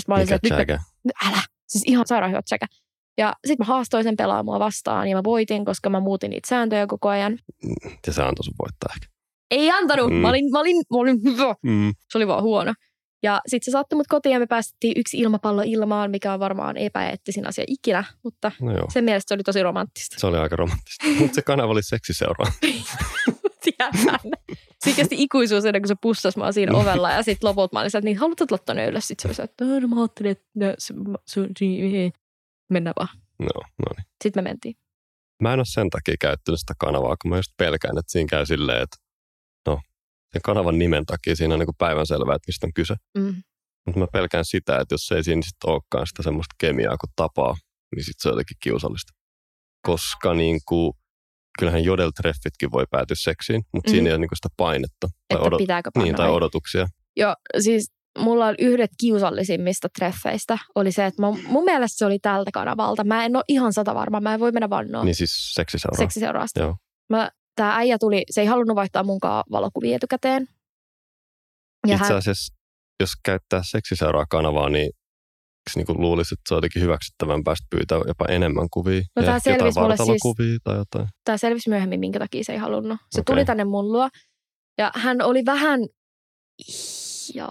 sit 0.01 0.09
mä 0.09 0.14
olin 0.14 0.27
se, 0.27 0.35
että 0.35 0.46
nyt 0.46 0.53
me 0.53 0.57
tsäkä? 0.57 0.79
älä, 1.29 1.42
siis 1.68 1.85
ihan 1.87 2.07
sairaan 2.07 2.31
hyvät 2.31 2.44
sekä. 2.48 2.66
Ja 3.18 3.35
sitten 3.46 3.66
mä 3.66 3.75
haastoin 3.75 4.05
sen 4.05 4.16
pelaamaan 4.16 4.61
vastaan 4.61 5.09
ja 5.09 5.16
mä 5.16 5.25
voitin, 5.25 5.64
koska 5.64 5.90
mä 5.90 6.01
muutin 6.01 6.31
niitä 6.31 6.48
sääntöjä 6.48 6.87
koko 6.87 7.09
ajan. 7.09 7.38
Ja 8.07 8.12
se 8.12 8.22
antoi 8.22 8.44
sun 8.44 8.55
voittaa 8.62 8.90
ehkä. 8.94 9.07
Ei 9.51 9.70
antanut, 9.70 10.11
Mm. 10.11 10.14
mm. 10.14 10.20
mä, 10.20 10.29
olin, 10.29 10.51
mä, 10.51 10.61
olin, 10.61 10.77
mä 10.77 10.98
olin 10.98 11.22
hyvä. 11.25 11.55
Mm. 11.62 11.92
Se 12.12 12.18
oli 12.18 12.27
vaan 12.27 12.42
huono. 12.42 12.75
Ja 13.23 13.41
sitten 13.47 13.65
se 13.65 13.71
saattoi 13.71 13.97
mut 13.97 14.07
kotiin 14.07 14.33
ja 14.33 14.39
me 14.39 14.47
päästettiin 14.47 14.95
yksi 14.97 15.19
ilmapallo 15.19 15.63
ilmaan, 15.67 16.11
mikä 16.11 16.33
on 16.33 16.41
varmaan 16.41 16.77
epäeettisin 16.77 17.47
asia 17.47 17.65
ikinä, 17.69 18.05
mutta 18.23 18.53
No 18.61 18.73
joo, 18.73 18.87
sen 18.93 19.05
mielestä 19.05 19.29
se 19.29 19.35
oli 19.35 19.43
tosi 19.43 19.63
romanttista. 19.63 20.17
se 20.19 20.27
oli 20.27 20.39
aika 20.39 20.57
romanttista. 20.57 21.07
Mutta 21.21 21.35
se 21.35 21.43
kanava 21.43 21.73
oli 21.73 21.83
seksiseuraa. 21.83 22.53
Tiedän. 23.65 23.93
Siinä 24.85 24.97
kesti 24.97 25.17
ikuisuus 25.19 25.65
ennen 25.65 25.83
kuin 25.83 25.89
se 25.89 25.95
pussasi 26.03 26.39
mä 26.39 26.53
siinä 26.53 26.77
ovella 26.77 27.11
ja 27.11 27.23
sitten 27.23 27.49
lopulta 27.49 27.77
mä 27.77 27.81
olin 27.81 27.91
sieltä, 27.91 28.05
niin 28.05 28.19
haluatko 28.19 28.47
tulla 28.47 28.63
tonne 28.67 28.87
ylös? 28.87 29.09
Sitten 29.09 29.35
se 29.35 29.43
oli 29.43 29.45
että 29.45 29.65
no, 29.65 29.89
mä 29.89 30.01
ajattelin, 30.01 30.31
että 30.33 30.45
no, 30.55 30.67
se, 30.79 30.95
se, 31.27 31.41
se, 31.59 32.11
mennään 32.71 32.95
vaan. 32.99 33.09
No, 33.39 33.47
no 33.79 33.95
niin. 33.97 34.07
Sitten 34.25 34.45
me 34.45 34.51
mentiin. 34.51 34.75
Mä 35.43 35.53
en 35.53 35.59
ole 35.59 35.65
sen 35.65 35.91
takia 35.91 36.15
käyttänyt 36.21 36.61
sitä 36.61 36.75
kanavaa, 36.79 37.17
kun 37.23 37.29
mä 37.29 37.37
just 37.37 37.53
pelkään, 37.57 37.99
että 37.99 38.13
siinä 38.13 38.27
käy 38.31 38.47
silleen, 38.47 38.83
että 38.83 38.97
no, 39.01 39.02
sen 40.33 40.42
kanavan 40.45 40.79
nimen 40.79 41.07
takia 41.07 41.37
siinä 41.37 41.55
on 41.55 41.61
niin 41.61 41.68
päivänselvää, 41.79 42.35
että 42.35 42.49
mistä 42.49 42.66
on 42.66 42.73
kyse. 42.75 42.95
Mm. 43.18 43.35
Mutta 43.87 44.01
mä 44.01 44.07
pelkään 44.12 44.45
sitä, 44.45 44.79
että 44.79 44.95
jos 44.95 45.12
ei 45.12 45.25
siinä 45.25 45.42
sitten 45.42 45.71
olekaan 45.71 46.07
sitä 46.07 46.23
semmoista 46.23 46.55
kemiaa 46.59 46.97
kuin 46.97 47.11
tapaa, 47.16 47.55
niin 47.97 48.05
sitten 48.05 48.23
se 48.23 48.29
on 48.29 48.33
jotenkin 48.33 48.57
kiusallista. 48.62 49.12
Koska 49.87 50.35
niin 50.35 50.61
kuin, 50.68 50.92
kyllähän 51.59 51.85
jodel-treffitkin 51.85 52.71
voi 52.73 52.85
päätyä 52.90 53.16
seksiin, 53.18 53.62
mutta 53.75 53.90
mm. 53.90 53.92
siinä 53.92 54.03
Mhm. 54.03 54.07
ei 54.07 54.12
ole 54.12 54.18
niin 54.18 54.29
kuin 54.29 54.37
sitä 54.37 54.49
painetta 54.57 55.09
tai, 55.29 55.37
Että 55.38 55.49
odot- 55.49 55.59
pitääkö 55.59 55.90
panna 55.95 56.05
niin, 56.05 56.16
tai 56.16 56.31
odotuksia. 56.31 56.87
Joo, 57.16 57.35
siis 57.61 57.92
mulla 58.18 58.47
on 58.47 58.55
yhdet 58.59 58.90
kiusallisimmista 59.01 59.88
treffeistä 59.99 60.59
oli 60.75 60.92
se, 60.92 61.07
että 61.07 61.23
mä, 61.23 61.29
mun 61.47 61.64
mielestä 61.64 61.99
se 61.99 62.07
oli 62.07 62.18
tältä 62.18 62.51
kanavalta. 62.55 63.05
Mä 63.05 63.25
en 63.25 63.37
ole 63.37 63.45
ihan 63.49 63.73
sata 63.73 63.95
varma, 63.95 64.21
mä 64.21 64.35
en 64.35 64.40
voi 64.40 64.53
mennä 64.53 64.71
vannoon 64.71 65.07
Niin 65.07 65.14
siis 65.14 65.53
seksiseuraa. 65.55 65.99
seksiseuraasta. 65.99 66.61
Joo. 66.61 66.77
Mä, 67.11 67.31
tää 67.57 67.77
äijä 67.77 67.99
tuli, 67.99 68.23
se 68.31 68.41
ei 68.41 68.47
halunnut 68.47 68.77
vaihtaa 68.77 69.03
munkaan 69.05 69.45
valokuvia 69.51 69.97
etukäteen. 69.97 70.47
Ja 71.87 71.95
Itse 71.95 72.07
hän, 72.09 72.17
asiassa, 72.17 72.55
jos 73.01 73.11
käyttää 73.25 73.61
seksiseuraa 73.71 74.27
kanavaa, 74.31 74.69
niin 74.69 74.91
niin 75.77 75.87
kuin 75.87 76.01
luulisi, 76.01 76.35
että 76.35 76.43
se 76.49 76.55
on 76.55 76.57
jotenkin 76.57 76.83
hyväksyttävämpää 76.83 77.55
pyytää 77.71 78.01
jopa 78.07 78.25
enemmän 78.29 78.69
kuvia. 78.71 79.03
No 79.17 79.23
jotain 79.23 79.41
selvisi 79.41 79.81
mulle 79.81 79.97
siis- 79.97 80.61
tai 80.65 80.77
jotain. 80.77 81.09
tää 81.25 81.37
selvisi 81.37 81.69
myöhemmin, 81.69 82.01
minkä 82.01 82.19
takia 82.19 82.45
se 82.45 82.53
ei 82.53 82.59
halunnut. 82.59 82.99
Se 83.11 83.21
Okei. 83.21 83.35
tuli 83.35 83.45
tänne 83.45 83.65
mun 83.65 83.93
luo 83.93 84.09
ja 84.79 84.91
hän 84.95 85.23
oli 85.23 85.43
vähän, 85.47 85.81
ja 87.35 87.47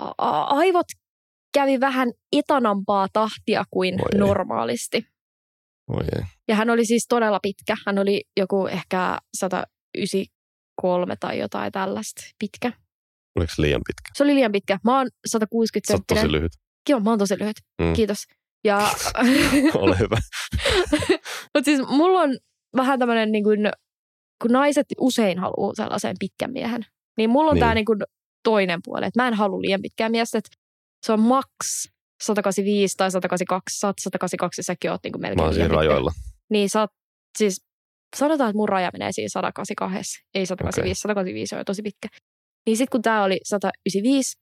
aivot 0.47 0.85
kävi 1.53 1.79
vähän 1.79 2.11
etanampaa 2.31 3.07
tahtia 3.13 3.63
kuin 3.71 3.97
Voi 3.97 4.05
ei. 4.13 4.19
normaalisti. 4.19 5.05
Oi 5.89 6.03
ei. 6.15 6.23
Ja 6.47 6.55
hän 6.55 6.69
oli 6.69 6.85
siis 6.85 7.05
todella 7.09 7.39
pitkä. 7.41 7.75
Hän 7.85 7.99
oli 7.99 8.23
joku 8.37 8.67
ehkä 8.67 9.17
193 9.97 11.15
tai 11.19 11.39
jotain 11.39 11.71
tällaista 11.71 12.21
pitkä. 12.39 12.71
Oliko 13.35 13.53
se 13.55 13.61
liian 13.61 13.81
pitkä? 13.87 14.11
Se 14.17 14.23
oli 14.23 14.35
liian 14.35 14.51
pitkä. 14.51 14.79
Mä 14.83 14.97
oon 14.97 15.09
160 15.27 15.87
Se 15.87 15.93
on 15.93 16.01
tosi 16.07 16.31
lyhyt. 16.31 16.51
Joo, 16.89 16.99
mä 16.99 17.09
oon 17.09 17.19
tosi 17.19 17.39
lyhyt. 17.39 17.57
Mm. 17.81 17.93
Kiitos. 17.93 18.17
Ja, 18.63 18.77
Ole 19.75 19.99
hyvä. 19.99 20.17
mutta 21.53 21.65
siis 21.65 21.81
mulla 21.87 22.19
on 22.19 22.37
vähän 22.75 22.99
tämmöinen, 22.99 23.31
niin 23.31 23.43
kuin, 23.43 23.59
kun 24.41 24.51
naiset 24.51 24.85
usein 24.99 25.39
haluaa 25.39 25.73
sellaisen 25.75 26.15
pitkän 26.19 26.51
miehen, 26.51 26.85
niin 27.17 27.29
mulla 27.29 27.51
on 27.51 27.55
Niin. 27.55 27.59
tämä 27.61 27.73
niin 27.73 27.85
kuin 27.85 27.99
toinen 28.43 28.79
puoli, 28.83 29.05
että 29.05 29.21
mä 29.21 29.27
en 29.27 29.33
halua 29.33 29.61
liian 29.61 29.81
pitkää 29.81 30.09
miestä, 30.09 30.37
että 30.37 30.49
se 31.05 31.11
on 31.13 31.19
max 31.19 31.47
185 32.23 32.97
tai 32.97 33.11
182, 33.11 33.79
sä 33.79 33.87
oot 33.87 33.95
182 33.99 34.59
ja 34.59 34.63
säkin 34.63 34.91
oot 34.91 35.03
niin 35.03 35.11
kuin 35.11 35.21
Mä 35.21 35.27
melkein 35.27 35.45
oon 35.45 35.53
siinä 35.53 35.67
rajoilla. 35.67 36.11
Niin 36.49 36.69
sä 36.69 36.79
oot, 36.79 36.89
siis 37.37 37.65
sanotaan, 38.17 38.49
että 38.49 38.57
mun 38.57 38.69
raja 38.69 38.89
menee 38.93 39.11
siinä 39.11 39.29
182, 39.29 40.21
ei 40.33 40.45
185, 40.45 40.81
okay. 40.81 40.95
185 40.95 41.55
on 41.55 41.59
jo 41.59 41.63
tosi 41.63 41.81
pitkä. 41.81 42.07
Niin 42.65 42.77
sit 42.77 42.89
kun 42.89 43.01
tää 43.01 43.23
oli 43.23 43.39
195, 43.43 44.37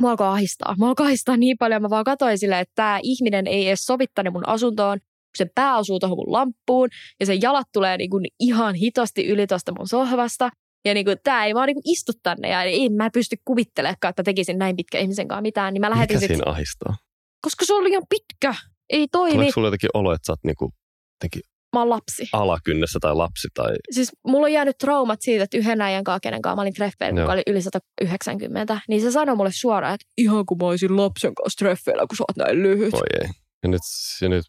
mua 0.00 0.10
alkoi 0.10 0.26
ahistaa. 0.26 0.74
Mua 0.78 0.88
alkoi 0.88 1.06
ahistaa 1.06 1.36
niin 1.36 1.56
paljon, 1.58 1.82
mä 1.82 1.90
vaan 1.90 2.04
katsoin 2.04 2.38
silleen, 2.38 2.60
että 2.60 2.72
tää 2.74 3.00
ihminen 3.02 3.46
ei 3.46 3.68
edes 3.68 3.80
sovi 3.80 4.04
tänne 4.14 4.30
mun 4.30 4.48
asuntoon, 4.48 4.98
kun 4.98 5.36
sen 5.36 5.50
pää 5.54 5.76
osuu 5.76 6.00
tuohon 6.00 6.18
mun 6.18 6.32
lamppuun 6.32 6.88
ja 7.20 7.26
sen 7.26 7.42
jalat 7.42 7.66
tulee 7.72 7.96
niin 7.96 8.10
kuin 8.10 8.26
ihan 8.40 8.74
hitosti 8.74 9.26
yli 9.26 9.46
tuosta 9.46 9.72
mun 9.78 9.88
sohvasta. 9.88 10.50
Ja 10.84 10.94
niin 10.94 11.06
kuin, 11.06 11.16
tää 11.24 11.44
ei 11.44 11.54
vaan 11.54 11.66
niin 11.66 11.74
kuin 11.74 11.92
istu 11.92 12.12
tänne 12.22 12.48
ja 12.48 12.62
ei 12.62 12.88
mä 12.88 13.10
pysty 13.10 13.36
kuvittelemaan, 13.44 13.96
että 14.08 14.22
tekisin 14.22 14.58
näin 14.58 14.76
pitkä 14.76 14.98
ihmisen 14.98 15.28
kanssa 15.28 15.42
mitään. 15.42 15.74
Niin 15.74 15.80
mä 15.80 15.86
Mikä 15.86 15.96
lähetin 15.96 16.20
sit, 16.20 16.28
siinä 16.28 16.50
ahistaa? 16.50 16.96
koska 17.42 17.64
se 17.64 17.74
oli 17.74 17.88
liian 17.88 18.02
pitkä. 18.08 18.54
ei 18.90 19.08
toimi. 19.12 19.32
Tuleeko 19.32 19.52
sulla 19.52 19.66
jotenkin 19.66 19.90
olo, 19.94 20.12
että 20.12 20.26
sä 20.26 20.32
oot 20.32 20.44
niinku, 20.44 20.72
jotenkin 21.14 21.42
Mä 21.76 21.80
oon 21.80 21.90
lapsi. 21.90 22.28
alakynnessä 22.32 22.98
tai 23.02 23.14
lapsi? 23.14 23.48
Tai... 23.54 23.74
Siis 23.90 24.12
mulla 24.26 24.44
on 24.44 24.52
jäänyt 24.52 24.78
traumat 24.78 25.22
siitä, 25.22 25.44
että 25.44 25.56
yhden 25.56 25.80
äijän 25.80 26.04
kanssa, 26.04 26.20
kenen 26.20 26.42
kanssa 26.42 26.56
mä 26.56 26.62
olin 26.62 26.74
treffeillä, 26.74 27.20
joka 27.20 27.32
oli 27.32 27.42
yli 27.46 27.62
190, 27.62 28.80
niin 28.88 29.00
se 29.02 29.10
sanoi 29.10 29.36
mulle 29.36 29.50
suoraan, 29.52 29.94
että 29.94 30.06
ihan 30.18 30.46
kuin 30.46 30.58
mä 30.58 30.66
olisin 30.66 30.96
lapsen 30.96 31.34
kanssa 31.34 31.58
treffeillä, 31.58 32.06
kun 32.08 32.16
sä 32.16 32.24
oot 32.28 32.36
näin 32.36 32.62
lyhyt. 32.62 32.92
Voi 32.92 33.06
ei. 33.22 33.28
Ja 33.62 33.68
nyt, 33.68 33.82
ja 34.22 34.28
nyt, 34.28 34.44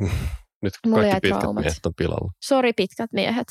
nyt 0.62 0.74
Mulla 0.86 1.02
kaikki 1.02 1.20
pitkät 1.20 1.40
traumat. 1.40 1.64
miehet 1.64 1.86
on 1.86 1.92
pilalla. 1.96 2.32
Sori 2.44 2.72
pitkät 2.72 3.12
miehet. 3.12 3.46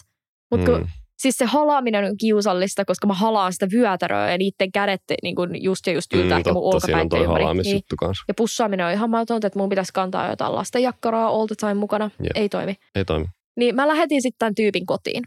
Mutta 0.52 0.72
mm. 0.72 0.78
Mm. 0.78 0.88
Siis 1.24 1.36
se 1.38 1.46
halaaminen 1.46 2.06
on 2.06 2.18
kiusallista, 2.18 2.86
koska 2.86 3.08
mä 3.08 3.14
halaan 3.14 3.54
sitä 3.54 3.68
vyötäröä 3.72 4.32
ja 4.32 4.38
niiden 4.38 4.72
kädet 4.72 5.02
niin 5.24 5.36
kun 5.36 5.64
just 5.64 5.88
ja 5.88 5.94
just 5.94 6.14
yltää 6.14 6.40
mm, 6.40 6.44
mun 6.54 6.64
on 6.64 6.74
olkapäitten 6.74 7.10
toi 7.10 7.24
ympäri. 7.24 7.44
Niin. 7.64 7.84
kanssa. 8.00 8.24
Ja 8.28 8.34
pussaaminen 8.34 8.86
on 8.86 8.92
ihan 8.92 9.10
mahdotonta, 9.10 9.48
että 9.48 9.60
mun 9.60 9.70
pitäisi 9.70 9.94
kantaa 9.94 10.30
jotain 10.30 10.56
lastenjakkaraa 10.56 11.28
all 11.28 11.48
the 11.48 11.56
time 11.56 11.74
mukana. 11.74 12.12
Jep. 12.24 12.32
Ei 12.36 12.50
toimi. 12.50 12.76
Ei 12.96 13.06
toimi. 13.06 13.26
Niin 13.58 13.76
mä 13.76 13.88
lähetin 13.88 14.22
sitten 14.22 14.40
tämän 14.40 14.56
tyypin 14.56 14.86
kotiin. 14.86 15.24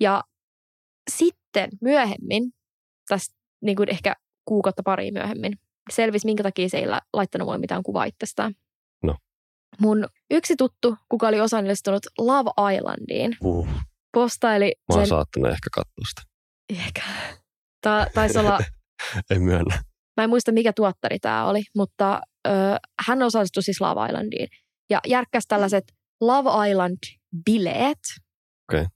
Ja 0.00 0.24
sitten 1.10 1.68
myöhemmin, 1.82 2.42
tästä 3.08 3.34
niin 3.62 3.76
kuin 3.76 3.90
ehkä 3.90 4.14
kuukautta 4.44 4.82
pari 4.82 5.10
myöhemmin, 5.10 5.52
selvisi 5.90 6.26
minkä 6.26 6.42
takia 6.42 6.68
se 6.68 6.78
ei 6.78 6.86
la- 6.86 7.00
laittanut 7.12 7.46
mulle 7.46 7.58
mitään 7.58 7.82
kuvaa 7.82 8.04
itsestään. 8.04 8.52
No. 9.02 9.16
Mun 9.80 10.08
yksi 10.30 10.56
tuttu, 10.56 10.96
kuka 11.08 11.28
oli 11.28 11.40
osallistunut 11.40 12.02
Love 12.18 12.50
Islandiin, 12.76 13.36
Uh, 13.44 13.68
postaili 14.12 14.64
mä 14.88 14.94
oon 14.94 15.00
sen... 15.00 15.08
saattanut 15.08 15.48
ehkä 15.50 15.68
katsoa 15.74 16.04
sitä. 16.08 16.22
Ehkä. 16.82 17.02
Ta- 17.80 18.06
taisi 18.14 18.38
olla, 18.38 18.58
Ei 19.30 19.38
myönnä. 19.38 19.82
mä 20.16 20.24
en 20.24 20.30
muista 20.30 20.52
mikä 20.52 20.72
tuottari 20.72 21.18
tämä 21.18 21.46
oli, 21.46 21.62
mutta 21.76 22.20
ö, 22.46 22.50
hän 23.06 23.22
osallistui 23.22 23.62
siis 23.62 23.80
Love 23.80 24.06
Islandiin. 24.06 24.48
Ja 24.90 25.00
järkkäsi 25.06 25.48
tällaiset 25.48 25.84
Love 26.20 26.50
Island-bileet. 26.70 28.22
Okei. 28.72 28.86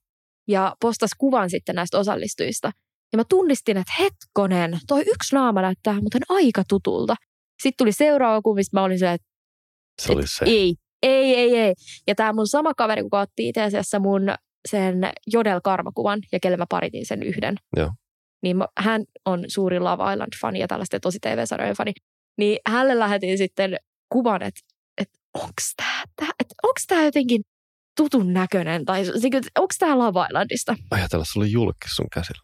Ja 0.49 0.77
postasi 0.81 1.15
kuvan 1.19 1.51
sitten 1.51 1.75
näistä 1.75 1.99
osallistujista. 1.99 2.71
Ja 3.13 3.17
mä 3.17 3.25
tunnistin, 3.29 3.77
että 3.77 3.93
hetkonen, 3.99 4.79
toi 4.87 5.01
yksi 5.01 5.35
naama 5.35 5.63
näyttää 5.63 5.95
muuten 5.95 6.23
aika 6.29 6.63
tutulta. 6.69 7.15
Sitten 7.63 7.77
tuli 7.79 7.93
seuraava 7.93 8.43
kuva, 8.43 8.55
mistä 8.55 8.77
mä 8.77 8.85
olin 8.85 8.99
se, 8.99 9.13
että 9.13 9.27
Se 10.03 10.13
oli 10.13 10.27
se. 10.27 10.45
ei, 10.45 10.75
ei, 11.03 11.35
ei, 11.35 11.57
ei. 11.57 11.75
Ja 12.07 12.15
tämä 12.15 12.33
mun 12.33 12.47
sama 12.49 12.75
kaveri, 12.75 13.03
kuka 13.03 13.21
otti 13.21 13.49
itse 13.49 13.63
asiassa 13.63 13.99
mun 13.99 14.23
sen 14.69 15.11
Jodel 15.27 15.61
Karmakuvan 15.65 16.21
ja 16.33 16.41
kelle 16.43 16.57
mä 16.57 16.67
paritin 16.69 17.07
sen 17.07 17.23
yhden. 17.23 17.55
Joo. 17.77 17.91
Niin 18.43 18.57
mä, 18.57 18.67
hän 18.79 19.05
on 19.25 19.45
suuri 19.49 19.81
Love 19.81 20.13
Island-fani 20.13 20.59
ja 20.59 20.69
tällaisten 20.69 21.01
tosi 21.01 21.19
TV-sarjojen 21.21 21.77
fani. 21.77 21.93
Niin 22.39 22.59
hänelle 22.67 22.99
lähetin 22.99 23.39
sitten 23.39 23.77
kuvan, 24.09 24.43
että, 24.43 24.61
että 24.99 25.19
onks 25.35 25.75
tää, 25.77 26.03
tää, 26.17 26.29
että 26.41 26.55
onks 26.63 26.87
tää 26.87 27.05
jotenkin 27.05 27.43
tutun 27.97 28.33
näköinen 28.33 28.85
tai 28.85 29.03
onks 29.59 29.79
tää 29.79 29.99
Love 29.99 30.21
Islandista. 30.27 30.77
Ajatella, 30.91 31.25
se 31.25 31.39
oli 31.39 31.53
julkis 31.53 31.97
sun 31.97 32.07
käsillä. 32.13 32.43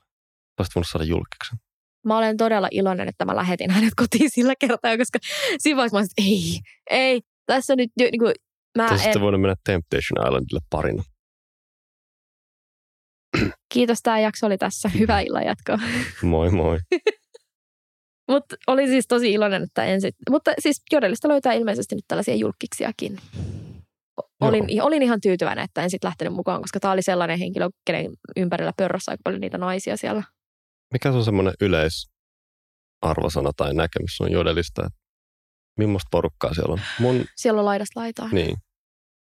Olisit 0.58 0.74
voinut 0.74 0.88
saada 0.88 1.04
julkiksen. 1.04 1.58
Mä 2.06 2.18
olen 2.18 2.36
todella 2.36 2.68
iloinen, 2.70 3.08
että 3.08 3.24
mä 3.24 3.36
lähetin 3.36 3.70
hänet 3.70 3.94
kotiin 3.96 4.30
sillä 4.30 4.54
kertaa, 4.60 4.96
koska 4.96 5.18
siinä 5.58 5.76
vaiheessa 5.76 5.96
mä 5.96 5.98
olisin, 5.98 6.12
että 6.16 6.22
ei, 6.22 6.60
ei, 6.90 7.20
tässä 7.46 7.76
nyt 7.76 7.90
jo, 7.96 8.08
niin 8.12 8.18
kuin, 8.18 8.34
mä 8.78 8.88
Te 8.88 9.10
en, 9.10 9.20
voinut 9.20 9.40
mennä 9.40 9.56
Temptation 9.64 10.26
Islandille 10.26 10.60
parina. 10.70 11.02
Kiitos, 13.72 13.98
tämä 14.02 14.20
jakso 14.20 14.46
oli 14.46 14.58
tässä. 14.58 14.88
Hyvää 14.98 15.20
illan 15.20 15.44
jatkoa. 15.44 15.78
Moi 16.22 16.50
moi. 16.50 16.78
Mutta 18.30 18.56
oli 18.66 18.86
siis 18.86 19.06
tosi 19.06 19.32
iloinen, 19.32 19.62
että 19.62 19.84
en 19.84 20.00
sit, 20.00 20.14
mutta 20.30 20.52
siis 20.58 20.82
Jodelista 20.92 21.28
löytää 21.28 21.52
ilmeisesti 21.52 21.94
nyt 21.94 22.04
tällaisia 22.08 22.34
julkiksiakin. 22.34 23.18
Olin, 24.40 24.82
olin 24.82 25.02
ihan 25.02 25.20
tyytyväinen, 25.20 25.64
että 25.64 25.82
en 25.82 25.90
sitten 25.90 26.08
lähtenyt 26.08 26.34
mukaan, 26.34 26.60
koska 26.62 26.80
tämä 26.80 26.92
oli 26.92 27.02
sellainen 27.02 27.38
henkilö, 27.38 27.68
kenen 27.86 28.10
ympärillä 28.36 28.72
pörrössä 28.76 29.10
aika 29.10 29.20
paljon 29.24 29.40
niitä 29.40 29.58
naisia 29.58 29.96
siellä. 29.96 30.22
Mikä 30.92 31.10
se 31.10 31.16
on 31.16 31.24
semmoinen 31.24 31.54
yleisarvosana 31.60 33.50
tai 33.56 33.74
näkemys 33.74 34.16
sun 34.16 34.32
jodelista, 34.32 34.88
millaista 35.78 36.08
porukkaa 36.10 36.54
siellä 36.54 36.72
on? 36.72 36.80
Mun, 36.98 37.24
Siellä 37.36 37.58
on 37.58 37.64
laidasta 37.64 38.00
laitaa. 38.00 38.28
niin. 38.32 38.56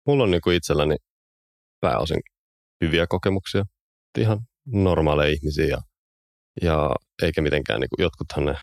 Mulla 0.06 0.24
on 0.24 0.30
niinku 0.30 0.50
itselläni 0.50 0.96
pääosin 1.80 2.20
hyviä 2.84 3.06
kokemuksia. 3.08 3.64
Ihan 4.18 4.38
normaaleja 4.66 5.32
ihmisiä 5.32 5.66
ja, 5.66 5.78
ja 6.62 6.90
eikä 7.22 7.42
mitenkään, 7.42 7.80
niinku, 7.80 7.96
jotkuthan 7.98 8.44
ne, 8.44 8.54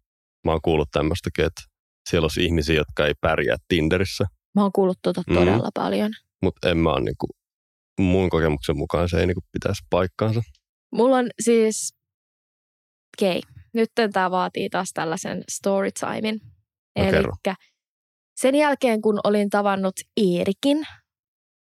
mä 0.45 0.51
oon 0.51 0.61
kuullut 0.63 0.89
tämmöistäkin, 0.91 1.45
että 1.45 1.61
siellä 2.09 2.25
olisi 2.25 2.45
ihmisiä, 2.45 2.75
jotka 2.75 3.07
ei 3.07 3.13
pärjää 3.21 3.57
Tinderissä, 3.67 4.25
Mä 4.55 4.61
oon 4.61 4.71
kuullut 4.71 4.97
tuota 5.01 5.23
Mm. 5.27 5.35
todella 5.35 5.69
paljon. 5.73 6.11
mutta 6.41 6.69
en 6.69 6.77
mä 6.77 6.89
ole 6.89 7.01
niinku, 7.01 7.27
mun 7.99 8.29
kokemuksen 8.29 8.77
mukaan 8.77 9.09
se 9.09 9.19
ei 9.19 9.27
niinku 9.27 9.41
pitäisi 9.51 9.81
paikkaansa. 9.89 10.41
Mulla 10.95 11.17
on 11.17 11.29
siis, 11.41 11.93
okei, 13.17 13.37
okay. 13.37 13.51
nyt 13.73 13.89
tämä 14.13 14.31
vaatii 14.31 14.69
taas 14.69 14.89
tällaisen 14.93 15.43
story 15.51 15.89
timein. 15.91 16.39
No. 16.97 17.03
Elikkä 17.03 17.55
sen 18.35 18.55
jälkeen, 18.55 19.01
kun 19.01 19.19
olin 19.23 19.49
tavannut 19.49 19.95
Eerikin, 20.17 20.87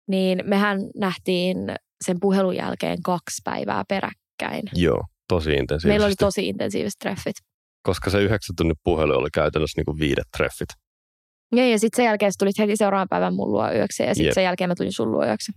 niin 0.08 0.42
mehän 0.44 0.78
nähtiin 0.96 1.56
sen 2.04 2.16
puhelun 2.20 2.56
jälkeen 2.56 3.02
kaksi 3.02 3.40
päivää 3.44 3.84
peräkkäin. 3.88 4.62
Joo, 4.74 5.04
tosi 5.28 5.50
intensiivisesti. 5.50 5.88
Meillä 5.88 6.06
oli 6.06 6.14
tosi 6.14 6.48
intensiiviset 6.48 6.98
treffit. 7.00 7.36
Koska 7.82 8.10
se 8.10 8.22
yhdeksän 8.22 8.56
tunnin 8.56 8.76
puhelu 8.84 9.12
oli 9.12 9.28
käytännössä 9.34 9.80
niinku 9.80 9.98
viidet 10.00 10.26
treffit. 10.36 10.68
Ja, 11.56 11.68
ja 11.68 11.78
sitten 11.78 11.96
sen 11.96 12.04
jälkeen 12.04 12.32
sä 12.32 12.36
tulit 12.38 12.58
heti 12.58 12.76
seuraavan 12.76 13.08
päivän 13.10 13.34
mun 13.34 13.52
luo 13.52 13.72
yöksi 13.72 14.02
ja 14.02 14.14
sitten 14.14 14.34
sen 14.34 14.44
jälkeen 14.44 14.70
mä 14.70 14.74
tulin 14.74 14.92
sun 14.92 15.10
luo 15.12 15.24
yöksi. 15.26 15.52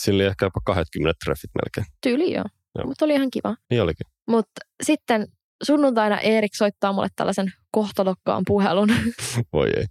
Siinä 0.00 0.14
oli 0.16 0.24
ehkä 0.24 0.46
jopa 0.46 0.60
20 0.64 1.18
treffit 1.24 1.50
melkein. 1.54 1.94
Tyyli 2.02 2.32
joo, 2.34 2.44
Joo. 2.78 2.86
mutta 2.86 3.04
oli 3.04 3.14
ihan 3.14 3.30
kiva. 3.30 3.56
Niin 3.70 3.82
olikin. 3.82 4.06
Mutta 4.28 4.60
sitten 4.82 5.26
sunnuntaina 5.62 6.18
Eerik 6.20 6.54
soittaa 6.54 6.92
mulle 6.92 7.08
tällaisen 7.16 7.52
kohtalokkaan 7.70 8.42
puhelun, 8.46 8.88
Voi 9.52 9.70
ei. 9.76 9.86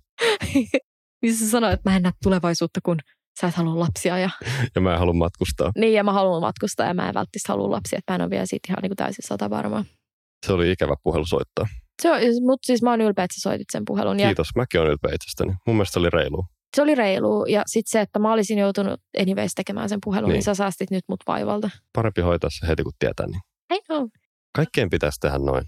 missä 1.21 1.45
se 1.45 1.51
sanoi, 1.51 1.73
että 1.73 1.89
mä 1.89 1.95
en 1.95 2.01
näe 2.03 2.11
tulevaisuutta, 2.23 2.79
kun 2.83 2.97
sä 3.41 3.47
et 3.47 3.55
halua 3.55 3.79
lapsia. 3.79 4.17
Ja, 4.17 4.29
Ja 4.75 4.81
mä 4.81 4.93
en 4.93 4.99
halua 4.99 5.13
matkustaa. 5.13 5.71
niin, 5.77 5.93
ja 5.93 6.03
mä 6.03 6.13
haluan 6.13 6.41
matkustaa 6.41 6.87
ja 6.87 6.93
mä 6.93 7.01
en 7.09 7.13
välttämättä 7.13 7.47
halua 7.53 7.71
lapsia, 7.71 7.99
että 7.99 8.11
mä 8.11 8.15
en 8.15 8.21
ole 8.21 8.29
vielä 8.29 8.45
siitä 8.45 8.67
ihan 8.69 8.79
niin 8.81 8.89
kuin 8.89 8.97
täysin 8.97 9.27
sata 9.27 9.49
varmaa. 9.49 9.85
Se 10.45 10.53
oli 10.53 10.71
ikävä 10.71 10.95
puhelu 11.03 11.25
soittaa. 11.25 11.67
Se 12.01 12.11
on, 12.11 12.19
mutta 12.45 12.65
siis 12.65 12.81
mä 12.83 12.89
oon 12.89 13.01
ylpeä, 13.01 13.23
että 13.25 13.35
sä 13.35 13.41
soitit 13.41 13.67
sen 13.71 13.83
puhelun. 13.87 14.19
Ja 14.19 14.27
Kiitos, 14.27 14.47
mäkin 14.55 14.79
olen 14.79 14.91
ylpeä 14.91 15.11
itsestäni. 15.15 15.53
Mun 15.67 15.75
mielestä 15.75 15.93
se 15.93 15.99
oli 15.99 16.09
reilu. 16.09 16.45
se 16.75 16.81
oli 16.81 16.95
reilu. 16.95 17.45
Ja 17.45 17.63
sitten 17.65 17.91
se, 17.91 18.01
että 18.01 18.19
mä 18.19 18.33
olisin 18.33 18.57
joutunut 18.57 18.99
anyways 19.21 19.51
tekemään 19.55 19.89
sen 19.89 19.99
puhelun, 20.03 20.27
niin, 20.29 20.33
Niin. 20.33 20.43
sä 20.43 20.53
säästit 20.55 20.91
nyt 20.91 21.03
mut 21.07 21.19
vaivalta. 21.27 21.69
Parempi 21.95 22.21
hoitaa 22.21 22.49
se 22.59 22.67
heti 22.67 22.83
kun 22.83 22.91
tietää. 22.99 23.25
Niin. 23.27 23.41
I 23.73 23.79
know. 23.85 24.07
Kaikkeen 24.55 24.89
pitäisi 24.89 25.19
tehdä 25.19 25.37
noin. 25.37 25.63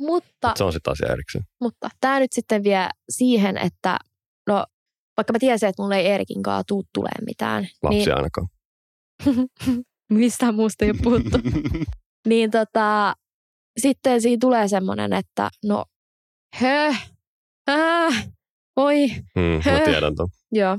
Mutta, 0.00 0.52
Se 0.56 0.64
on 0.64 0.72
sitten 0.72 0.92
asia 0.92 1.12
erikseen. 1.12 1.44
mutta 1.60 1.88
tämä 2.00 2.20
nyt 2.20 2.32
sitten 2.32 2.64
vie 2.64 2.88
siihen, 3.10 3.56
että 3.58 3.98
no, 4.48 4.64
vaikka 5.16 5.32
mä 5.32 5.38
tiesin, 5.38 5.68
että 5.68 5.82
mulla 5.82 5.96
ei 5.96 6.06
Eerikin 6.06 6.42
kanssa 6.42 6.64
tuu 6.68 6.84
tulee 6.94 7.24
mitään, 7.26 7.68
Lapsia 7.82 8.00
niin 8.00 8.16
ainakaan. 8.16 8.48
mistään 10.10 10.54
muusta 10.54 10.84
ei 10.84 10.90
ole 10.90 10.98
puhuttu. 11.02 11.38
niin 12.28 12.50
tota, 12.50 13.14
sitten 13.78 14.22
siinä 14.22 14.38
tulee 14.40 14.68
semmoinen, 14.68 15.12
että 15.12 15.50
no, 15.64 15.84
höh, 16.54 17.10
äh, 17.70 18.28
oi, 18.76 19.08
mm, 19.08 19.42
mä 19.42 19.60
Höh. 19.72 19.84
tiedän 19.84 20.14
ton. 20.14 20.28
joo. 20.52 20.78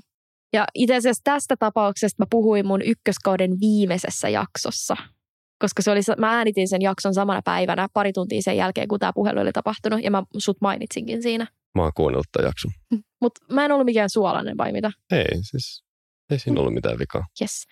Ja 0.54 0.66
itse 0.76 0.96
asiassa 0.96 1.22
tästä 1.24 1.56
tapauksesta 1.60 2.24
mä 2.24 2.28
puhuin 2.30 2.68
mun 2.68 2.82
ykköskauden 2.82 3.52
viimeisessä 3.60 4.30
jaksossa. 4.30 4.96
Koska 5.60 5.82
se 5.82 5.92
oli, 5.92 6.00
mä 6.18 6.38
äänitin 6.38 6.68
sen 6.68 6.82
jakson 6.82 7.14
samana 7.14 7.42
päivänä, 7.46 7.88
pari 7.94 8.14
tuntia 8.14 8.42
sen 8.42 8.58
jälkeen, 8.58 8.88
kun 8.88 9.00
tämä 9.00 9.12
puhelu 9.16 9.40
oli 9.40 9.52
tapahtunut, 9.52 10.04
ja 10.04 10.12
mä 10.12 10.24
sut 10.38 10.58
mainitsinkin 10.62 11.24
siinä. 11.24 11.48
Mä 11.78 11.84
oon 11.84 11.92
kuunnellut 11.96 12.28
tämän 12.32 12.48
jakson. 12.48 12.72
Mutta 13.22 13.54
mä 13.54 13.66
en 13.66 13.72
ollut 13.72 13.86
mikään 13.86 14.10
suolainen 14.10 14.58
vai 14.58 14.72
mitä? 14.72 14.92
Ei, 15.12 15.44
siis 15.44 15.84
ei 16.32 16.40
siinä 16.40 16.60
ollut 16.60 16.74
mitään 16.74 17.00
vikaa. 17.00 17.26
Yes. 17.42 17.66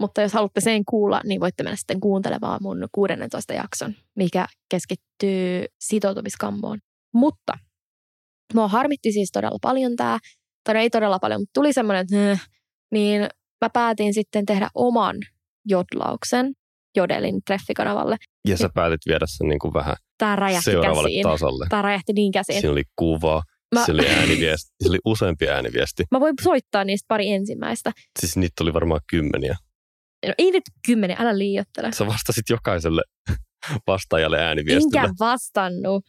Mutta 0.00 0.22
jos 0.22 0.32
haluatte 0.32 0.60
sen 0.60 0.84
kuulla, 0.84 1.20
niin 1.24 1.40
voitte 1.40 1.62
mennä 1.62 1.76
sitten 1.76 2.00
kuuntelemaan 2.00 2.58
mun 2.62 2.88
16 2.92 3.52
jakson, 3.52 3.94
mikä 4.16 4.46
keskittyy 4.70 5.64
sitoutumiskammoon. 5.80 6.78
Mutta 7.14 7.52
mua 8.54 8.68
harmitti 8.68 9.12
siis 9.12 9.30
todella 9.32 9.58
paljon 9.62 9.96
tämä, 9.96 10.18
tai 10.64 10.74
no 10.74 10.80
ei 10.80 10.90
todella 10.90 11.18
paljon, 11.18 11.40
mutta 11.40 11.60
tuli 11.60 11.72
semmoinen, 11.72 12.02
että 12.02 12.46
niin 12.92 13.20
mä 13.64 13.70
päätin 13.72 14.14
sitten 14.14 14.46
tehdä 14.46 14.68
oman 14.74 15.16
jodlauksen 15.64 16.52
Jodelin 16.96 17.40
treffikanavalle. 17.46 18.16
Ja 18.46 18.56
sä 18.56 18.70
päätit 18.74 19.00
viedä 19.06 19.24
sen 19.28 19.48
niin 19.48 19.58
kuin 19.58 19.74
vähän 19.74 19.96
Tämä 20.18 20.36
räjähti 20.36 20.64
seuraavalle 20.64 21.08
käsiin. 21.08 21.22
tasolle. 21.22 21.66
Tämä 21.68 21.82
räjähti 21.82 22.12
niin 22.12 22.32
käsiin. 22.32 22.60
Siinä 22.60 22.72
oli 22.72 22.84
kuva, 22.96 23.42
Mä, 23.74 23.86
se 23.86 23.92
oli 23.92 24.08
ääniviesti, 24.08 24.70
se 24.82 24.88
oli 24.88 24.98
useampi 25.04 25.48
ääniviesti. 25.48 26.04
mä 26.10 26.20
voin 26.20 26.34
soittaa 26.42 26.84
niistä 26.84 27.04
pari 27.08 27.30
ensimmäistä. 27.32 27.92
Siis 28.20 28.36
niitä 28.36 28.64
oli 28.64 28.74
varmaan 28.74 29.00
kymmeniä. 29.10 29.56
No, 30.26 30.32
ei 30.38 30.50
nyt 30.50 30.64
kymmenen, 30.86 31.16
älä 31.20 31.38
liioittele. 31.38 31.92
Sä 31.92 32.06
vastasit 32.06 32.44
jokaiselle 32.50 33.02
vastaajalle 33.86 34.40
ääniviestillä. 34.42 35.02
Enkä 35.02 35.14
vastannut. 35.20 36.04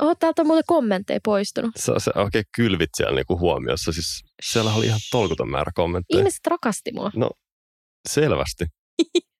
Oho, 0.00 0.14
täältä 0.14 0.42
on 0.42 0.46
muuten 0.46 0.64
kommentteja 0.66 1.20
poistunut. 1.24 1.70
Sä, 1.76 1.92
sä 1.98 2.10
oikein 2.14 2.44
kylvit 2.56 2.90
siellä 2.96 3.14
niinku 3.14 3.38
huomiossa. 3.38 3.92
Siis 3.92 4.22
siellä 4.42 4.72
oli 4.74 4.86
ihan 4.86 5.00
tolkuton 5.10 5.50
määrä 5.50 5.70
kommentteja. 5.74 6.18
Ihmiset 6.18 6.46
rakasti 6.46 6.92
mua. 6.92 7.10
No, 7.16 7.30
selvästi. 8.08 8.64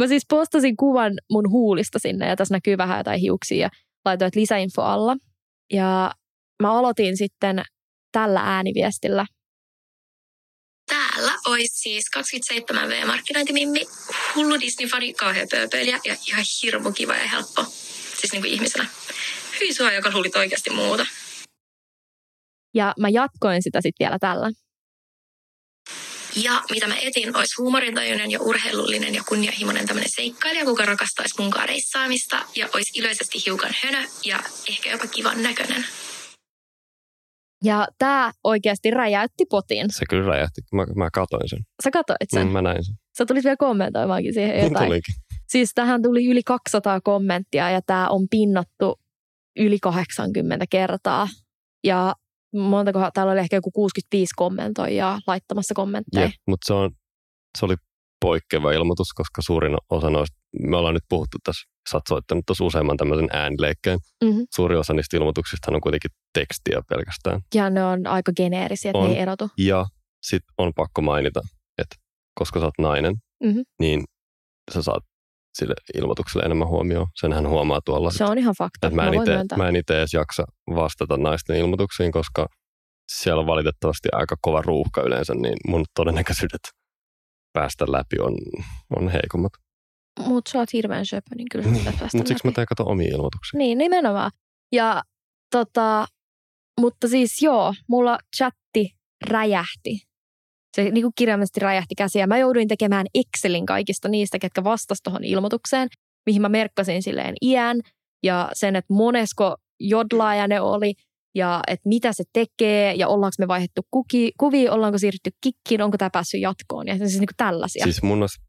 Mä 0.00 0.06
siis 0.06 0.26
postasin 0.28 0.76
kuvan 0.76 1.12
mun 1.30 1.50
huulista 1.50 1.98
sinne 1.98 2.28
ja 2.28 2.36
tässä 2.36 2.54
näkyy 2.54 2.78
vähän 2.78 2.98
jotain 2.98 3.20
hiuksia 3.20 3.58
ja 3.58 3.70
laitoin, 4.04 4.30
lisäinfo 4.34 4.82
alla. 4.82 5.16
Ja 5.72 6.14
mä 6.62 6.72
aloitin 6.78 7.16
sitten 7.16 7.62
tällä 8.12 8.40
ääniviestillä. 8.40 9.26
Täällä 10.86 11.32
olisi 11.46 11.80
siis 11.80 12.04
27V 12.18 13.06
markkinointimimmi, 13.06 13.80
hullu 14.34 14.54
Disney-fani, 14.60 15.14
kauhean 15.14 15.48
pööpöilijä 15.50 16.00
ja 16.04 16.16
ihan 16.28 16.44
hirmu 16.62 16.92
kiva 16.92 17.14
ja 17.14 17.28
helppo. 17.28 17.64
Siis 18.18 18.32
niin 18.32 18.42
kuin 18.42 18.52
ihmisenä. 18.52 18.86
Hyi 19.60 19.74
sua, 19.74 19.92
joka 19.92 20.10
luulit 20.14 20.36
oikeasti 20.36 20.70
muuta. 20.70 21.06
Ja 22.74 22.94
mä 22.98 23.08
jatkoin 23.08 23.62
sitä 23.62 23.80
sitten 23.80 24.04
vielä 24.04 24.18
tällä. 24.18 24.50
Ja 26.36 26.62
mitä 26.70 26.86
mä 26.86 26.94
etin, 27.02 27.36
olisi 27.36 27.54
huumorintajuinen 27.58 28.30
ja 28.30 28.40
urheilullinen 28.40 29.14
ja 29.14 29.22
kunnianhimoinen 29.28 29.86
tämmöinen 29.86 30.10
seikkailija, 30.14 30.64
kuka 30.64 30.84
rakastaisi 30.84 31.34
munkaan 31.38 31.68
reissaamista 31.68 32.42
ja 32.56 32.68
olisi 32.74 32.98
iloisesti 32.98 33.38
hiukan 33.46 33.70
hönö 33.84 34.06
ja 34.24 34.38
ehkä 34.68 34.90
jopa 34.90 35.06
kivan 35.06 35.42
näköinen. 35.42 35.84
Ja 37.64 37.88
tämä 37.98 38.32
oikeasti 38.44 38.90
räjäytti 38.90 39.44
potin. 39.50 39.86
Se 39.90 40.04
kyllä 40.10 40.26
räjähti. 40.32 40.60
Mä, 40.72 40.86
mä 40.96 41.08
katoin 41.12 41.48
sen. 41.48 41.58
Sä 41.84 41.90
katsoit 41.90 42.30
sen. 42.30 42.46
Mm, 42.46 42.52
mä 42.52 42.62
näin 42.62 42.84
sen. 42.84 42.94
Sä 43.18 43.26
tulit 43.26 43.44
vielä 43.44 43.56
kommentoimaankin 43.56 44.34
siihen 44.34 44.56
Niin 44.56 44.64
jotain. 44.64 44.86
tulikin. 44.86 45.14
Siis 45.48 45.72
tähän 45.74 46.02
tuli 46.02 46.26
yli 46.26 46.42
200 46.42 47.00
kommenttia 47.00 47.70
ja 47.70 47.80
tämä 47.86 48.08
on 48.08 48.28
pinnattu 48.30 49.00
yli 49.58 49.78
80 49.78 50.66
kertaa. 50.70 51.28
Ja 51.84 52.14
montako, 52.54 53.10
täällä 53.14 53.32
oli 53.32 53.40
ehkä 53.40 53.56
joku 53.56 53.70
65 53.70 54.32
kommentoijaa 54.36 55.18
laittamassa 55.26 55.74
kommentteja. 55.74 56.24
Jep, 56.26 56.32
mutta 56.48 56.66
se, 56.66 56.72
on, 56.74 56.90
se 57.58 57.64
oli 57.64 57.74
poikkeava 58.20 58.72
ilmoitus, 58.72 59.12
koska 59.14 59.42
suurin 59.42 59.76
osa 59.90 60.10
noista, 60.10 60.36
me 60.68 60.76
ollaan 60.76 60.94
nyt 60.94 61.04
puhuttu 61.08 61.38
tässä, 61.44 61.62
sä 61.90 61.96
oot 61.96 62.02
soittanut 62.08 62.46
tuossa 62.46 62.64
useamman 62.64 62.96
tämmöisen 62.96 63.28
äänileikkeen. 63.32 63.98
Mhm. 64.24 64.40
Suuri 64.54 64.76
osa 64.76 64.94
niistä 64.94 65.16
ilmoituksista 65.16 65.72
on 65.74 65.80
kuitenkin 65.80 66.10
tekstiä 66.38 66.82
pelkästään. 66.88 67.40
Ja 67.54 67.70
ne 67.70 67.84
on 67.84 68.06
aika 68.06 68.32
geneerisiä, 68.36 68.90
että 68.90 68.98
On. 68.98 69.08
ne 69.10 69.14
ei 69.16 69.22
erotu. 69.22 69.48
Ja 69.58 69.86
sitten 70.22 70.54
on 70.58 70.72
pakko 70.76 71.02
mainita, 71.02 71.40
että 71.78 71.96
koska 72.38 72.60
sä 72.60 72.64
oot 72.66 72.74
nainen, 72.78 73.14
Mhm. 73.44 73.58
niin 73.80 74.04
sä 74.74 74.82
saat 74.82 75.04
sille 75.54 75.74
ilmoitukselle 75.94 76.44
enemmän 76.44 76.68
huomioon. 76.68 77.06
Senhän 77.20 77.48
huomaa 77.48 77.80
tuolla. 77.84 78.10
Se 78.10 78.24
on 78.24 78.38
ihan 78.38 78.54
fakta. 78.58 78.86
että 78.86 78.96
mä, 78.96 79.08
en 79.08 79.14
ite, 79.14 79.56
mä 79.56 79.68
en 79.68 79.76
itse 79.76 79.98
edes 79.98 80.14
jaksa 80.14 80.44
vastata 80.74 81.16
naisten 81.16 81.56
ilmoituksiin, 81.56 82.12
koska 82.12 82.46
siellä 83.12 83.40
on 83.40 83.46
valitettavasti 83.46 84.08
aika 84.12 84.36
kova 84.40 84.62
ruuhka 84.62 85.02
yleensä, 85.02 85.34
niin 85.34 85.56
mun 85.68 85.84
todennäköisyydet 85.94 86.60
päästä 87.52 87.84
läpi 87.88 88.16
on, 88.20 88.34
on 88.96 89.08
heikommat. 89.08 89.52
Mutta 90.26 90.50
sä 90.50 90.58
oot 90.58 90.72
hirveän 90.72 91.06
söpö, 91.06 91.34
niin 91.36 91.46
kyllä 91.52 91.70
Niin, 91.70 91.84
päästä 91.84 92.16
Mutta 92.16 92.28
siksi 92.28 92.46
mä 92.46 92.52
teen 92.52 92.66
kato 92.66 92.84
omia 92.86 93.08
ilmoituksia. 93.08 93.58
Niin, 93.58 93.78
nimenomaan. 93.78 94.30
Ja 94.72 95.02
tota, 95.50 96.06
mutta 96.80 97.08
siis 97.08 97.42
joo, 97.42 97.74
mulla 97.88 98.18
chatti 98.36 98.90
räjähti. 99.26 100.09
Se 100.76 100.90
niin 100.90 101.02
kuin 101.02 101.12
kirjaimellisesti 101.16 101.60
räjähti 101.60 101.94
käsiä. 101.94 102.26
Mä 102.26 102.38
jouduin 102.38 102.68
tekemään 102.68 103.06
Excelin 103.14 103.66
kaikista 103.66 104.08
niistä, 104.08 104.38
ketkä 104.38 104.64
vastasi 104.64 105.02
tuohon 105.02 105.24
ilmoitukseen, 105.24 105.88
mihin 106.26 106.42
mä 106.42 106.48
merkkasin 106.48 107.02
silleen 107.02 107.34
iän 107.42 107.80
ja 108.22 108.50
sen, 108.52 108.76
että 108.76 108.94
monesko 108.94 109.56
jodlaaja 109.80 110.48
ne 110.48 110.60
oli 110.60 110.94
ja 111.34 111.60
että 111.66 111.88
mitä 111.88 112.12
se 112.12 112.24
tekee 112.32 112.94
ja 112.94 113.08
ollaanko 113.08 113.34
me 113.38 113.48
vaihdettu 113.48 113.82
kuki, 113.90 114.32
kuvia, 114.40 114.72
ollaanko 114.72 114.98
siirrytty 114.98 115.30
kikkiin, 115.40 115.82
onko 115.82 115.98
tämä 115.98 116.10
päässyt 116.10 116.40
jatkoon 116.40 116.86
ja 116.86 116.98
siis 116.98 117.12
niin 117.12 117.26
kuin 117.26 117.36
tällaisia. 117.36 117.84
Siis 117.84 118.02
mun 118.02 118.20
olisi, 118.20 118.40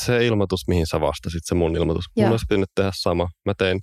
se 0.00 0.26
ilmoitus, 0.26 0.60
mihin 0.68 0.86
sä 0.86 1.00
vastasit, 1.00 1.42
se 1.44 1.54
mun 1.54 1.76
ilmoitus, 1.76 2.04
Joo. 2.16 2.26
mun 2.26 2.32
olisi 2.32 2.46
pitänyt 2.48 2.70
tehdä 2.74 2.90
sama. 2.94 3.28
Mä 3.44 3.54
tein 3.58 3.80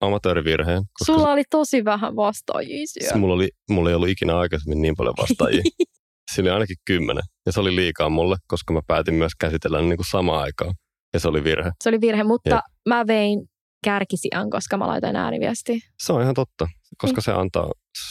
amatöörivirheen, 0.00 0.82
koska 0.98 1.12
Sulla 1.12 1.32
oli 1.32 1.42
tosi 1.50 1.84
vähän 1.84 2.16
vastaajia 2.16 2.86
siellä. 2.86 3.16
mulla, 3.16 3.34
oli, 3.34 3.48
mulla 3.70 3.88
ei 3.90 3.94
ollut 3.94 4.08
ikinä 4.08 4.38
aikaisemmin 4.38 4.82
niin 4.82 4.94
paljon 4.96 5.14
vastaajia. 5.20 5.62
Sillä 6.34 6.48
oli 6.48 6.54
ainakin 6.54 6.76
kymmenen. 6.86 7.22
Ja 7.46 7.52
se 7.52 7.60
oli 7.60 7.76
liikaa 7.76 8.08
mulle, 8.08 8.36
koska 8.46 8.72
mä 8.72 8.80
päätin 8.86 9.14
myös 9.14 9.32
käsitellä 9.40 9.80
ne 9.80 9.88
niin 9.88 9.96
kuin 9.96 10.10
samaan 10.10 10.42
aikaan. 10.42 10.74
Ja 11.14 11.20
se 11.20 11.28
oli 11.28 11.44
virhe. 11.44 11.70
Se 11.82 11.88
oli 11.88 12.00
virhe, 12.00 12.24
mutta 12.24 12.50
Jep. 12.50 12.60
mä 12.88 13.06
vein 13.06 13.38
kärkisijan, 13.84 14.50
koska 14.50 14.76
mä 14.76 14.86
laitoin 14.86 15.16
ääniviestiä. 15.16 15.76
Se 16.02 16.12
on 16.12 16.22
ihan 16.22 16.34
totta, 16.34 16.66
koska 16.98 17.16
Niin. 17.16 17.24
se 17.24 17.32
antaa, 17.32 17.70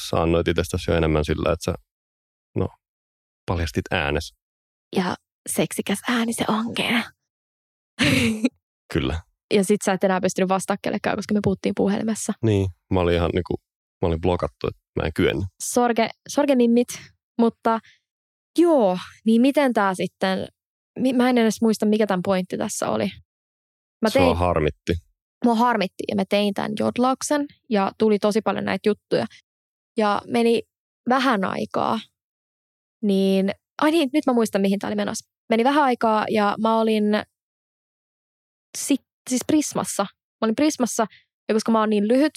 sä 0.09 0.22
annoit 0.22 0.47
itsestäsi 0.47 0.91
jo 0.91 0.97
enemmän 0.97 1.26
sillä, 1.26 1.51
että 1.53 1.63
sä 1.72 1.74
no, 2.55 2.67
paljastit 3.45 3.86
äänes. 3.93 4.34
Ja 4.95 5.15
seksikäs 5.49 5.99
ääni 6.09 6.34
se 6.34 6.45
onkin. 6.47 7.03
Kyllä. 8.93 9.20
ja 9.53 9.63
sit 9.63 9.82
sä 9.86 9.93
et 9.93 10.03
enää 10.03 10.22
pystynyt 10.22 10.49
vastaa 10.49 10.76
kellekään, 10.82 11.15
koska 11.15 11.34
me 11.34 11.39
puhuttiin 11.43 11.74
puhelimessa. 11.78 12.34
Niin, 12.43 12.67
mä 12.93 12.99
olin 12.99 13.15
ihan 13.15 13.30
niinku, 13.34 13.55
mä 14.01 14.07
olin 14.07 14.22
blokattu, 14.22 14.67
että 14.67 14.82
mä 14.99 15.05
en 15.05 15.11
kyennyt. 15.15 15.45
Sorge, 15.63 16.09
sorgemimmit, 16.30 16.88
mutta 17.39 17.80
joo, 18.57 18.97
niin 19.25 19.41
miten 19.41 19.73
tää 19.73 19.95
sitten, 19.95 20.47
mä 21.15 21.29
en 21.29 21.37
edes 21.37 21.61
muista 21.61 21.85
mikä 21.85 22.07
tämän 22.07 22.21
pointti 22.25 22.57
tässä 22.57 22.89
oli. 22.89 23.11
Mä 24.01 24.09
tein, 24.13 24.25
Sua 24.25 24.35
harmitti. 24.35 24.93
mua 25.45 25.55
harmitti 25.55 26.03
ja 26.07 26.15
mä 26.15 26.23
tein 26.29 26.53
tämän 26.53 26.71
jodlauksen 26.79 27.45
ja 27.69 27.91
tuli 27.97 28.19
tosi 28.19 28.41
paljon 28.41 28.65
näitä 28.65 28.89
juttuja. 28.89 29.25
Ja 29.97 30.21
meni 30.27 30.61
vähän 31.09 31.45
aikaa, 31.45 31.99
niin, 33.03 33.51
ai 33.81 33.91
niin, 33.91 34.09
nyt 34.13 34.25
mä 34.25 34.33
muistan 34.33 34.61
mihin 34.61 34.79
tämä 34.79 34.89
oli 34.89 34.95
menossa. 34.95 35.29
Meni 35.49 35.63
vähän 35.63 35.83
aikaa 35.83 36.25
ja 36.29 36.55
mä 36.61 36.79
olin 36.79 37.03
sit, 38.77 39.01
siis 39.29 39.41
Prismassa. 39.47 40.03
Mä 40.03 40.45
olin 40.45 40.55
Prismassa 40.55 41.05
ja 41.49 41.53
koska 41.55 41.71
mä 41.71 41.79
oon 41.79 41.89
niin 41.89 42.07
lyhyt 42.07 42.33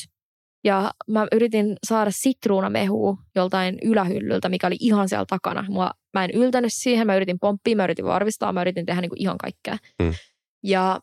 ja 0.65 0.91
mä 1.09 1.27
yritin 1.33 1.77
saada 1.87 2.11
sitruunamehua 2.11 3.17
joltain 3.35 3.79
ylähyllyltä, 3.83 4.49
mikä 4.49 4.67
oli 4.67 4.77
ihan 4.81 5.09
siellä 5.09 5.25
takana. 5.29 5.65
Mua, 5.69 5.91
mä 6.15 6.25
en 6.25 6.31
yltänyt 6.31 6.73
siihen, 6.73 7.07
mä 7.07 7.17
yritin 7.17 7.39
pomppia, 7.41 7.77
mä 7.77 7.85
yritin 7.85 8.05
varvistaa, 8.05 8.53
mä 8.53 8.61
yritin 8.61 8.87
tehdä 8.87 9.01
niinku 9.01 9.17
ihan 9.19 9.39
kaikkea. 9.39 9.77
Mm. 10.03 10.15
Ja 10.63 11.01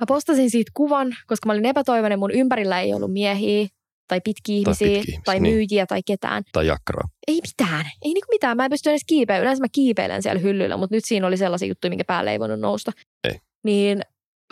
mä 0.00 0.06
postasin 0.08 0.50
siitä 0.50 0.70
kuvan, 0.74 1.16
koska 1.26 1.46
mä 1.46 1.52
olin 1.52 1.66
epätoivoinen, 1.66 2.18
mun 2.18 2.30
ympärillä 2.30 2.80
ei 2.80 2.94
ollut 2.94 3.12
miehiä 3.12 3.66
tai 4.08 4.20
pitkiä 4.24 4.62
Tai 4.64 4.72
ihmisiä 4.72 4.88
tai, 4.88 4.96
pitkiä 4.96 5.20
tai 5.24 5.40
niin. 5.40 5.54
myyjiä 5.54 5.86
tai 5.86 6.02
ketään. 6.06 6.42
Tai 6.52 6.66
jakraa. 6.66 7.08
Ei 7.28 7.40
mitään, 7.48 7.86
ei 8.02 8.14
niinku 8.14 8.28
mitään. 8.30 8.56
Mä 8.56 8.64
en 8.64 8.70
pysty 8.70 8.90
edes 8.90 9.04
kiipeä. 9.06 9.38
Yleensä 9.38 9.60
mä 9.60 9.66
kiipeilen 9.72 10.22
siellä 10.22 10.40
hyllyllä, 10.40 10.76
mutta 10.76 10.96
nyt 10.96 11.04
siinä 11.04 11.26
oli 11.26 11.36
sellaisia 11.36 11.68
juttuja, 11.68 11.90
minkä 11.90 12.04
päälle 12.04 12.32
ei 12.32 12.40
voinut 12.40 12.60
nousta. 12.60 12.92
Ei. 13.24 13.40
Niin 13.64 14.00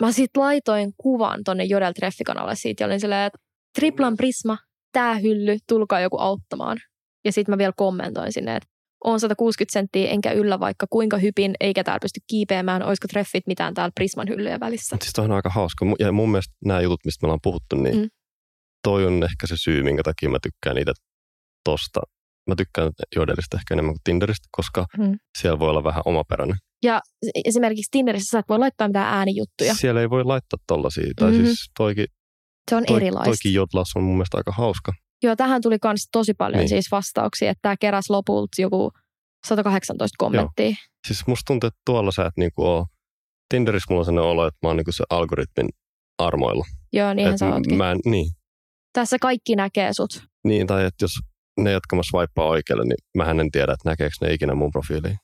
mä 0.01 0.11
sitten 0.11 0.43
laitoin 0.43 0.93
kuvan 0.97 1.43
tonne 1.43 1.63
Jodel 1.63 1.93
Treffikanalle 1.93 2.55
siitä 2.55 2.83
ja 2.83 2.85
olin 2.85 2.99
silleen, 2.99 3.27
että 3.27 3.44
triplan 3.75 4.17
prisma, 4.17 4.57
tää 4.91 5.13
hylly, 5.15 5.57
tulkaa 5.69 5.99
joku 5.99 6.17
auttamaan. 6.17 6.77
Ja 7.25 7.31
sitten 7.31 7.53
mä 7.53 7.57
vielä 7.57 7.73
kommentoin 7.75 8.33
sinne, 8.33 8.55
että 8.55 8.69
on 9.03 9.19
160 9.19 9.73
senttiä, 9.73 10.09
enkä 10.09 10.31
yllä 10.31 10.59
vaikka 10.59 10.85
kuinka 10.89 11.17
hypin, 11.17 11.55
eikä 11.59 11.83
täällä 11.83 11.99
pysty 12.01 12.19
kiipeämään, 12.27 12.83
olisiko 12.83 13.07
treffit 13.07 13.47
mitään 13.47 13.73
täällä 13.73 13.91
Prisman 13.95 14.27
hyllyjen 14.29 14.59
välissä. 14.59 14.97
Siis 15.03 15.19
on 15.19 15.31
aika 15.31 15.49
hauska. 15.49 15.85
Ja 15.99 16.11
mun 16.11 16.31
mielestä 16.31 16.53
nämä 16.65 16.81
jutut, 16.81 16.99
mistä 17.05 17.23
me 17.23 17.27
ollaan 17.27 17.39
puhuttu, 17.43 17.75
niin 17.75 17.95
Mm. 17.97 18.09
toi 18.83 19.05
on 19.05 19.23
ehkä 19.23 19.47
se 19.47 19.55
syy, 19.57 19.83
minkä 19.83 20.03
takia 20.03 20.29
mä 20.29 20.37
tykkään 20.43 20.75
niitä 20.75 20.93
tosta. 21.63 21.99
Mä 22.49 22.55
tykkään 22.55 22.91
Jodelista 23.15 23.57
ehkä 23.57 23.73
enemmän 23.73 23.93
kuin 23.93 24.01
Tinderistä, 24.03 24.47
koska 24.51 24.85
Mm. 24.97 25.17
siellä 25.41 25.59
voi 25.59 25.69
olla 25.69 25.83
vähän 25.83 26.01
omaperäinen. 26.05 26.55
Ja 26.83 27.01
esimerkiksi 27.45 27.91
Tinderissä 27.91 28.31
sä 28.31 28.39
et 28.39 28.49
voi 28.49 28.59
laittaa 28.59 28.87
mitään 28.87 29.13
äänijuttuja. 29.13 29.75
Siellä 29.75 30.01
ei 30.01 30.09
voi 30.09 30.23
laittaa 30.23 30.59
tollasia. 30.67 31.11
Tai 31.15 31.31
Mhm. 31.31 31.43
siis 31.45 31.69
toikin, 31.77 32.05
Se 32.69 32.75
on 32.75 32.83
toi, 32.87 32.97
erilaista. 32.97 33.29
toikin 33.29 33.53
jodlaus 33.53 33.91
on 33.95 34.03
mun 34.03 34.15
mielestä 34.15 34.37
aika 34.37 34.51
hauska. 34.51 34.93
Joo, 35.23 35.35
tähän 35.35 35.61
tuli 35.61 35.77
myös 35.83 36.07
tosi 36.11 36.33
paljon 36.33 36.59
Niin. 36.59 36.69
siis 36.69 36.91
vastauksia, 36.91 37.51
että 37.51 37.59
tämä 37.61 37.75
keräsi 37.79 38.09
lopulta 38.13 38.61
joku 38.61 38.91
118 39.47 40.15
kommenttia. 40.17 40.75
Siis 41.07 41.27
musta 41.27 41.43
tuntuu, 41.47 41.67
että 41.67 41.79
tuolla 41.85 42.11
sä 42.11 42.25
et 42.25 42.33
niinku 42.37 42.65
oo, 42.65 42.85
Tinderissä 43.49 43.85
mulla 43.89 44.01
on 44.01 44.05
sellainen 44.05 44.31
olo, 44.31 44.47
että 44.47 44.57
mä 44.61 44.69
oon 44.69 44.77
niinku 44.77 44.91
se 44.91 45.03
algoritmin 45.09 45.69
armoilla. 46.17 46.65
Joo, 46.93 47.13
niinhän 47.13 47.33
Et 47.33 47.39
sä 47.39 47.53
ootkin. 47.53 47.77
mä 47.77 47.91
en, 47.91 47.99
niin, 48.05 48.31
Tässä 48.93 49.17
kaikki 49.21 49.55
näkee 49.55 49.93
sut. 49.93 50.23
niin, 50.43 50.67
tai 50.67 50.85
että 50.85 51.03
jos 51.03 51.11
ne, 51.59 51.71
jotka 51.71 51.95
mä 51.95 52.01
swipaan 52.03 52.49
oikealle, 52.49 52.83
niin 52.83 52.97
mähän 53.17 53.39
en 53.39 53.51
tiedä, 53.51 53.73
että 53.73 53.89
näkeekö 53.89 54.15
ne 54.21 54.33
ikinä 54.33 54.55
mun 54.55 54.71
profiiliin. 54.71 55.17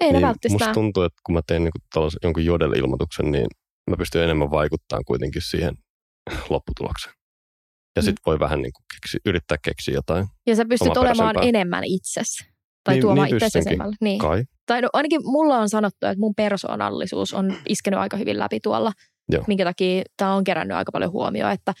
Ei 0.00 0.08
ne 0.08 0.12
niin 0.12 0.26
välttis 0.26 0.52
musta 0.52 0.72
tuntuu, 0.72 1.02
että 1.02 1.20
kun 1.26 1.34
mä 1.34 1.40
teen 1.46 1.64
niinku 1.64 1.78
jonkun 2.22 2.44
jodel-ilmoituksen, 2.44 3.30
niin 3.32 3.46
mä 3.90 3.96
pystyn 3.96 4.22
enemmän 4.24 4.50
vaikuttamaan 4.50 5.04
kuitenkin 5.06 5.42
siihen 5.44 5.74
lopputulokseen. 6.50 7.14
Ja 7.96 8.02
Mm. 8.02 8.04
sitten 8.04 8.22
voi 8.26 8.38
vähän 8.38 8.62
niinku 8.62 8.80
keksi, 8.94 9.18
yrittää 9.26 9.58
keksiä 9.62 9.94
jotain. 9.94 10.26
Ja 10.46 10.56
sä 10.56 10.64
pystyt 10.68 10.96
olemaan 10.96 11.34
enemmän 11.42 11.84
itses. 11.84 12.44
Tai 12.84 12.94
Niin- 12.94 13.02
tuomaan 13.02 13.26
niin 13.26 13.36
itsesi 13.36 13.58
esemmälle. 13.58 13.96
Niin. 14.00 14.18
Kai. 14.18 14.44
Tai 14.66 14.82
no, 14.82 14.88
ainakin 14.92 15.20
mulla 15.24 15.58
on 15.58 15.68
sanottu, 15.68 16.06
että 16.06 16.20
mun 16.20 16.34
persoonallisuus 16.34 17.34
on 17.34 17.54
iskenyt 17.68 18.00
aika 18.00 18.16
hyvin 18.16 18.38
läpi 18.38 18.60
tuolla. 18.60 18.92
Joo. 19.32 19.44
Minkä 19.46 19.64
takia 19.64 20.02
tämä 20.16 20.34
on 20.34 20.44
kerännyt 20.44 20.76
aika 20.76 20.92
paljon 20.92 21.12
huomioon. 21.12 21.52
Että 21.52 21.74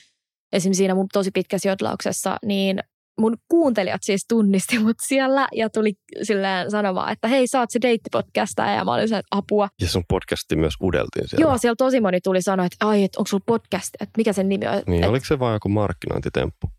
esimerkiksi 0.52 0.78
siinä 0.78 0.94
mun 0.94 1.06
tosi 1.12 1.30
pitkässä 1.30 1.68
jodlauksessa, 1.68 2.36
niin 2.44 2.80
mun 3.18 3.36
kuuntelijat 3.48 4.00
siis 4.02 4.24
tunnisti 4.28 4.78
mut 4.78 4.96
siellä 5.06 5.48
ja 5.52 5.70
tuli 5.70 5.92
silleen 6.22 6.70
sanomaan, 6.70 7.12
että 7.12 7.28
hei, 7.28 7.46
sä 7.46 7.60
oot 7.60 7.70
se 7.70 7.78
deittipodcasta 7.82 8.62
ja 8.62 8.84
mä 8.84 8.94
olin 8.94 9.08
sen 9.08 9.22
apua. 9.30 9.68
Ja 9.80 9.88
sun 9.88 10.04
podcasti 10.08 10.56
myös 10.56 10.74
udeltiin 10.82 11.28
siellä. 11.28 11.42
Joo, 11.42 11.58
siellä 11.58 11.76
tosi 11.76 12.00
moni 12.00 12.20
tuli 12.20 12.42
sanoa, 12.42 12.66
että 12.66 12.86
ai, 12.86 13.04
että 13.04 13.20
onko 13.20 13.28
sulla 13.28 13.44
podcast, 13.46 13.88
että 14.00 14.12
mikä 14.16 14.32
sen 14.32 14.48
nimi 14.48 14.66
on. 14.66 14.82
Niin, 14.86 15.04
et, 15.04 15.10
oliko 15.10 15.24
se 15.24 15.38
vaan 15.38 15.54
joku 15.54 15.68
markkinointitemppu? 15.68 16.70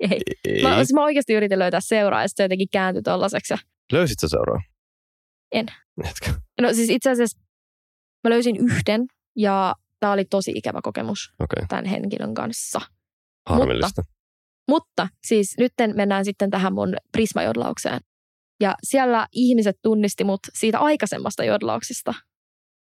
ei. 0.00 0.20
Ei. 0.48 0.62
Mä, 0.62 0.76
siis 0.76 0.92
mä 0.92 1.04
oikeasti 1.04 1.34
yritin 1.34 1.58
löytää 1.58 1.80
seuraa 1.80 2.22
ja 2.22 2.28
sitten 2.28 2.42
se 2.42 2.44
jotenkin 2.44 2.68
kääntyi 2.72 3.02
tollaiseksi. 3.02 3.54
Löysit 3.92 4.20
sä 4.20 4.28
seuraa? 4.28 4.60
En. 5.52 5.66
Etkö? 6.04 6.40
No 6.60 6.72
siis 6.72 6.90
itse 6.90 7.10
asiassa 7.10 7.38
mä 8.24 8.30
löysin 8.30 8.56
yhden 8.56 9.06
ja 9.36 9.74
tämä 10.00 10.12
oli 10.12 10.24
tosi 10.24 10.52
ikävä 10.54 10.80
kokemus 10.82 11.34
okay. 11.40 11.66
tämän 11.68 11.84
henkilön 11.84 12.34
kanssa. 12.34 12.80
harmillista. 13.48 14.02
Mutta 14.02 14.19
siis 15.26 15.54
nyt 15.58 15.72
mennään 15.94 16.24
sitten 16.24 16.50
tähän 16.50 16.72
mun 16.74 16.96
prismajodlaukseen. 17.12 18.00
Ja 18.60 18.74
siellä 18.82 19.26
ihmiset 19.32 19.76
tunnisti 19.82 20.24
mut 20.24 20.40
siitä 20.58 20.78
aikaisemmasta 20.78 21.44
jodlauksesta. 21.44 22.14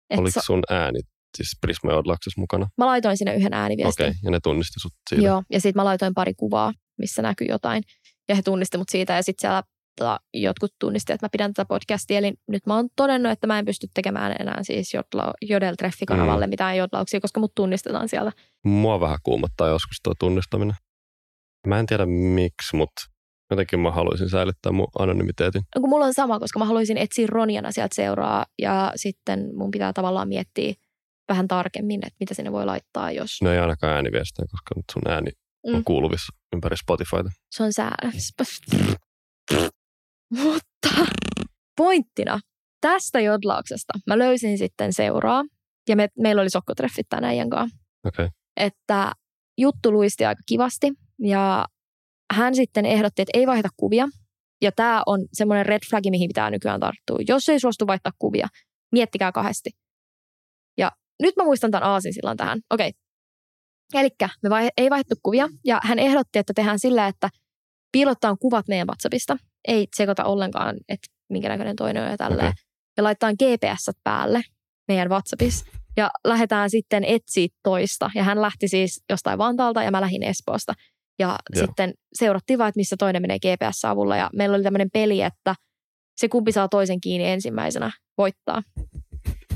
Et 0.09 0.19
Oliko 0.19 0.41
sun 0.41 0.63
ääni 0.69 0.99
siis 1.37 1.57
Prisma 1.61 1.91
Jodlaksessa 1.91 2.41
mukana? 2.41 2.67
mä 2.77 2.85
laitoin 2.85 3.17
sinne 3.17 3.35
yhden 3.35 3.53
ääniviestin. 3.53 4.05
Okei, 4.05 4.09
okay. 4.09 4.19
ja 4.23 4.31
ne 4.31 4.39
tunnisti 4.43 4.79
sut 4.79 4.93
siitä. 5.09 5.25
Joo, 5.25 5.43
ja 5.51 5.61
sitten 5.61 5.79
mä 5.79 5.85
laitoin 5.85 6.13
pari 6.13 6.33
kuvaa, 6.33 6.73
missä 6.97 7.21
näkyy 7.21 7.47
jotain. 7.47 7.83
Ja 8.29 8.35
he 8.35 8.41
tunnisti 8.41 8.77
mut 8.77 8.89
siitä, 8.89 9.13
ja 9.13 9.23
sitten 9.23 9.41
siellä 9.41 9.63
tota, 9.99 10.19
jotkut 10.33 10.71
tunnisti, 10.79 11.13
että 11.13 11.25
mä 11.25 11.29
pidän 11.31 11.53
tätä 11.53 11.67
podcastia. 11.67 12.17
Eli 12.17 12.33
nyt 12.47 12.65
mä 12.65 12.75
oon 12.75 12.89
todennut, 12.95 13.31
että 13.31 13.47
mä 13.47 13.59
en 13.59 13.65
pysty 13.65 13.87
tekemään 13.93 14.35
enää 14.39 14.63
siis 14.63 14.93
Jodla, 14.93 15.33
Jodel-treffikanavalle 15.45 16.45
Mm. 16.45 16.49
mitään 16.49 16.77
jodlauksia, 16.77 17.19
koska 17.19 17.39
mut 17.39 17.55
tunnistetaan 17.55 18.09
sieltä. 18.09 18.31
Mua 18.65 18.99
vähän 18.99 19.17
kuumottaa 19.23 19.67
joskus 19.67 19.97
tuo 20.03 20.13
tunnistaminen. 20.19 20.75
Mä 21.67 21.79
en 21.79 21.85
tiedä 21.85 22.05
miksi, 22.05 22.75
mutta 22.75 23.01
jotenkin 23.51 23.79
mä 23.79 23.91
haluaisin 23.91 24.29
säilyttää 24.29 24.71
mun 24.71 24.87
anonymiteetin. 24.99 25.61
No, 25.75 25.81
kun 25.81 25.89
mulla 25.89 26.05
on 26.05 26.13
sama, 26.13 26.39
koska 26.39 26.59
mä 26.59 26.65
haluaisin 26.65 26.97
etsiä 26.97 27.27
Ronjana 27.29 27.71
sieltä 27.71 27.95
seuraa, 27.95 28.45
ja 28.61 28.91
sitten 28.95 29.49
mun 29.55 29.71
pitää 29.71 29.93
tavallaan 29.93 30.27
miettiä 30.27 30.73
vähän 31.29 31.47
tarkemmin, 31.47 31.99
että 32.03 32.17
mitä 32.19 32.33
sinne 32.33 32.51
voi 32.51 32.65
laittaa, 32.65 33.11
jos 33.11 33.41
Ne 33.41 33.53
ei 33.53 33.59
ainakaan 33.59 33.93
ääniviestejä, 33.93 34.45
koska 34.51 34.75
nyt 34.75 34.85
sun 34.93 35.11
ääni 35.11 35.31
on 35.67 35.73
Mm. 35.75 35.83
kuuluvissa 35.85 36.33
ympäri 36.55 36.77
Spotifyta. 36.77 37.29
se 37.51 37.63
on 37.63 37.73
sää. 37.73 37.95
Mutta 40.43 40.89
pointtina 41.77 42.39
tästä 42.81 43.19
jodlauksesta 43.19 43.93
mä 44.07 44.17
löysin 44.17 44.57
sitten 44.57 44.93
seuraa, 44.93 45.43
ja 45.89 45.95
me, 45.95 46.07
meillä 46.19 46.41
oli 46.41 46.49
sokkotreffit 46.49 47.07
kanssa, 47.49 47.77
Okei. 48.05 48.25
Okay. 48.25 48.29
että 48.57 49.11
juttu 49.57 49.91
luisti 49.91 50.25
aika 50.25 50.41
kivasti, 50.45 50.93
ja 51.23 51.65
hän 52.33 52.55
sitten 52.55 52.85
ehdotti, 52.85 53.21
että 53.21 53.39
ei 53.39 53.47
vaihdeta 53.47 53.69
kuvia, 53.77 54.07
ja 54.61 54.71
tämä 54.71 55.03
on 55.05 55.19
semmoinen 55.33 55.65
red 55.65 55.79
flag, 55.89 56.03
mihin 56.09 56.27
pitää 56.29 56.49
nykyään 56.49 56.79
tarttua. 56.79 57.17
Jos 57.27 57.49
ei 57.49 57.59
suostu 57.59 57.87
vaihtaa 57.87 58.11
kuvia, 58.19 58.47
miettikää 58.91 59.31
kahdesti. 59.31 59.69
Ja 60.77 60.91
nyt 61.21 61.35
mä 61.37 61.43
muistan 61.43 61.71
tämän 61.71 61.89
aasinsillan 61.89 62.37
tähän. 62.37 62.59
Okei. 62.69 62.91
Eli 63.93 64.09
me 64.43 64.49
vai- 64.49 64.69
ei 64.77 64.89
vaihdettu 64.89 65.15
kuvia, 65.23 65.47
ja 65.65 65.79
hän 65.83 65.99
ehdotti, 65.99 66.39
että 66.39 66.53
tehdään 66.53 66.79
sillä, 66.79 67.07
että 67.07 67.29
piilottaa 67.91 68.35
kuvat 68.35 68.67
meidän 68.67 68.87
WhatsAppista. 68.87 69.37
Ei 69.67 69.87
sekoita 69.95 70.23
ollenkaan, 70.23 70.75
että 70.89 71.07
minkä 71.29 71.49
näköinen 71.49 71.75
toinen 71.75 72.03
on 72.03 72.09
ja 72.09 72.17
tälleen. 72.17 72.47
Okei. 72.47 72.63
Ja 72.97 73.03
laittaa 73.03 73.31
GPS 73.33 73.91
päälle 74.03 74.41
meidän 74.87 75.09
WhatsAppissa. 75.09 75.65
Ja 75.97 76.09
lähdetään 76.23 76.69
sitten 76.69 77.03
etsiä 77.03 77.47
toista. 77.63 78.11
Ja 78.15 78.23
hän 78.23 78.41
lähti 78.41 78.67
siis 78.67 79.03
jostain 79.09 79.37
Vantaalta 79.37 79.83
ja 79.83 79.91
mä 79.91 80.01
lähdin 80.01 80.23
Espoosta. 80.23 80.73
Ja 81.19 81.37
Joo. 81.55 81.65
sitten 81.65 81.93
seurattiin 82.13 82.59
vaan, 82.59 82.69
että 82.69 82.79
missä 82.79 82.95
toinen 82.99 83.21
menee 83.21 83.37
GPS-avulla. 83.39 84.17
Ja 84.17 84.29
meillä 84.35 84.55
oli 84.55 84.63
tämmöinen 84.63 84.89
peli, 84.93 85.21
että 85.21 85.55
se 86.17 86.29
kumpi 86.29 86.51
saa 86.51 86.69
toisen 86.69 87.01
kiinni 87.01 87.27
ensimmäisenä 87.27 87.91
voittaa. 88.17 88.61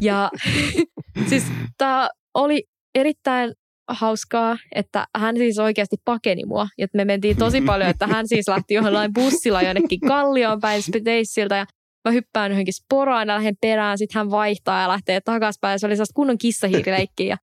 Ja 0.01 0.31
siis 1.29 1.43
tämä 1.77 2.09
oli 2.33 2.63
erittäin 2.95 3.53
hauskaa, 3.89 4.57
että 4.75 5.07
hän 5.17 5.37
siis 5.37 5.59
oikeasti 5.59 5.95
pakeni 6.05 6.45
mua. 6.45 6.67
Ja 6.77 6.85
että 6.85 6.97
me 6.97 7.05
mentiin 7.05 7.37
tosi 7.37 7.61
paljon, 7.61 7.89
että 7.89 8.07
hän 8.07 8.27
siis 8.27 8.47
lähti 8.47 8.73
jollain 8.73 9.13
bussilla 9.13 9.61
jonnekin 9.61 9.99
kallioon 9.99 10.59
päin 10.59 10.83
Spaceilta 10.83 11.55
ja 11.55 11.65
mä 12.07 12.11
hyppään 12.11 12.51
johonkin 12.51 12.73
sporaan 12.73 13.27
ja 13.27 13.35
lähden 13.35 13.55
perään, 13.61 13.97
sitten 13.97 14.19
hän 14.19 14.31
vaihtaa 14.31 14.81
ja 14.81 14.87
lähtee 14.87 15.21
takaspäin. 15.21 15.79
Se 15.79 15.85
oli 15.85 15.95
sellaista 15.95 16.15
kunnon 16.15 16.37
kissahiirileikkiä. 16.37 17.27
Ja 17.27 17.37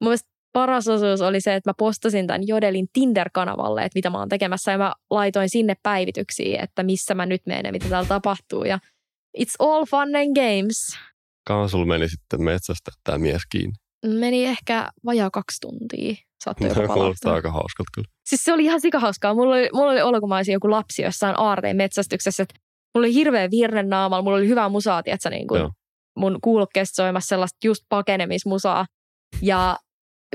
mun 0.00 0.08
mielestä 0.08 0.31
paras 0.52 0.88
osuus 0.88 1.20
oli 1.20 1.40
se, 1.40 1.54
että 1.54 1.70
mä 1.70 1.74
postasin 1.78 2.26
tämän 2.26 2.46
Jodelin 2.46 2.86
Tinder-kanavalle, 2.92 3.84
että 3.84 3.98
mitä 3.98 4.10
mä 4.10 4.18
oon 4.18 4.28
tekemässä 4.28 4.72
ja 4.72 4.78
mä 4.78 4.92
laitoin 5.10 5.48
sinne 5.48 5.74
päivityksiä, 5.82 6.62
että 6.62 6.82
missä 6.82 7.14
mä 7.14 7.26
nyt 7.26 7.42
menen 7.46 7.64
ja 7.64 7.72
mitä 7.72 7.88
täällä 7.88 8.08
tapahtuu. 8.08 8.64
Ja 8.64 8.78
it's 9.38 9.54
all 9.58 9.84
fun 9.84 10.16
and 10.16 10.34
games. 10.34 10.98
Kauan 11.46 11.68
sulla 11.68 11.86
meni 11.86 12.08
sitten 12.08 12.42
metsästä 12.42 12.90
tämä 13.04 13.18
mies 13.18 13.42
kiinni. 13.50 13.74
Meni 14.06 14.46
ehkä 14.46 14.90
vajaa 15.04 15.30
kaksi 15.30 15.60
tuntia. 15.60 16.14
Saattoi 16.44 16.68
jopa 16.68 16.94
kuulostaa 16.94 17.34
aika 17.34 17.52
hauskalta 17.52 17.90
kyllä. 17.94 18.08
Siis 18.26 18.44
se 18.44 18.52
oli 18.52 18.64
ihan 18.64 18.80
sikahauskaa. 18.80 19.34
Mulla 19.34 19.54
oli, 19.54 19.68
mulla 19.72 19.90
oli 19.90 20.00
olisin 20.00 20.52
joku 20.52 20.70
lapsi 20.70 21.02
jossain 21.02 21.34
aarteen 21.38 21.76
metsästyksessä. 21.76 22.42
Että 22.42 22.54
mulla 22.94 23.06
oli 23.06 23.14
hirveä 23.14 23.50
virne 23.50 23.82
naamalla, 23.82 24.22
mulla 24.22 24.36
oli 24.36 24.48
hyvää 24.48 24.68
musaa, 24.68 25.02
tietsä, 25.02 25.30
niin 25.30 25.46
kuin 25.46 25.60
Joo. 25.60 25.70
mun 26.16 26.38
kuulokkeesta 26.42 26.94
soimassa 26.94 27.28
sellaista 27.28 27.58
just 27.64 27.82
pakenemismusaa. 27.88 28.86
Ja 29.42 29.78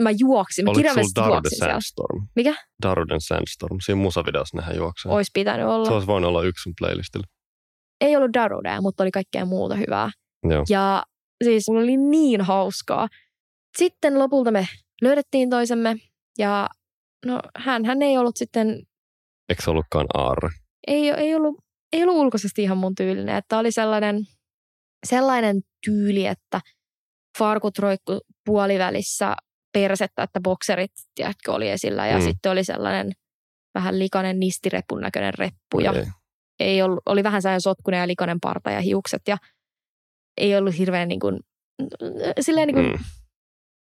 mä 0.01 0.09
juoksin, 0.19 0.65
mä 0.65 0.71
Oliko 0.71 0.89
sulla 0.89 1.41
siellä. 1.49 1.73
Sandstorm? 1.73 2.27
Mikä? 2.35 2.53
Darude 2.83 3.15
Sandstorm. 3.19 3.77
Siinä 3.85 4.01
musavideossa 4.01 4.57
nehän 4.57 4.75
juoksee. 4.75 5.11
Olisi 5.11 5.31
pitänyt 5.33 5.67
olla. 5.67 5.85
Se 5.85 5.93
olisi 5.93 6.07
voinut 6.07 6.29
olla 6.29 6.43
yksi 6.43 6.61
sun 6.61 6.73
playlistilla. 6.79 7.25
Ei 8.01 8.15
ollut 8.15 8.33
Darudea, 8.33 8.81
mutta 8.81 9.03
oli 9.03 9.11
kaikkea 9.11 9.45
muuta 9.45 9.75
hyvää. 9.75 10.09
Joo. 10.49 10.63
Ja 10.69 11.03
siis 11.43 11.63
mulla 11.67 11.81
oli 11.81 11.97
niin 11.97 12.41
hauskaa. 12.41 13.07
Sitten 13.77 14.19
lopulta 14.19 14.51
me 14.51 14.67
löydettiin 15.01 15.49
toisemme 15.49 15.95
ja 16.37 16.69
no 17.25 17.39
hän, 17.57 17.85
hän 17.85 18.01
ei 18.01 18.17
ollut 18.17 18.37
sitten 18.37 18.67
Eikö 19.49 19.63
se 19.63 19.69
ollutkaan 19.69 20.07
aarre? 20.13 20.49
ei, 20.87 21.09
ei, 21.09 21.35
ollut, 21.35 21.55
ei 21.93 22.03
ollut 22.03 22.15
ulkoisesti 22.15 22.63
ihan 22.63 22.77
mun 22.77 22.95
tyylinen. 22.95 23.35
Että 23.35 23.57
oli 23.57 23.71
sellainen, 23.71 24.19
sellainen 25.05 25.61
tyyli, 25.85 26.25
että 26.25 26.61
farkut 27.39 27.79
roikku 27.79 28.19
puolivälissä 28.45 29.35
persettä, 29.81 30.23
että 30.23 30.39
bokserit 30.41 30.91
tiedätkö, 31.15 31.51
oli 31.53 31.69
esillä. 31.69 32.07
Ja 32.07 32.17
Mm. 32.17 32.23
sitten 32.23 32.51
oli 32.51 32.63
sellainen 32.63 33.11
vähän 33.75 33.99
likainen 33.99 34.39
nistirepun 34.39 35.01
näköinen 35.01 35.33
reppu. 35.33 35.79
Ja 35.79 35.93
Ei. 35.93 36.05
ei 36.59 36.81
ollut, 36.81 36.99
oli 37.05 37.23
vähän 37.23 37.41
sellainen 37.41 37.61
sotkunen 37.61 37.99
ja 37.99 38.07
likainen 38.07 38.37
parta 38.41 38.71
ja 38.71 38.81
hiukset. 38.81 39.21
Ja 39.27 39.37
ei 40.37 40.57
ollut 40.57 40.77
hirveän 40.77 41.07
niin 41.07 41.19
kuin, 41.19 41.39
silleen 42.41 42.67
niin 42.67 42.75
kuin, 42.75 42.85
Mm. 42.87 42.91
mm. 42.91 43.03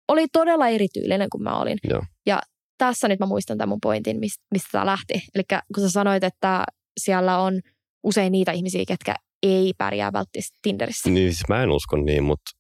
oli 0.07 0.27
todella 0.33 0.67
erityylinen 0.67 1.27
kuin 1.31 1.43
mä 1.43 1.59
olin. 1.59 1.77
Joo. 1.89 2.01
Ja 2.25 2.41
tässä 2.77 3.07
nyt 3.07 3.19
mä 3.19 3.25
muistan 3.25 3.57
tämän 3.57 3.69
mun 3.69 3.79
pointin, 3.83 4.19
mistä, 4.19 4.43
mistä 4.51 4.69
tämä 4.71 4.85
lähti. 4.85 5.13
Eli 5.35 5.43
kun 5.75 5.83
sä 5.83 5.89
sanoit, 5.89 6.23
että 6.23 6.63
siellä 6.99 7.37
on 7.39 7.59
usein 8.03 8.31
niitä 8.31 8.51
ihmisiä, 8.51 8.83
ketkä 8.87 9.15
ei 9.43 9.73
pärjää 9.77 10.13
välttämättä 10.13 10.57
Tinderissä. 10.61 11.09
Niin 11.09 11.33
siis 11.33 11.47
mä 11.49 11.63
en 11.63 11.71
usko 11.71 11.97
niin, 11.97 12.23
mutta 12.23 12.51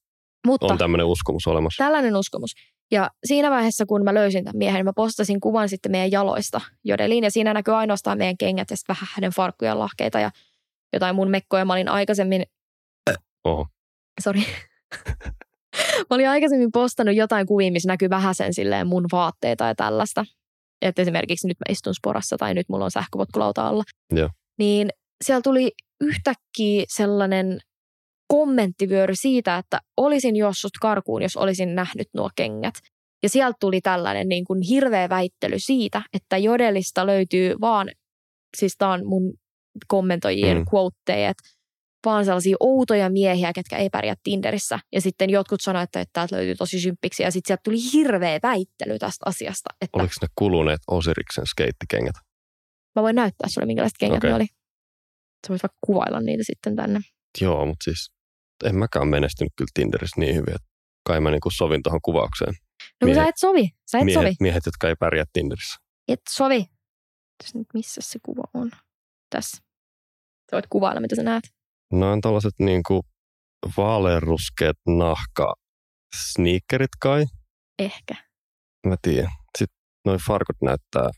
Mutta 0.47 0.65
on 0.65 0.77
tämmöinen 0.77 1.05
uskomus 1.05 1.47
olemassa. 1.47 1.83
tällainen 1.83 2.15
uskomus. 2.15 2.51
Ja 2.91 3.09
siinä 3.25 3.51
vaiheessa, 3.51 3.85
kun 3.85 4.03
mä 4.03 4.13
löysin 4.13 4.43
tämän 4.43 4.57
miehen, 4.57 4.75
niin 4.75 4.85
mä 4.85 4.93
postasin 4.95 5.39
kuvan 5.39 5.69
sitten 5.69 5.91
meidän 5.91 6.11
jaloista 6.11 6.61
Jodeliin. 6.83 7.23
Ja 7.23 7.31
siinä 7.31 7.53
näkyy 7.53 7.75
ainoastaan 7.75 8.17
meidän 8.17 8.37
kengät 8.37 8.69
ja 8.69 8.77
sitten 8.77 8.95
vähän 8.95 9.09
hänen 9.15 9.31
farkkuja 9.31 9.71
ja 9.71 9.79
lahkeita 9.79 10.19
ja 10.19 10.31
jotain 10.93 11.15
mun 11.15 11.29
mekkoja. 11.29 11.65
Mä 11.65 11.73
olin 11.73 11.89
aikaisemmin 11.89 12.43
Oho. 13.43 13.67
Sori. 14.23 14.43
mä 16.09 16.15
olin 16.15 16.29
aikaisemmin 16.29 16.71
postannut 16.71 17.15
jotain 17.15 17.47
kuvia, 17.47 17.71
missä 17.71 17.87
näkyy 17.87 18.09
vähän 18.09 18.35
sen 18.35 18.53
silleen 18.53 18.87
mun 18.87 19.05
vaatteita 19.11 19.65
ja 19.65 19.75
tällaista. 19.75 20.25
Että 20.81 21.01
esimerkiksi 21.01 21.47
nyt 21.47 21.57
mä 21.59 21.71
istun 21.71 21.95
sporassa 21.95 22.37
tai 22.37 22.53
nyt 22.53 22.69
mulla 22.69 22.85
on 22.85 22.91
sähköpotkulauta 22.91 23.67
alla. 23.67 23.83
Joo. 24.13 24.29
Niin 24.59 24.89
siellä 25.23 25.41
tuli 25.41 25.71
yhtäkkiä 26.01 26.85
sellainen 26.87 27.59
kommenttivyöry 28.27 29.15
siitä, 29.15 29.57
että 29.57 29.79
olisin 29.97 30.35
jossut 30.35 30.71
karkuun, 30.81 31.21
jos 31.21 31.37
olisin 31.37 31.75
nähnyt 31.75 32.07
nuo 32.13 32.29
kengät. 32.35 32.73
Ja 33.23 33.29
sieltä 33.29 33.57
tuli 33.59 33.81
tällainen 33.81 34.29
niin 34.29 34.45
kuin 34.45 34.61
hirveä 34.61 35.09
väittely 35.09 35.59
siitä, 35.59 36.01
että 36.13 36.37
Jodelista 36.37 37.05
löytyy 37.05 37.55
vaan, 37.61 37.91
siis 38.57 38.75
tämä 38.77 38.91
on 38.93 39.05
mun 39.05 39.33
kommentoijien 39.87 40.57
Mm. 40.57 40.65
quoteja, 40.73 41.29
että 41.29 41.43
vaan 42.05 42.25
sellaisia 42.25 42.57
outoja 42.59 43.09
miehiä, 43.09 43.53
ketkä 43.53 43.77
ei 43.77 43.89
pärjää 43.89 44.15
Tinderissä. 44.23 44.79
Ja 44.93 45.01
sitten 45.01 45.29
jotkut 45.29 45.61
sanoivat, 45.61 45.95
että 45.95 46.05
täältä 46.13 46.35
löytyy 46.35 46.55
tosi 46.55 46.79
symppiksi. 46.79 47.23
Ja 47.23 47.31
sitten 47.31 47.47
sieltä 47.47 47.61
tuli 47.63 47.77
hirveä 47.93 48.39
väittely 48.43 48.99
tästä 48.99 49.23
asiasta. 49.25 49.69
Että 49.81 49.99
Oliko 49.99 50.13
ne 50.21 50.27
kuluneet 50.35 50.79
Osiriksen 50.87 51.45
skeittikengät? 51.47 52.15
mä 52.95 53.01
voin 53.01 53.15
näyttää 53.15 53.49
sulle, 53.49 53.65
minkälaiset 53.65 53.97
kengät 53.99 54.17
Okei. 54.17 54.29
ne 54.29 54.35
oli. 54.35 54.45
Sä 55.47 55.49
voit 55.49 55.63
vaikka 55.63 55.77
kuvailla 55.85 56.19
niitä 56.21 56.43
sitten 56.45 56.75
tänne. 56.75 56.99
Joo, 57.41 57.65
mutta 57.65 57.83
siis 57.83 58.11
en 58.63 58.75
mäkään 58.75 59.07
menestynyt 59.07 59.53
kyllä 59.57 59.69
Tinderissä 59.73 60.19
niin 60.19 60.35
hyvin, 60.35 60.55
että 60.55 60.67
kai 61.07 61.19
mä 61.21 61.31
niinku 61.31 61.49
sovin 61.49 61.83
tuohon 61.83 62.01
kuvaukseen. 62.01 62.53
No 63.01 63.05
kun 63.05 63.15
sä 63.15 63.21
Miehet- 63.21 63.29
et 63.29 63.37
sovi. 63.37 63.69
Sä 63.91 63.97
et 63.97 64.05
miehet, 64.05 64.21
sovi. 64.23 64.33
miehet, 64.39 64.65
jotka 64.65 64.89
ei 64.89 64.95
pärjää 64.95 65.25
Tinderissä. 65.33 65.75
Et 66.07 66.21
sovi. 66.29 66.65
Nyt 67.53 67.67
missä 67.73 68.01
se 68.03 68.19
kuva 68.25 68.43
on? 68.53 68.71
Tässä. 69.29 69.57
Sä 70.51 70.51
voit 70.51 70.65
kuvailla, 70.69 71.01
mitä 71.01 71.15
sä 71.15 71.23
näet. 71.23 71.43
No 71.93 72.11
on 72.11 72.21
tällaiset 72.21 72.53
niinku 72.59 73.01
vaaleanruskeat 73.77 74.77
nahka 74.87 75.53
sneakerit 76.15 76.89
kai. 77.01 77.25
Ehkä. 77.79 78.15
Mä 78.87 78.95
tiedän. 79.01 79.31
Sitten 79.57 79.77
noin 80.05 80.19
farkut 80.27 80.55
näyttää, 80.63 81.09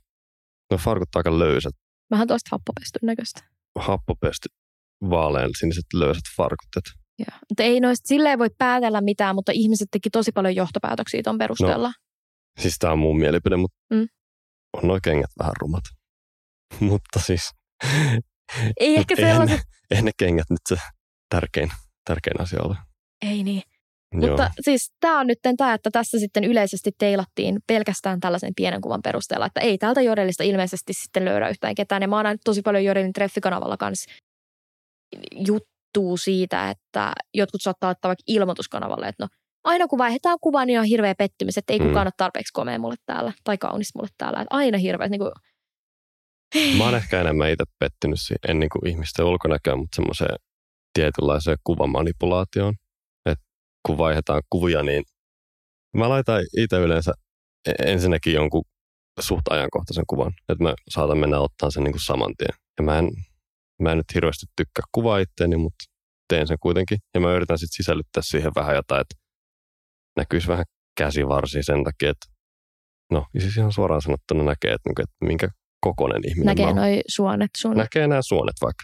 noin 0.72 0.82
farkut 0.82 1.16
aika 1.16 1.40
löysät, 1.40 1.74
Vähän 2.12 2.28
tuosta 2.28 2.50
happopestyn 2.52 3.00
näköistä. 3.08 3.42
happopesti 3.80 4.50
vaalean 5.10 5.50
siniset 5.60 5.86
löysät 5.94 6.24
farkut. 6.38 6.68
Et 6.78 6.84
Joo. 7.20 7.38
Mutta 7.50 7.64
ei 7.64 7.80
noista, 7.80 8.08
silleen 8.08 8.40
voi 8.40 8.50
päätellä 8.58 9.02
mitään, 9.02 9.36
mutta 9.36 9.52
ihmiset 9.56 9.88
teki 9.92 10.10
tosi 10.10 10.32
paljon 10.32 10.56
johtopäätöksiä 10.56 11.22
ton 11.24 11.38
perusteella. 11.38 11.88
No. 11.88 11.94
Siis 12.60 12.76
tää 12.80 12.92
on 12.92 13.00
mun 13.00 13.20
mielipide, 13.20 13.56
mutta 13.58 13.78
Mm. 13.94 14.08
on 14.74 14.88
noi 14.88 15.00
kengät 15.04 15.30
vähän 15.40 15.54
rumat. 15.62 15.84
mutta 16.90 17.20
siis 17.20 17.50
Ei 18.80 18.96
ehkä 18.98 19.16
sellaiset, 19.16 19.62
eihän 19.92 20.06
ne 20.06 20.12
kengät 20.20 20.50
nyt 20.50 20.60
se 20.70 20.76
tärkein, 21.30 21.70
tärkein 22.06 22.42
asia 22.42 22.60
ole. 22.64 22.76
ei 23.22 23.44
niin. 23.44 23.62
Joo. 24.14 24.28
Mutta 24.30 24.52
siis 24.62 24.92
tämä 25.00 25.20
on 25.20 25.28
nyt 25.28 25.40
tämä, 25.58 25.74
että 25.74 25.90
tässä 25.92 26.20
sitten 26.20 26.44
yleisesti 26.44 26.92
teilattiin 26.98 27.60
pelkästään 27.68 28.20
tällaisen 28.20 28.54
pienen 28.56 28.82
kuvan 28.82 29.02
perusteella, 29.04 29.46
että 29.46 29.60
ei 29.62 29.78
täältä 29.78 30.02
Jodelista 30.02 30.44
ilmeisesti 30.44 30.94
sitten 30.94 31.26
löydä 31.26 31.50
yhtään 31.50 31.76
ketään. 31.76 32.02
Ja 32.02 32.08
mä 32.08 32.16
oon 32.18 32.38
tosi 32.46 32.62
paljon 32.62 32.84
Jodelin 32.84 33.14
treffikanavalla 33.14 33.78
kanssa 33.78 34.12
juttuu 35.90 36.18
siitä, 36.18 36.70
että 36.70 37.14
jotkut 37.34 37.62
saattaa 37.62 37.88
laittaa 37.88 38.10
vaikka 38.10 38.24
ilmoituskanavalle, 38.28 39.08
että 39.08 39.24
no 39.24 39.28
aina 39.64 39.88
kun 39.88 40.00
vaihdetaan 40.00 40.38
kuvaa, 40.42 40.66
niin 40.66 40.80
on 40.80 40.86
hirveä 40.86 41.16
pettymys, 41.16 41.58
että 41.58 41.74
ei 41.74 41.80
Mm. 41.80 41.88
kukaan 41.88 42.08
ole 42.08 42.12
tarpeeksi 42.18 42.54
komea 42.54 42.80
mulle 42.80 42.96
täällä 43.06 43.34
tai 43.44 43.58
kaunis 43.58 43.96
mulle 43.96 44.10
täällä. 44.18 44.42
Että 44.42 44.56
aina 44.56 44.78
hirveä, 44.78 45.08
niin 45.08 45.20
kuin, 45.20 45.32
Mä 46.78 46.84
oon 46.86 46.96
ehkä 46.96 47.22
enemmän 47.22 47.50
itse 47.50 47.64
pettynyt 47.80 48.20
en 48.48 48.60
niin 48.60 48.70
kuin 48.70 48.88
ihmisten 48.88 49.26
ulkonäköön, 49.26 49.80
mutta 49.80 49.96
semmoiseen 49.96 50.36
tietynlaiseen 50.94 51.58
kuvamanipulaatioon. 51.64 52.74
Että 53.26 53.46
kun 53.86 53.98
vaihdetaan 53.98 54.42
kuvia, 54.50 54.84
niin 54.84 55.04
mä 55.98 56.10
laitan 56.10 56.42
itse 56.58 56.78
yleensä 56.78 57.12
e- 57.68 57.92
ensinnäkin 57.92 58.34
jonkun 58.34 58.64
suht 59.20 59.48
ajankohtaisen 59.50 60.04
kuvan. 60.08 60.32
Että 60.50 60.64
mä 60.64 60.74
saatan 60.90 61.18
mennä 61.18 61.40
ottaa 61.40 61.72
sen 61.72 61.84
niin 61.84 61.92
kuin 61.94 62.02
saman 62.06 62.34
tien. 62.38 62.58
Ja 62.80 62.84
mä 62.84 63.00
en, 63.00 63.10
mä 63.84 63.92
en 63.92 63.98
nyt 63.98 64.16
hirveästi 64.16 64.46
tykkää 64.58 64.84
kuvaa 64.92 65.18
itteeni, 65.20 65.58
mutta 65.58 65.86
teen 66.30 66.48
sen 66.48 66.58
kuitenkin. 66.60 66.98
Ja 67.14 67.20
mä 67.20 67.34
yritän 67.34 67.58
sitten 67.60 67.76
sisällyttää 67.78 68.24
siihen 68.24 68.52
vähän 68.56 68.76
jotain, 68.76 69.02
että 69.02 69.16
näkyisi 70.18 70.48
vähän 70.48 70.66
käsivarsia 71.00 71.64
sen 71.64 71.84
takia, 71.84 72.10
että 72.10 72.26
no 73.12 73.26
siis 73.40 73.58
ihan 73.58 73.72
suoraan 73.72 74.02
sanottuna 74.02 74.44
näkee, 74.44 74.72
että, 74.74 74.90
niinku, 74.90 75.02
että 75.02 75.26
minkä 75.26 75.48
kokoinen 75.82 76.22
ihminen 76.30 76.46
näkee 76.46 76.74
noi 76.74 77.02
suonet 77.08 77.50
sun. 77.58 77.78
näkee 77.78 78.08
nämä 78.08 78.22
suonet 78.22 78.56
vaikka. 78.62 78.84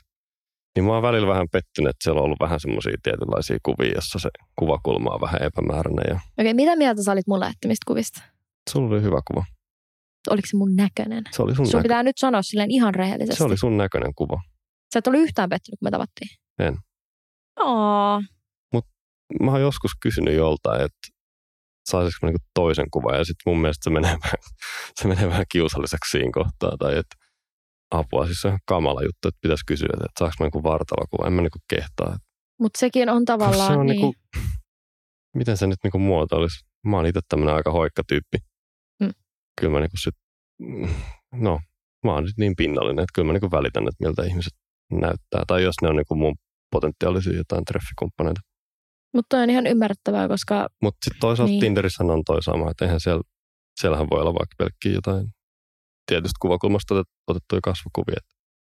Niin 0.75 0.85
mä 0.85 0.93
oon 0.93 1.01
välillä 1.03 1.27
vähän 1.27 1.47
pettynyt, 1.51 1.89
että 1.89 2.03
siellä 2.03 2.19
on 2.19 2.25
ollut 2.25 2.39
vähän 2.39 2.59
semmoisia 2.59 2.97
tietynlaisia 3.03 3.57
kuvia, 3.63 3.91
jossa 3.95 4.19
se 4.19 4.29
kuvakulma 4.59 5.09
on 5.13 5.21
vähän 5.21 5.41
epämääräinen. 5.43 6.05
Ja 6.09 6.19
Okei, 6.39 6.53
mitä 6.53 6.75
mieltä 6.75 7.03
sä 7.03 7.11
olit 7.11 7.27
mun 7.27 7.39
lähettämistä 7.39 7.83
kuvista? 7.87 8.21
sulla 8.69 8.95
oli 8.95 9.01
hyvä 9.03 9.19
kuva. 9.27 9.45
Oliko 10.29 10.45
se 10.47 10.57
mun 10.57 10.75
näköinen? 10.75 11.23
Se 11.31 11.41
oli 11.43 11.55
sun, 11.55 11.65
Sun 11.67 11.79
näkö- 11.79 11.83
pitää 11.83 12.03
nyt 12.03 12.17
sanoa 12.17 12.41
silleen 12.41 12.71
ihan 12.71 12.95
rehellisesti. 12.95 13.37
se 13.37 13.43
oli 13.43 13.57
sun 13.57 13.77
näköinen 13.77 14.11
kuva. 14.15 14.41
Sä 14.95 14.99
et 14.99 15.07
ollut 15.07 15.21
yhtään 15.21 15.49
pettynyt, 15.49 15.79
kun 15.79 15.85
me 15.85 15.91
tavattiin? 15.91 16.29
En. 16.59 16.77
Aa, 17.59 18.21
Mä 19.41 19.51
oon 19.51 19.61
joskus 19.61 19.91
kysynyt 20.01 20.35
joltain, 20.35 20.81
että 20.81 21.07
saisinko 21.89 22.17
mä 22.21 22.27
niinku 22.27 22.45
toisen 22.53 22.89
kuvan, 22.91 23.17
ja 23.17 23.25
sitten 23.25 23.51
mun 23.51 23.61
mielestä 23.61 23.83
se 23.83 23.89
menee, 23.89 24.17
vähän, 24.23 24.39
se 24.95 25.07
menee 25.07 25.27
vähän 25.27 25.45
kiusalliseksi 25.51 26.11
siinä 26.11 26.31
kohtaa, 26.33 26.77
tai 26.79 26.97
että 26.97 27.15
apua, 27.91 28.25
siis 28.25 28.41
se 28.41 28.47
on 28.47 28.59
kamala 28.65 29.01
juttu, 29.01 29.27
että 29.27 29.39
pitäisi 29.41 29.63
kysyä, 29.67 29.89
että 29.93 30.19
saanko 30.19 30.35
mä 30.39 30.45
niinku 30.45 30.63
vartalokuva, 30.63 31.27
en 31.27 31.33
mä 31.33 31.41
niinku 31.41 31.59
kehtaa. 31.69 32.17
mutta 32.59 32.79
sekin 32.79 33.09
on 33.09 33.25
tavallaan 33.25 33.73
se 33.73 33.79
on 33.79 33.85
niin. 33.85 34.01
niinku, 34.01 34.13
miten 35.35 35.57
se 35.57 35.67
nyt 35.67 35.79
niinku 35.83 35.99
muotoilisi? 35.99 36.65
Mä 36.85 36.95
oon 36.95 37.05
itse 37.05 37.21
tämmönen 37.29 37.55
aika 37.55 37.71
hoikka 37.71 38.03
tyyppi. 38.07 38.37
Mm. 38.99 39.11
Kyllä 39.61 39.73
mä 39.73 39.79
niinku 39.79 39.97
sit, 39.97 40.15
mm, 40.61 40.89
no, 41.33 41.59
mä 42.05 42.13
oon 42.13 42.23
nyt 42.23 42.37
niin 42.37 42.55
pinnallinen, 42.55 43.03
että 43.03 43.13
kyllä 43.15 43.27
mä 43.27 43.33
niinku 43.33 43.51
välitän, 43.51 43.87
että 43.87 44.05
miltä 44.05 44.23
ihmiset 44.23 44.53
näyttää. 44.91 45.43
Tai 45.47 45.63
jos 45.63 45.75
ne 45.81 45.89
on 45.89 45.95
niinku 45.95 46.15
mun 46.15 46.35
potentiaalisia 46.71 47.37
jotain 47.37 47.65
treffikumppaneita. 47.65 48.41
Mutta 49.13 49.37
on 49.37 49.49
ihan 49.49 49.67
ymmärrettävää, 49.67 50.27
koska 50.27 50.67
Mutta 50.81 50.97
sitten 51.05 51.19
toisaalta 51.19 51.49
Niin. 51.49 51.59
niin. 51.59 51.61
Tinderissä 51.61 52.03
on 52.03 52.23
toi 52.25 52.43
sama, 52.43 52.71
että 52.71 52.85
eihän 52.85 52.99
siellä, 52.99 53.21
siellähän 53.81 54.07
voi 54.11 54.21
olla 54.21 54.33
vaikka 54.33 54.55
pelkkiä 54.57 54.91
jotain 54.91 55.27
tietystä 56.11 56.37
kuvakulmasta 56.41 56.93
otet, 56.93 57.07
otettuja 57.27 57.61
kasvokuvia. 57.63 58.19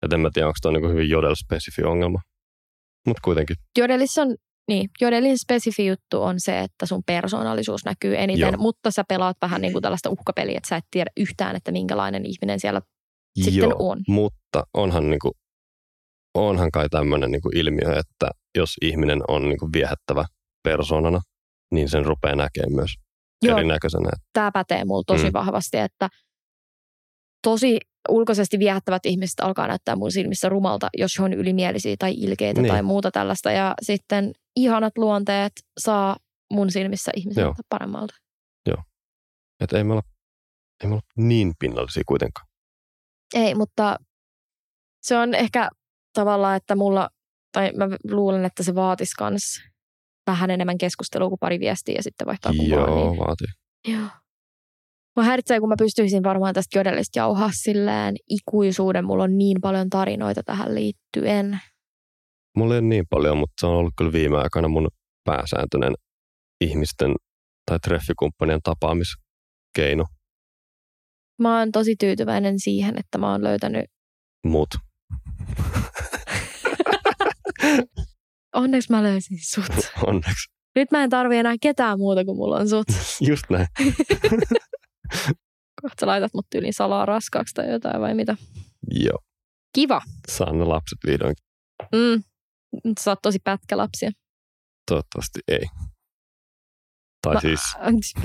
Et 0.02 0.12
en 0.12 0.20
mä 0.20 0.30
tiedä, 0.32 0.46
onko 0.48 0.56
toi 0.62 0.72
niinku 0.72 0.88
hyvin 0.88 1.10
jodel-spesifi 1.10 1.86
ongelma. 1.86 2.20
Mutta 3.06 3.20
kuitenkin, 3.24 3.56
Jodelissa 3.78 4.22
on, 4.22 4.34
niin, 4.68 4.90
Jodelin 5.00 5.38
spesifi 5.38 5.86
juttu 5.86 6.22
on 6.22 6.34
se, 6.38 6.60
että 6.60 6.86
sun 6.86 7.02
persoonallisuus 7.06 7.84
näkyy 7.84 8.16
eniten, 8.16 8.52
Joo. 8.52 8.62
mutta 8.62 8.90
sä 8.90 9.04
pelaat 9.08 9.36
vähän 9.42 9.60
niin 9.60 9.72
kuin 9.72 9.82
tällaista 9.82 10.10
uhkapeliä, 10.10 10.56
että 10.56 10.68
sä 10.68 10.76
et 10.76 10.84
tiedä 10.90 11.10
yhtään, 11.16 11.56
että 11.56 11.72
minkälainen 11.72 12.26
ihminen 12.26 12.60
siellä 12.60 12.80
sitten 13.42 13.58
joo, 13.58 13.76
on. 13.78 14.02
mutta 14.08 14.62
onhan, 14.74 15.10
niinku, 15.10 15.32
onhan 16.34 16.70
kai 16.70 16.88
tämmöinen 16.88 17.30
niinku 17.30 17.50
ilmiö, 17.54 17.98
että 17.98 18.30
jos 18.54 18.74
ihminen 18.82 19.20
on 19.28 19.48
niinku 19.48 19.68
viehättävä 19.72 20.24
persoonana, 20.62 21.20
niin 21.72 21.88
sen 21.88 22.04
rupeaa 22.04 22.36
näkemään 22.36 22.72
myös 22.74 22.90
Joo. 23.42 23.58
erinäköisenä. 23.58 24.10
Tämä 24.32 24.50
pätee 24.52 24.84
mulla 24.84 25.02
tosi 25.06 25.24
Mm. 25.26 25.32
vahvasti, 25.32 25.76
että 25.76 26.08
tosi 27.42 27.78
ulkoisesti 28.08 28.58
viehättävät 28.58 29.06
ihmiset 29.06 29.40
alkaa 29.40 29.66
näyttää 29.68 29.96
mun 29.96 30.12
silmissä 30.12 30.48
rumalta, 30.48 30.88
jos 30.96 31.18
he 31.18 31.24
on 31.24 31.32
ylimielisiä 31.32 31.96
tai 31.98 32.14
ilkeitä 32.16 32.62
Niin. 32.62 32.72
tai 32.72 32.82
muuta 32.82 33.10
tällaista. 33.10 33.50
Ja 33.52 33.74
sitten 33.82 34.32
ihanat 34.56 34.98
luonteet 34.98 35.52
saa 35.80 36.16
mun 36.52 36.70
silmissä 36.70 37.12
ihmisiltä 37.16 37.40
Joo. 37.46 37.54
paremmalta. 37.68 38.14
Että 39.60 39.78
ei 39.78 39.84
me 39.84 39.92
olla, 39.92 40.02
ei 40.82 40.88
me 40.88 40.92
olla 40.94 41.02
niin 41.16 41.52
pinnallisia 41.58 42.02
kuitenkaan. 42.06 42.46
Ei, 43.34 43.54
mutta 43.54 43.96
se 45.02 45.16
on 45.16 45.34
ehkä 45.34 45.68
tavallaan, 46.14 46.56
että 46.56 46.76
mulla, 46.76 47.08
tai 47.52 47.72
mä 47.72 47.88
luulen, 48.10 48.44
että 48.44 48.62
se 48.62 48.74
vaatisi 48.74 49.14
kans 49.18 49.42
vähän 50.26 50.50
enemmän 50.50 50.78
keskustelua 50.78 51.28
kuin 51.28 51.38
pari 51.38 51.60
viestiä 51.60 51.94
ja 51.94 52.02
sitten 52.02 52.26
vaihtaa 52.26 52.52
kuvaa. 52.52 52.68
Joo, 52.68 53.10
Niin. 53.10 53.18
vaatii. 53.18 53.46
Joo. 53.88 54.08
Mä 55.16 55.22
häiritsee, 55.24 55.60
kun 55.60 55.68
mä 55.68 55.74
pystyisin 55.78 56.22
varmaan 56.22 56.54
tästä 56.54 56.78
jodellista 56.78 57.18
jauhaa 57.18 57.50
silleen 57.52 58.14
ikuisuuden. 58.30 59.04
Mulla 59.04 59.24
on 59.24 59.38
niin 59.38 59.56
paljon 59.60 59.90
tarinoita 59.90 60.42
tähän 60.42 60.74
liittyen. 60.74 61.60
Mulla 62.56 62.74
ei 62.74 62.78
ole 62.78 62.88
niin 62.88 63.04
paljon, 63.10 63.38
mutta 63.38 63.54
se 63.60 63.66
on 63.66 63.74
ollut 63.74 63.94
kyllä 63.98 64.12
viime 64.12 64.38
aikoina 64.38 64.68
mun 64.68 64.88
pääsääntöinen 65.24 65.92
ihmisten 66.60 67.14
tai 67.66 67.78
treffikumppanien 67.80 68.60
tapaamiskeino. 68.62 70.04
Mä 71.38 71.58
oon 71.58 71.72
tosi 71.72 71.96
tyytyväinen 72.00 72.60
siihen, 72.60 72.98
että 72.98 73.18
mä 73.18 73.32
oon 73.32 73.44
löytänyt, 73.44 73.84
Mut. 74.46 74.68
Onneksi 78.54 78.90
mä 78.90 79.02
löysin 79.02 79.38
sut. 79.42 79.64
Onneksi. 80.06 80.54
Nyt 80.76 80.90
mä 80.90 81.04
en 81.04 81.10
tarvi 81.10 81.36
enää 81.36 81.54
ketään 81.60 81.98
muuta 81.98 82.24
kuin 82.24 82.36
mulla 82.36 82.56
on 82.56 82.68
sut. 82.68 82.86
Just 83.28 83.44
näin. 83.50 83.66
Kohta 85.82 86.06
laitat 86.06 86.34
mut 86.34 86.46
tyyliin 86.50 86.74
salaa 86.74 87.06
raskaaksi 87.06 87.54
tai 87.54 87.70
jotain 87.70 88.00
vai 88.00 88.14
mitä. 88.14 88.36
Joo. 88.90 89.18
Kiva. 89.74 90.00
Saan 90.28 90.58
ne 90.58 90.64
lapset 90.64 90.98
vihdoin. 91.06 91.34
Mm. 91.92 92.22
Nyt 92.84 92.98
Sä 93.00 93.10
oot 93.10 93.18
tosi 93.22 93.38
pätkä 93.44 93.76
lapsia. 93.76 94.10
Toivottavasti 94.88 95.40
ei. 95.48 95.66
Tai 97.22 97.34
Mä- 97.34 97.40
siis, 97.40 97.60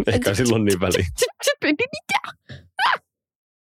eikä 0.08 0.34
silloin 0.34 0.66
niin 0.66 0.80
väliä. 0.80 1.06
Mitä? 1.64 2.20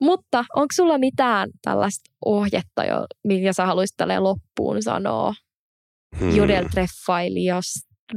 Mutta 0.00 0.44
onko 0.56 0.72
sulla 0.72 0.98
mitään 0.98 1.50
tällaista 1.62 2.10
ohjetta, 2.24 2.84
jo, 2.84 3.06
minkä 3.24 3.52
sä 3.52 3.66
haluaisit 3.66 3.96
loppuun 4.18 4.82
sanoa 4.82 5.34
Hmm. 6.18 6.30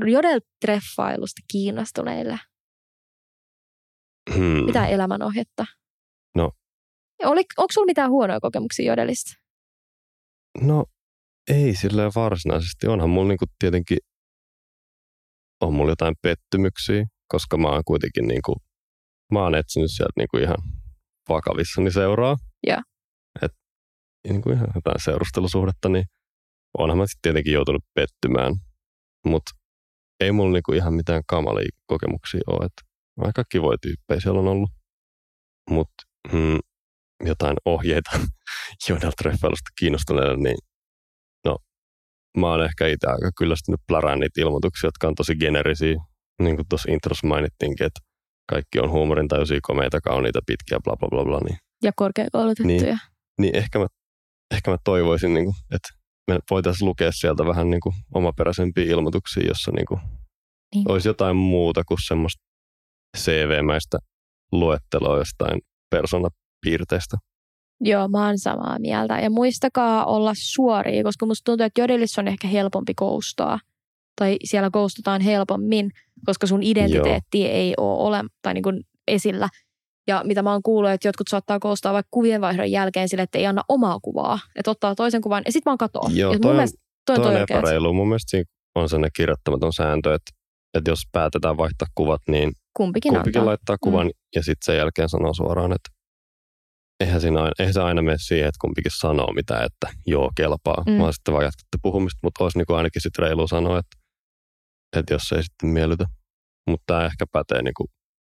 jodeltreffailusta 0.08 1.42
kiinnostuneille? 1.52 2.40
Hmm. 4.34 4.66
Mitä 4.66 4.88
elämänohjetta? 4.88 5.66
No. 6.36 6.52
Oli, 7.24 7.42
onko 7.58 7.72
sulla 7.74 7.86
mitään 7.86 8.10
huonoja 8.10 8.40
kokemuksia 8.40 8.86
jodelista? 8.86 9.32
No 10.62 10.86
ei 11.52 11.76
silleen 11.76 12.12
varsinaisesti. 12.16 12.88
Onhan 12.88 13.10
mulla 13.10 13.28
niinku 13.28 13.46
tietenkin, 13.60 13.98
on 15.62 15.74
mulla 15.74 15.92
jotain 15.92 16.16
pettymyksiä, 16.22 17.06
koska 17.28 17.58
mä 17.58 17.68
oon 17.68 17.84
kuitenkin 17.86 18.28
niinku, 18.28 18.56
mä 19.32 19.40
oon 19.44 19.56
etsinyt 19.56 19.92
sieltä 19.92 20.14
niinku 20.18 20.38
ihan 20.38 20.58
vakavissani 21.30 21.92
seuraa. 21.92 22.36
Joo. 22.68 22.82
Et 23.42 23.52
niinku 24.28 24.52
ihan 24.52 24.68
jotain 24.76 25.02
seurustelusuhdetta, 25.04 25.90
niin 25.90 26.06
onhan 26.78 26.98
mä 26.98 27.08
sitten 27.08 27.22
tietenkin 27.22 27.54
joutunut 27.54 27.84
pettymään. 27.94 28.54
Mutta 29.26 29.52
ei 30.20 30.32
mulla 30.32 30.54
niinku 30.54 30.74
ihan 30.74 30.94
mitään 30.94 31.22
kamalia 31.28 31.70
kokemuksia 31.86 32.42
ole. 32.48 32.66
Et 32.66 32.74
aika 33.20 33.44
kivoja 33.52 33.78
tyyppejä 33.82 34.20
siellä 34.20 34.40
on 34.40 34.48
ollut. 34.48 34.70
Mutta 35.70 36.04
mm, 36.34 36.60
jotain 37.26 37.58
ohjeita 37.66 38.12
jodel-treffailusta 38.90 39.72
kiinnostuneille, 39.80 40.38
niin 40.38 40.58
no, 41.46 41.58
mä 42.38 42.48
oon 42.48 42.66
ehkä 42.66 42.88
itse 42.88 43.08
aika 43.08 43.32
kyllästynyt 43.38 43.80
plaraan 43.88 44.20
niitä 44.20 44.42
ilmoituksia, 44.42 44.88
jotka 44.88 45.08
on 45.08 45.16
tosi 45.16 45.36
generisiä. 45.36 45.96
Niin 46.42 46.56
kuin 46.56 46.66
tuossa 46.70 46.92
intros 46.92 47.24
mainittiinkin, 47.24 47.86
että 47.86 48.00
kaikki 48.50 48.80
on 48.80 48.92
huumorintajuisia, 48.92 49.60
komeita, 49.62 50.02
kauniita, 50.02 50.40
pitkiä, 50.46 50.80
bla 50.84 50.96
bla 51.00 51.10
bla 51.10 51.26
bla. 51.26 51.40
Niin, 51.40 51.58
Ja 51.84 51.92
korkeakoulutettuja. 51.96 52.78
Niin. 52.80 53.00
niin 53.42 53.56
ehkä, 53.56 53.80
mä, 53.80 53.88
ehkä 54.52 54.72
mä 54.72 54.78
toivoisin, 54.84 55.34
niin 55.34 55.46
kuin, 55.46 55.56
että 55.72 55.90
me 56.32 56.40
voitaisiin 56.52 56.88
lukea 56.88 57.12
sieltä 57.12 57.46
vähän 57.46 57.70
niin 57.70 57.82
kuin 57.82 57.96
omaperäisempiä 58.14 58.84
ilmoituksia, 58.86 59.48
jossa 59.48 59.72
niin 59.72 59.86
kuin 59.86 60.00
Niin. 60.76 60.92
olisi 60.92 61.10
jotain 61.10 61.36
muuta 61.36 61.84
kuin 61.84 61.98
semmoista 62.08 62.42
CV-mäistä 63.18 63.98
luetteloa 64.52 65.18
jostain 65.18 65.62
persoonapiirteistä. 65.90 67.18
Joo, 67.82 68.08
mä 68.08 68.26
oon 68.26 68.40
samaa 68.40 68.80
mieltä. 68.80 69.20
Ja 69.20 69.30
muistakaa 69.30 70.06
olla 70.06 70.32
suoria, 70.36 71.04
koska 71.04 71.26
musta 71.26 71.44
tuntuu, 71.46 71.66
että 71.66 71.82
Jodelissa 71.82 72.22
on 72.22 72.28
ehkä 72.28 72.48
helpompi 72.48 72.94
koustaa. 72.94 73.60
Tai 74.22 74.38
siellä 74.44 74.70
koustutaan 74.70 75.22
helpommin, 75.22 75.92
koska 76.26 76.48
sun 76.48 76.64
identiteetti 76.64 77.42
Joo. 77.42 77.52
ei 77.52 77.74
ole 77.78 78.08
ole, 78.08 78.24
tai 78.42 78.54
niin 78.54 78.64
kuin 78.64 78.82
esillä. 79.08 79.50
Ja 80.08 80.22
mitä 80.26 80.42
mä 80.42 80.52
oon 80.52 80.64
kuullut, 80.64 80.92
että 80.92 81.08
jotkut 81.08 81.28
saattaa 81.28 81.60
koostaa 81.60 81.94
vaikka 81.94 82.08
kuvienvaihdon 82.12 82.72
jälkeen 82.72 83.10
sille, 83.10 83.24
että 83.24 83.38
ei 83.38 83.46
anna 83.46 83.62
omaa 83.70 84.00
kuvaa. 84.02 84.40
Että 84.56 84.72
ottaa 84.72 84.96
toisen 84.96 85.22
kuvan 85.22 85.42
ja 85.46 85.52
sitten 85.52 85.72
vaan 85.72 85.78
katoo. 85.78 86.10
Joo, 86.14 86.34
ja 86.34 86.40
toi 86.40 86.50
mun 86.50 86.50
on- 86.52 86.56
mielestä 86.56 86.78
toi, 87.06 87.16
Tuo 87.16 87.26
toi 87.26 87.36
on 87.36 87.42
oikein. 87.42 87.60
epäreilu. 87.60 87.94
Mun 87.94 88.08
mielestä 88.08 88.30
siinä 88.32 88.46
on 88.76 88.90
sellainen 88.90 89.12
kirjoittamaton 89.16 89.74
sääntö, 89.74 90.14
että, 90.16 90.32
että 90.78 90.92
jos 90.92 91.00
päätetään 91.12 91.58
vaihtaa 91.58 91.88
kuvat, 91.96 92.22
niin 92.30 92.52
Kumpikin, 92.78 93.14
kumpikin 93.14 93.40
antaa. 93.40 93.46
laittaa 93.50 93.78
kuvan 93.82 94.12
ja 94.36 94.44
sitten 94.44 94.66
sen 94.66 94.78
jälkeen 94.78 95.10
sanoo 95.10 95.34
suoraan, 95.34 95.72
että 95.72 95.90
eihän, 97.00 97.22
siinä 97.22 97.40
aina, 97.40 97.52
eihän 97.60 97.74
se 97.74 97.82
aina 97.82 98.02
mene 98.02 98.18
siihen, 98.20 98.48
että 98.48 98.58
kumpikin 98.62 98.92
sanoo 98.96 99.34
mitä, 99.34 99.64
että 99.64 99.88
joo, 100.08 100.32
kelpaa, 100.36 100.84
Mm. 100.88 100.92
mm. 100.92 101.00
vaan 101.00 101.14
sitten 101.14 101.34
vaan 101.34 101.44
jatkatte 101.46 101.78
puhumista, 101.82 102.20
mutta 102.24 102.44
olisi 102.44 102.58
niinku 102.58 102.74
ainakin 102.74 103.02
sitten 103.02 103.24
reilu 103.26 103.48
sanoa, 103.48 103.80
että, 103.80 103.98
että 105.00 105.14
jos 105.14 105.32
ei 105.32 105.44
sitten 105.44 105.70
miellytä. 105.70 106.06
Mutta 106.70 106.84
tämä 106.88 107.06
ehkä 107.06 107.26
pätee 107.32 107.62
niinku, 107.62 107.86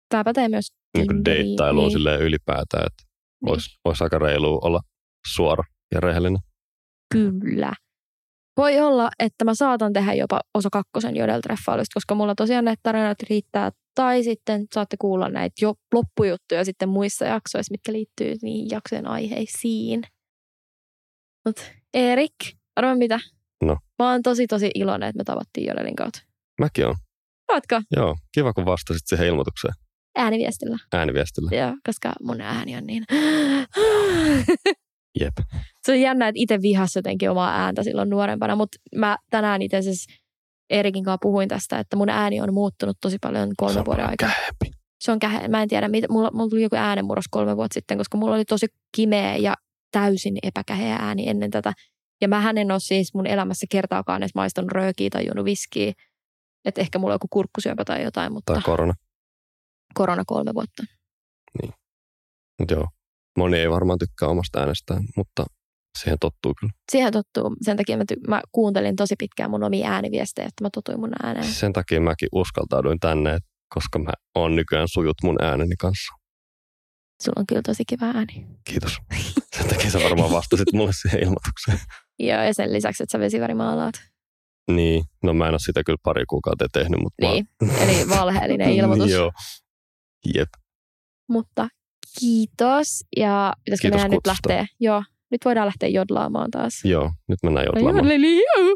Tämä 0.10 0.24
pätee 0.24 0.50
myös 0.50 0.68
Tinderiin, 0.94 1.26
deittailuun 1.26 1.84
niin. 1.88 1.92
silleen 1.92 2.22
ylipäätään, 2.22 2.86
että 2.86 3.04
Niin. 3.42 3.52
olisi, 3.52 3.80
olisi 3.86 4.04
aika 4.04 4.20
reilu 4.20 4.60
olla 4.64 4.82
suora 5.34 5.64
ja 5.94 6.00
rehellinen. 6.00 6.42
Kyllä. 7.14 7.74
Voi 8.58 8.80
olla, 8.80 9.10
että 9.20 9.46
mä 9.46 9.56
saatan 9.56 9.94
tehdä 9.94 10.14
jopa 10.14 10.42
osa 10.54 10.70
kakkosen 10.72 11.16
jodeltreffailusta, 11.16 11.94
koska 11.94 12.16
mulla 12.16 12.36
tosiaan 12.36 12.66
näitä 12.66 12.80
tarinoita 12.84 13.26
riittää. 13.30 13.72
Tai 13.96 14.24
sitten 14.24 14.66
saatte 14.74 14.98
kuulla 15.00 15.30
näitä 15.30 15.66
jo 15.66 15.74
loppujuttuja 15.94 16.66
sitten 16.66 16.90
muissa 16.90 17.26
jaksoissa, 17.26 17.72
mitkä 17.72 17.94
liittyy 17.94 18.34
niihin 18.42 18.70
jaksojen 18.72 19.08
aiheisiin. 19.08 20.02
Mut 21.46 21.72
Erik, 21.94 22.36
arvaa 22.76 22.96
mitä? 22.96 23.20
No. 23.64 23.78
Mä 24.00 24.12
oon 24.12 24.22
tosi 24.22 24.48
tosi 24.48 24.72
iloinen, 24.76 25.10
että 25.10 25.18
me 25.18 25.24
tavattiin 25.24 25.68
jodelin 25.68 25.96
kautta. 25.96 26.22
Mäkin 26.62 26.88
on. 26.88 26.96
Ootko? 27.52 27.82
Joo, 27.96 28.16
kiva 28.34 28.54
kun 28.54 28.66
vastasit 28.66 29.08
siihen 29.08 29.28
ilmoitukseen 29.28 29.74
Ääniviestillä. 30.16 30.78
ääniviestillä. 30.94 31.50
Joo, 31.58 31.74
koska 31.86 32.14
mun 32.24 32.42
ääni 32.42 32.76
on 32.76 32.84
niin... 32.88 33.06
Jep. 35.20 35.34
se 35.86 35.92
on 35.92 36.02
jännä, 36.02 36.28
että 36.28 36.40
itse 36.40 36.62
vihasi 36.62 37.00
jotenkin 37.00 37.30
omaa 37.30 37.64
ääntä 37.64 37.84
silloin 37.84 38.10
nuorempana, 38.10 38.56
mutta 38.56 38.78
mä 38.96 39.18
tänään 39.30 39.62
itse 39.62 39.78
asiassa 39.78 40.14
Erikin 40.70 41.04
kanssa 41.04 41.18
puhuin 41.22 41.50
tästä, 41.50 41.80
että 41.80 41.96
mun 41.96 42.10
ääni 42.10 42.42
on 42.42 42.54
muuttunut 42.54 42.98
tosi 43.02 43.18
paljon 43.22 43.48
Se 43.50 43.54
kolme 43.58 43.80
on 43.80 43.86
vuoden 43.86 44.10
aikana. 44.10 44.34
kähempi. 44.34 44.72
Se 45.00 45.12
on 45.12 45.20
kähe, 45.20 45.48
mä 45.48 45.62
en 45.62 45.70
tiedä, 45.70 45.88
mitä, 45.88 46.08
mulla, 46.10 46.32
mulla 46.34 46.50
tuli 46.50 46.62
joku 46.62 46.76
äänenmurros 46.76 47.26
kolme 47.32 47.58
vuotta 47.58 47.74
sitten, 47.74 47.98
koska 47.98 48.18
mulla 48.18 48.36
oli 48.36 48.46
tosi 48.46 48.68
kimeä 48.96 49.36
ja 49.36 49.56
täysin 49.92 50.38
epäkäheä 50.44 50.96
ääni 50.96 51.30
ennen 51.30 51.52
tätä. 51.52 51.74
Ja 52.22 52.28
mä 52.28 52.50
en 52.56 52.72
ole 52.72 52.80
siis 52.80 53.14
mun 53.14 53.28
elämässä 53.28 53.66
kertaakaan 53.70 54.24
edes 54.24 54.36
maistanut 54.36 54.72
röökiä 54.72 55.10
tai 55.10 55.26
juonut 55.26 55.46
viskiä. 55.46 55.94
Että 56.66 56.82
ehkä 56.82 57.00
mulla 57.00 57.14
on 57.14 57.16
joku 57.16 57.28
kurkkusyöpä 57.30 57.86
tai 57.86 58.04
jotain, 58.04 58.34
mutta 58.34 58.54
Tai 58.54 58.62
korona. 58.62 58.94
Korona 59.94 60.24
kolme 60.28 60.54
vuotta. 60.54 60.84
Mutta 62.60 62.74
joo, 62.74 62.88
moni 63.38 63.58
ei 63.58 63.70
varmaan 63.70 64.00
tykkää 64.00 64.30
omasta 64.30 64.60
äänestään, 64.60 65.04
mutta 65.18 65.46
siihen 65.98 66.20
tottuu 66.20 66.54
kyllä. 66.60 66.74
Siihen 66.92 67.14
tottuu. 67.14 67.56
Sen 67.62 67.78
takia 67.78 67.98
mä, 67.98 68.04
ty- 68.04 68.28
mä 68.30 68.42
kuuntelin 68.52 68.96
tosi 68.96 69.16
pitkään 69.20 69.50
mun 69.52 69.64
omia 69.64 69.92
ääniviestejä, 69.92 70.48
että 70.48 70.64
mä 70.64 70.70
totuin 70.74 71.00
mun 71.00 71.14
ääneen. 71.24 71.46
Sen 71.48 71.74
takia 71.74 72.02
mäkin 72.02 72.30
uskaltauduin 72.32 73.00
tänne, 73.00 73.38
koska 73.74 74.00
mä 74.00 74.12
oon 74.36 74.56
nykyään 74.56 74.88
sujut 74.88 75.18
mun 75.24 75.44
ääneni 75.44 75.76
kanssa. 75.76 76.14
Sulla 77.24 77.40
on 77.40 77.48
kyllä 77.48 77.62
tosi 77.62 77.84
kiva 77.88 78.06
ääni. 78.06 78.48
Kiitos. 78.64 78.98
Sen 79.58 79.68
takia 79.68 79.92
sä 79.92 80.00
varmaan 80.04 80.32
vastasit 80.32 80.74
mulle 80.74 80.92
siihen 80.94 81.24
ilmoitukseen. 81.24 81.80
Joo, 82.20 82.44
ja 82.44 82.54
sen 82.54 82.74
lisäksi, 82.74 83.04
että 83.04 83.12
sä 83.12 83.20
vesivärimaalaat. 83.20 83.94
Niin, 84.72 85.04
no 85.24 85.34
mä 85.34 85.46
en 85.48 85.54
ole 85.54 85.60
sitä 85.60 85.84
kyllä 85.84 85.98
pari 86.04 86.26
kuukautta 86.26 86.68
tehnyt, 86.74 87.02
mutta 87.02 87.28
Niin, 87.28 87.48
eli 87.82 88.10
valheellinen 88.10 88.70
ilmoitus. 88.80 89.12
Joo. 89.12 89.32
Jep. 90.36 90.50
Mutta 91.30 91.68
kiitos. 92.20 93.04
Ja 93.18 93.54
pitäisikö 93.66 93.82
Kiitos 93.88 93.98
meidän 93.98 94.12
nyt 94.12 94.20
kutsusta. 94.24 94.50
lähteä? 94.50 94.68
Joo, 94.80 95.04
nyt 95.32 95.46
voidaan 95.46 95.66
lähteä 95.66 95.90
jodlaamaan 95.90 96.52
taas. 96.52 96.74
Joo, 96.86 97.12
nyt 97.28 97.40
mennään 97.44 97.66
No 97.66 97.72
jodlaamaan. 97.80 98.22
joo. 98.22 98.76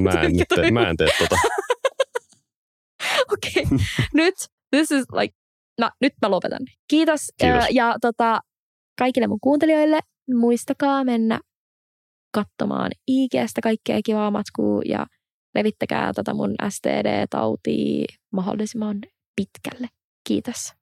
Mä 0.00 0.10
en, 0.10 0.32
nyt, 0.36 0.48
Toi- 0.48 0.70
mä 0.70 0.88
en 0.90 0.96
tee 0.96 1.08
tota. 1.18 1.36
Okei, 3.32 3.64
nyt, 4.14 4.34
this 4.76 4.90
is 4.90 5.04
like, 5.12 5.34
no, 5.80 5.90
nyt 6.00 6.12
mä 6.22 6.30
lopetan. 6.30 6.60
Kiitos. 6.88 7.20
Kiitos. 7.40 7.62
Ja, 7.62 7.66
ja 7.70 7.96
tota, 8.00 8.40
kaikille 8.98 9.26
mun 9.26 9.40
kuuntelijoille, 9.40 10.00
muistakaa 10.34 11.04
mennä 11.04 11.40
katsomaan 12.34 12.90
IGstä 13.08 13.60
kaikkea 13.62 14.00
kivaa 14.04 14.30
matskua 14.30 14.82
ja 14.84 15.06
levittäkää 15.54 16.12
tätä 16.12 16.34
mun 16.34 16.54
STD-tautia 16.68 18.04
mahdollisimman 18.32 18.98
pitkälle. 19.36 19.88
Kiitos. 20.24 20.74